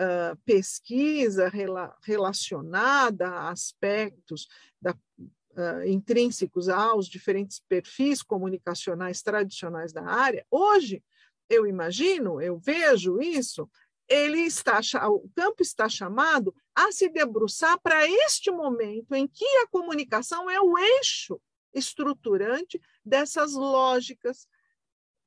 uh, 0.00 0.36
pesquisa 0.44 1.48
rela 1.48 1.94
relacionada 2.02 3.28
a 3.28 3.50
aspectos 3.50 4.48
da, 4.80 4.92
uh, 4.92 5.86
intrínsecos 5.86 6.68
aos 6.68 7.06
diferentes 7.06 7.60
perfis 7.68 8.22
comunicacionais 8.22 9.20
tradicionais 9.22 9.92
da 9.92 10.04
área, 10.04 10.46
hoje, 10.50 11.04
eu 11.48 11.66
imagino, 11.66 12.40
eu 12.40 12.58
vejo 12.58 13.20
isso, 13.20 13.68
ele 14.08 14.40
está, 14.40 14.80
o 15.08 15.28
campo 15.36 15.62
está 15.62 15.88
chamado 15.88 16.54
a 16.74 16.90
se 16.90 17.08
debruçar 17.08 17.78
para 17.80 18.08
este 18.08 18.50
momento 18.50 19.14
em 19.14 19.28
que 19.28 19.44
a 19.58 19.68
comunicação 19.68 20.50
é 20.50 20.60
o 20.60 20.76
eixo 20.78 21.40
estruturante 21.72 22.80
dessas 23.04 23.52
lógicas 23.52 24.48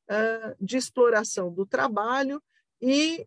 uh, 0.10 0.56
de 0.60 0.76
exploração 0.76 1.54
do 1.54 1.66
trabalho 1.66 2.44
e 2.82 3.26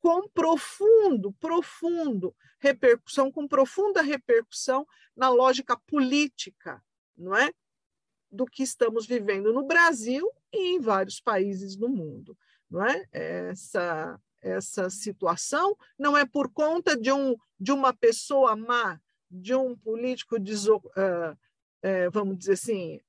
com 0.00 0.28
profundo, 0.28 1.32
profundo 1.34 2.34
repercussão, 2.58 3.30
com 3.30 3.46
profunda 3.46 4.02
repercussão 4.02 4.86
na 5.16 5.28
lógica 5.28 5.76
política, 5.76 6.82
não 7.16 7.36
é? 7.36 7.52
Do 8.30 8.46
que 8.46 8.62
estamos 8.62 9.06
vivendo 9.06 9.52
no 9.52 9.66
Brasil 9.66 10.30
e 10.52 10.74
em 10.76 10.80
vários 10.80 11.20
países 11.20 11.76
do 11.76 11.88
mundo, 11.88 12.36
não 12.70 12.84
é? 12.84 13.06
Essa 13.12 14.20
essa 14.42 14.88
situação 14.88 15.76
não 15.98 16.16
é 16.16 16.24
por 16.24 16.50
conta 16.50 16.96
de 16.96 17.12
um 17.12 17.36
de 17.58 17.72
uma 17.72 17.92
pessoa 17.92 18.56
má, 18.56 18.98
de 19.30 19.54
um 19.54 19.76
político 19.76 20.38
deso, 20.38 20.76
uh, 20.76 22.10
vamos 22.10 22.38
dizer 22.38 22.52
assim, 22.52 23.00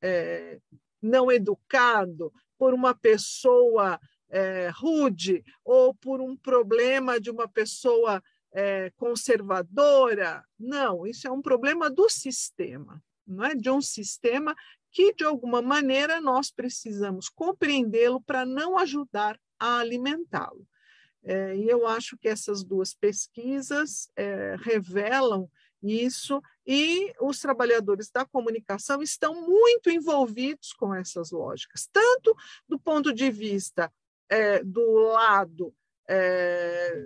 não 1.02 1.32
educado, 1.32 2.34
por 2.58 2.74
uma 2.74 2.94
pessoa 2.94 4.00
é, 4.32 4.72
rude 4.74 5.44
ou 5.64 5.94
por 5.94 6.22
um 6.22 6.36
problema 6.36 7.20
de 7.20 7.30
uma 7.30 7.48
pessoa 7.48 8.24
é, 8.54 8.90
conservadora. 8.96 10.44
Não, 10.58 11.06
isso 11.06 11.28
é 11.28 11.32
um 11.32 11.42
problema 11.42 11.90
do 11.90 12.10
sistema, 12.10 13.04
não 13.28 13.46
é 13.46 13.54
de 13.54 13.70
um 13.70 13.82
sistema 13.82 14.56
que, 14.92 15.14
de 15.14 15.24
alguma 15.24 15.62
maneira, 15.62 16.20
nós 16.20 16.52
precisamos 16.52 17.30
compreendê-lo 17.30 18.22
para 18.22 18.46
não 18.46 18.78
ajudar 18.78 19.40
a 19.60 19.80
alimentá-lo. 19.80 20.68
É, 21.24 21.56
e 21.56 21.70
eu 21.70 21.88
acho 21.88 22.18
que 22.18 22.28
essas 22.28 22.64
duas 22.64 22.94
pesquisas 22.94 24.10
é, 24.16 24.56
revelam 24.60 25.50
isso, 25.84 26.42
e 26.66 27.12
os 27.20 27.40
trabalhadores 27.40 28.10
da 28.12 28.26
comunicação 28.26 29.02
estão 29.02 29.48
muito 29.48 29.90
envolvidos 29.90 30.74
com 30.74 30.94
essas 30.94 31.32
lógicas, 31.32 31.90
tanto 31.92 32.36
do 32.68 32.80
ponto 32.80 33.12
de 33.14 33.32
vista 33.32 33.92
é, 34.32 34.64
do 34.64 34.94
lado 35.10 35.74
é, 36.08 37.06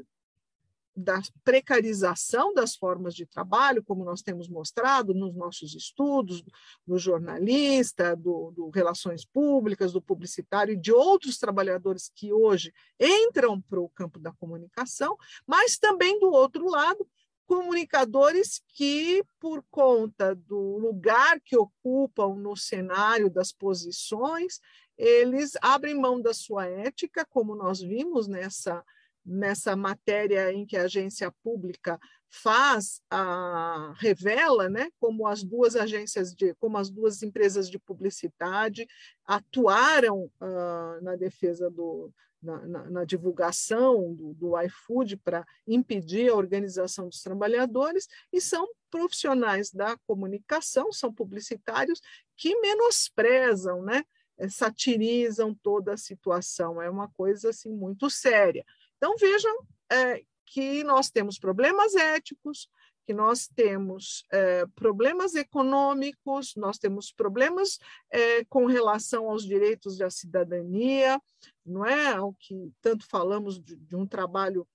da 0.95 1.19
precarização 1.43 2.53
das 2.53 2.75
formas 2.75 3.15
de 3.15 3.25
trabalho, 3.25 3.83
como 3.83 4.05
nós 4.05 4.21
temos 4.21 4.47
mostrado 4.47 5.13
nos 5.13 5.35
nossos 5.35 5.73
estudos, 5.75 6.43
do 6.87 6.97
jornalista, 6.97 8.15
do, 8.15 8.51
do, 8.51 8.69
relações 8.69 9.25
públicas, 9.25 9.91
do 9.91 10.01
publicitário 10.01 10.73
e 10.73 10.79
de 10.79 10.93
outros 10.93 11.37
trabalhadores 11.39 12.09
que 12.15 12.31
hoje 12.31 12.71
entram 12.99 13.59
para 13.59 13.81
o 13.81 13.89
campo 13.89 14.19
da 14.19 14.31
comunicação, 14.33 15.17
mas 15.45 15.77
também 15.77 16.19
do 16.19 16.31
outro 16.31 16.69
lado, 16.69 17.05
comunicadores 17.45 18.61
que, 18.69 19.23
por 19.39 19.63
conta 19.69 20.33
do 20.35 20.77
lugar 20.77 21.39
que 21.41 21.57
ocupam 21.57 22.35
no 22.35 22.55
cenário 22.55 23.29
das 23.29 23.51
posições, 23.51 24.59
eles 24.97 25.53
abrem 25.61 25.95
mão 25.95 26.21
da 26.21 26.33
sua 26.33 26.65
ética, 26.65 27.25
como 27.25 27.55
nós 27.55 27.81
vimos 27.81 28.27
nessa 28.27 28.83
nessa 29.25 29.75
matéria 29.75 30.53
em 30.53 30.67
que 30.67 30.77
a 30.77 30.83
agência 30.83 31.33
pública 31.43 31.99
faz 32.29 33.01
a 33.09 33.93
revela, 33.97 34.69
né, 34.69 34.89
como 34.99 35.25
as 35.25 35.43
duas 35.43 35.75
agências 35.75 36.31
de, 36.33 36.53
como 36.55 36.77
as 36.77 36.91
duas 36.91 37.23
empresas 37.23 37.69
de 37.69 37.79
publicidade 37.79 38.87
atuaram 39.25 40.25
uh, 40.39 41.01
na 41.01 41.15
defesa 41.15 41.71
do 41.71 42.13
na, 42.45 42.59
na, 42.67 42.89
na 42.91 43.05
divulgação 43.05 44.13
do, 44.13 44.33
do 44.35 44.61
iFood 44.61 45.17
para 45.17 45.43
impedir 45.65 46.29
a 46.29 46.35
organização 46.35 47.09
dos 47.09 47.23
trabalhadores 47.23 48.07
e 48.31 48.39
são 48.39 48.67
profissionais 48.91 49.71
da 49.71 49.97
comunicação, 50.05 50.91
são 50.91 51.11
publicitários 51.11 51.99
que 52.37 52.55
menosprezam, 52.61 53.81
né, 53.81 54.03
satirizam 54.49 55.53
toda 55.53 55.93
a 55.93 55.97
situação. 55.97 56.81
É 56.81 56.89
uma 56.89 57.09
coisa 57.09 57.49
assim 57.49 57.71
muito 57.71 58.09
séria. 58.09 58.65
Então, 58.97 59.15
vejam 59.17 59.55
é, 59.91 60.23
que 60.45 60.83
nós 60.83 61.09
temos 61.09 61.39
problemas 61.39 61.95
éticos, 61.95 62.69
que 63.05 63.13
nós 63.13 63.47
temos 63.47 64.25
é, 64.31 64.65
problemas 64.75 65.35
econômicos, 65.35 66.55
nós 66.55 66.79
temos 66.79 67.11
problemas 67.11 67.77
é, 68.09 68.43
com 68.45 68.65
relação 68.65 69.29
aos 69.29 69.45
direitos 69.45 69.97
da 69.97 70.09
cidadania, 70.09 71.21
não 71.63 71.85
é? 71.85 72.19
O 72.19 72.33
que 72.33 72.71
tanto 72.81 73.07
falamos 73.07 73.59
de, 73.59 73.75
de 73.75 73.95
um 73.95 74.07
trabalho 74.07 74.67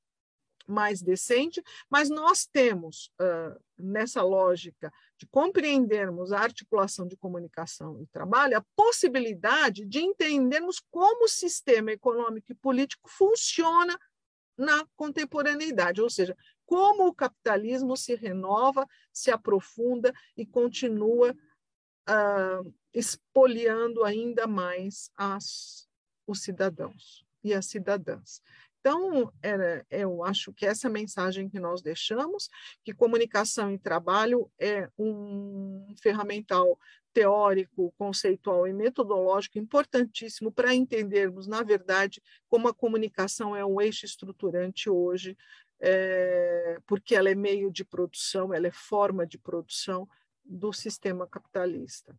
mais 0.71 1.03
decente, 1.03 1.63
mas 1.91 2.09
nós 2.09 2.47
temos, 2.47 3.11
uh, 3.21 3.61
nessa 3.79 4.23
lógica 4.23 4.93
de 5.19 5.27
compreendermos 5.27 6.33
a 6.33 6.41
articulação 6.41 7.07
de 7.07 7.17
comunicação 7.17 8.01
e 8.01 8.07
trabalho, 8.07 8.57
a 8.57 8.65
possibilidade 8.75 9.85
de 9.85 10.01
entendermos 10.01 10.81
como 10.91 11.25
o 11.25 11.29
sistema 11.29 11.93
econômico 11.93 12.53
e 12.53 12.55
político 12.55 13.11
funciona 13.11 13.99
na 14.57 14.87
contemporaneidade, 14.95 16.03
ou 16.03 16.11
seja, 16.11 16.37
como 16.67 17.07
o 17.07 17.15
capitalismo 17.15 17.97
se 17.97 18.15
renova, 18.15 18.87
se 19.13 19.31
aprofunda 19.31 20.13
e 20.37 20.47
continua 20.47 21.35
uh, 22.09 22.75
expoliando 22.93 24.05
ainda 24.05 24.47
mais 24.47 25.11
as, 25.17 25.89
os 26.27 26.43
cidadãos 26.43 27.25
e 27.43 27.55
as 27.55 27.67
cidadãs. 27.67 28.43
Então, 28.81 29.31
era, 29.43 29.85
eu 29.91 30.25
acho 30.25 30.55
que 30.55 30.65
essa 30.65 30.89
mensagem 30.89 31.51
que 31.51 31.61
nós 31.61 31.83
deixamos, 31.83 32.49
que 32.83 32.95
comunicação 32.95 33.71
e 33.71 33.79
trabalho 33.79 34.51
é 34.59 34.89
um 34.99 35.95
ferramental 36.03 36.79
teórico, 37.13 37.93
conceitual 37.99 38.67
e 38.67 38.73
metodológico 38.73 39.59
importantíssimo 39.59 40.51
para 40.51 40.75
entendermos, 40.75 41.47
na 41.47 41.63
verdade, 41.63 42.23
como 42.49 42.69
a 42.69 42.75
comunicação 42.75 43.55
é 43.55 43.65
um 43.65 43.81
eixo 43.81 44.07
estruturante 44.07 44.89
hoje, 44.89 45.37
é, 45.79 46.79
porque 46.87 47.15
ela 47.15 47.29
é 47.29 47.35
meio 47.35 47.71
de 47.71 47.85
produção, 47.85 48.55
ela 48.55 48.67
é 48.67 48.73
forma 48.73 49.27
de 49.27 49.37
produção 49.37 50.09
do 50.43 50.73
sistema 50.73 51.27
capitalista. 51.27 52.19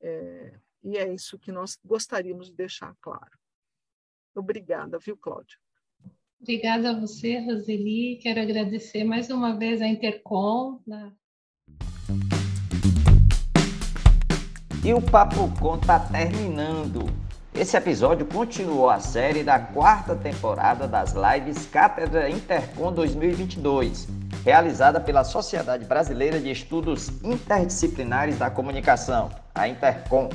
É, 0.00 0.58
e 0.82 0.98
é 0.98 1.10
isso 1.10 1.38
que 1.38 1.50
nós 1.50 1.78
gostaríamos 1.82 2.50
de 2.50 2.56
deixar 2.56 2.94
claro. 3.00 3.38
Obrigada, 4.34 4.98
viu, 4.98 5.16
Cláudia? 5.16 5.63
Obrigada 6.44 6.90
a 6.90 7.00
você, 7.00 7.38
Roseli. 7.38 8.18
Quero 8.22 8.38
agradecer 8.38 9.02
mais 9.02 9.30
uma 9.30 9.56
vez 9.56 9.80
a 9.80 9.88
Intercom. 9.88 10.78
Né? 10.86 11.10
E 14.84 14.92
o 14.92 15.00
Papo 15.00 15.50
Com 15.58 15.78
tá 15.78 15.98
terminando. 15.98 17.06
Esse 17.54 17.78
episódio 17.78 18.26
continuou 18.26 18.90
a 18.90 19.00
série 19.00 19.42
da 19.42 19.58
quarta 19.58 20.14
temporada 20.14 20.86
das 20.86 21.14
lives 21.14 21.64
Cátedra 21.64 22.28
Intercom 22.28 22.92
2022, 22.92 24.06
realizada 24.44 25.00
pela 25.00 25.24
Sociedade 25.24 25.86
Brasileira 25.86 26.38
de 26.38 26.50
Estudos 26.50 27.08
Interdisciplinares 27.22 28.38
da 28.38 28.50
Comunicação, 28.50 29.30
a 29.54 29.66
Intercom. 29.66 30.28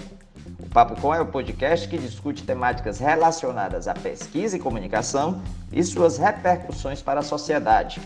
O 0.59 0.69
Papo 0.69 0.99
Com 1.01 1.13
é 1.13 1.21
o 1.21 1.25
podcast 1.25 1.87
que 1.87 1.97
discute 1.97 2.43
temáticas 2.43 2.99
relacionadas 2.99 3.87
à 3.87 3.93
pesquisa 3.93 4.57
e 4.57 4.59
comunicação 4.59 5.41
e 5.71 5.83
suas 5.83 6.17
repercussões 6.17 7.01
para 7.01 7.21
a 7.21 7.23
sociedade 7.23 8.01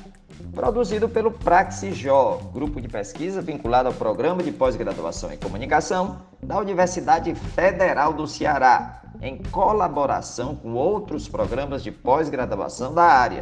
produzido 0.54 1.10
pelo 1.10 1.32
Praxijó, 1.32 2.40
grupo 2.54 2.80
de 2.80 2.88
pesquisa 2.88 3.42
vinculado 3.42 3.88
ao 3.90 3.94
Programa 3.94 4.44
de 4.44 4.52
Pós-Graduação 4.52 5.32
em 5.32 5.38
Comunicação 5.38 6.22
da 6.42 6.60
Universidade 6.60 7.34
Federal 7.34 8.14
do 8.14 8.28
Ceará, 8.28 9.02
em 9.22 9.38
colaboração 9.38 10.56
com 10.56 10.74
outros 10.74 11.28
programas 11.28 11.84
de 11.84 11.92
pós-graduação 11.92 12.94
da 12.94 13.04
área. 13.04 13.42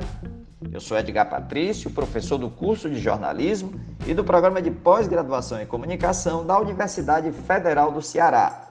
Eu 0.72 0.80
sou 0.80 0.98
Edgar 0.98 1.30
Patrício, 1.30 1.90
professor 1.90 2.38
do 2.38 2.50
curso 2.50 2.90
de 2.90 3.00
jornalismo 3.00 3.74
e 4.08 4.14
do 4.14 4.24
Programa 4.24 4.62
de 4.62 4.72
Pós-Graduação 4.72 5.62
em 5.62 5.66
Comunicação 5.66 6.46
da 6.46 6.58
Universidade 6.60 7.32
Federal 7.32 7.92
do 7.92 8.02
Ceará. 8.02 8.71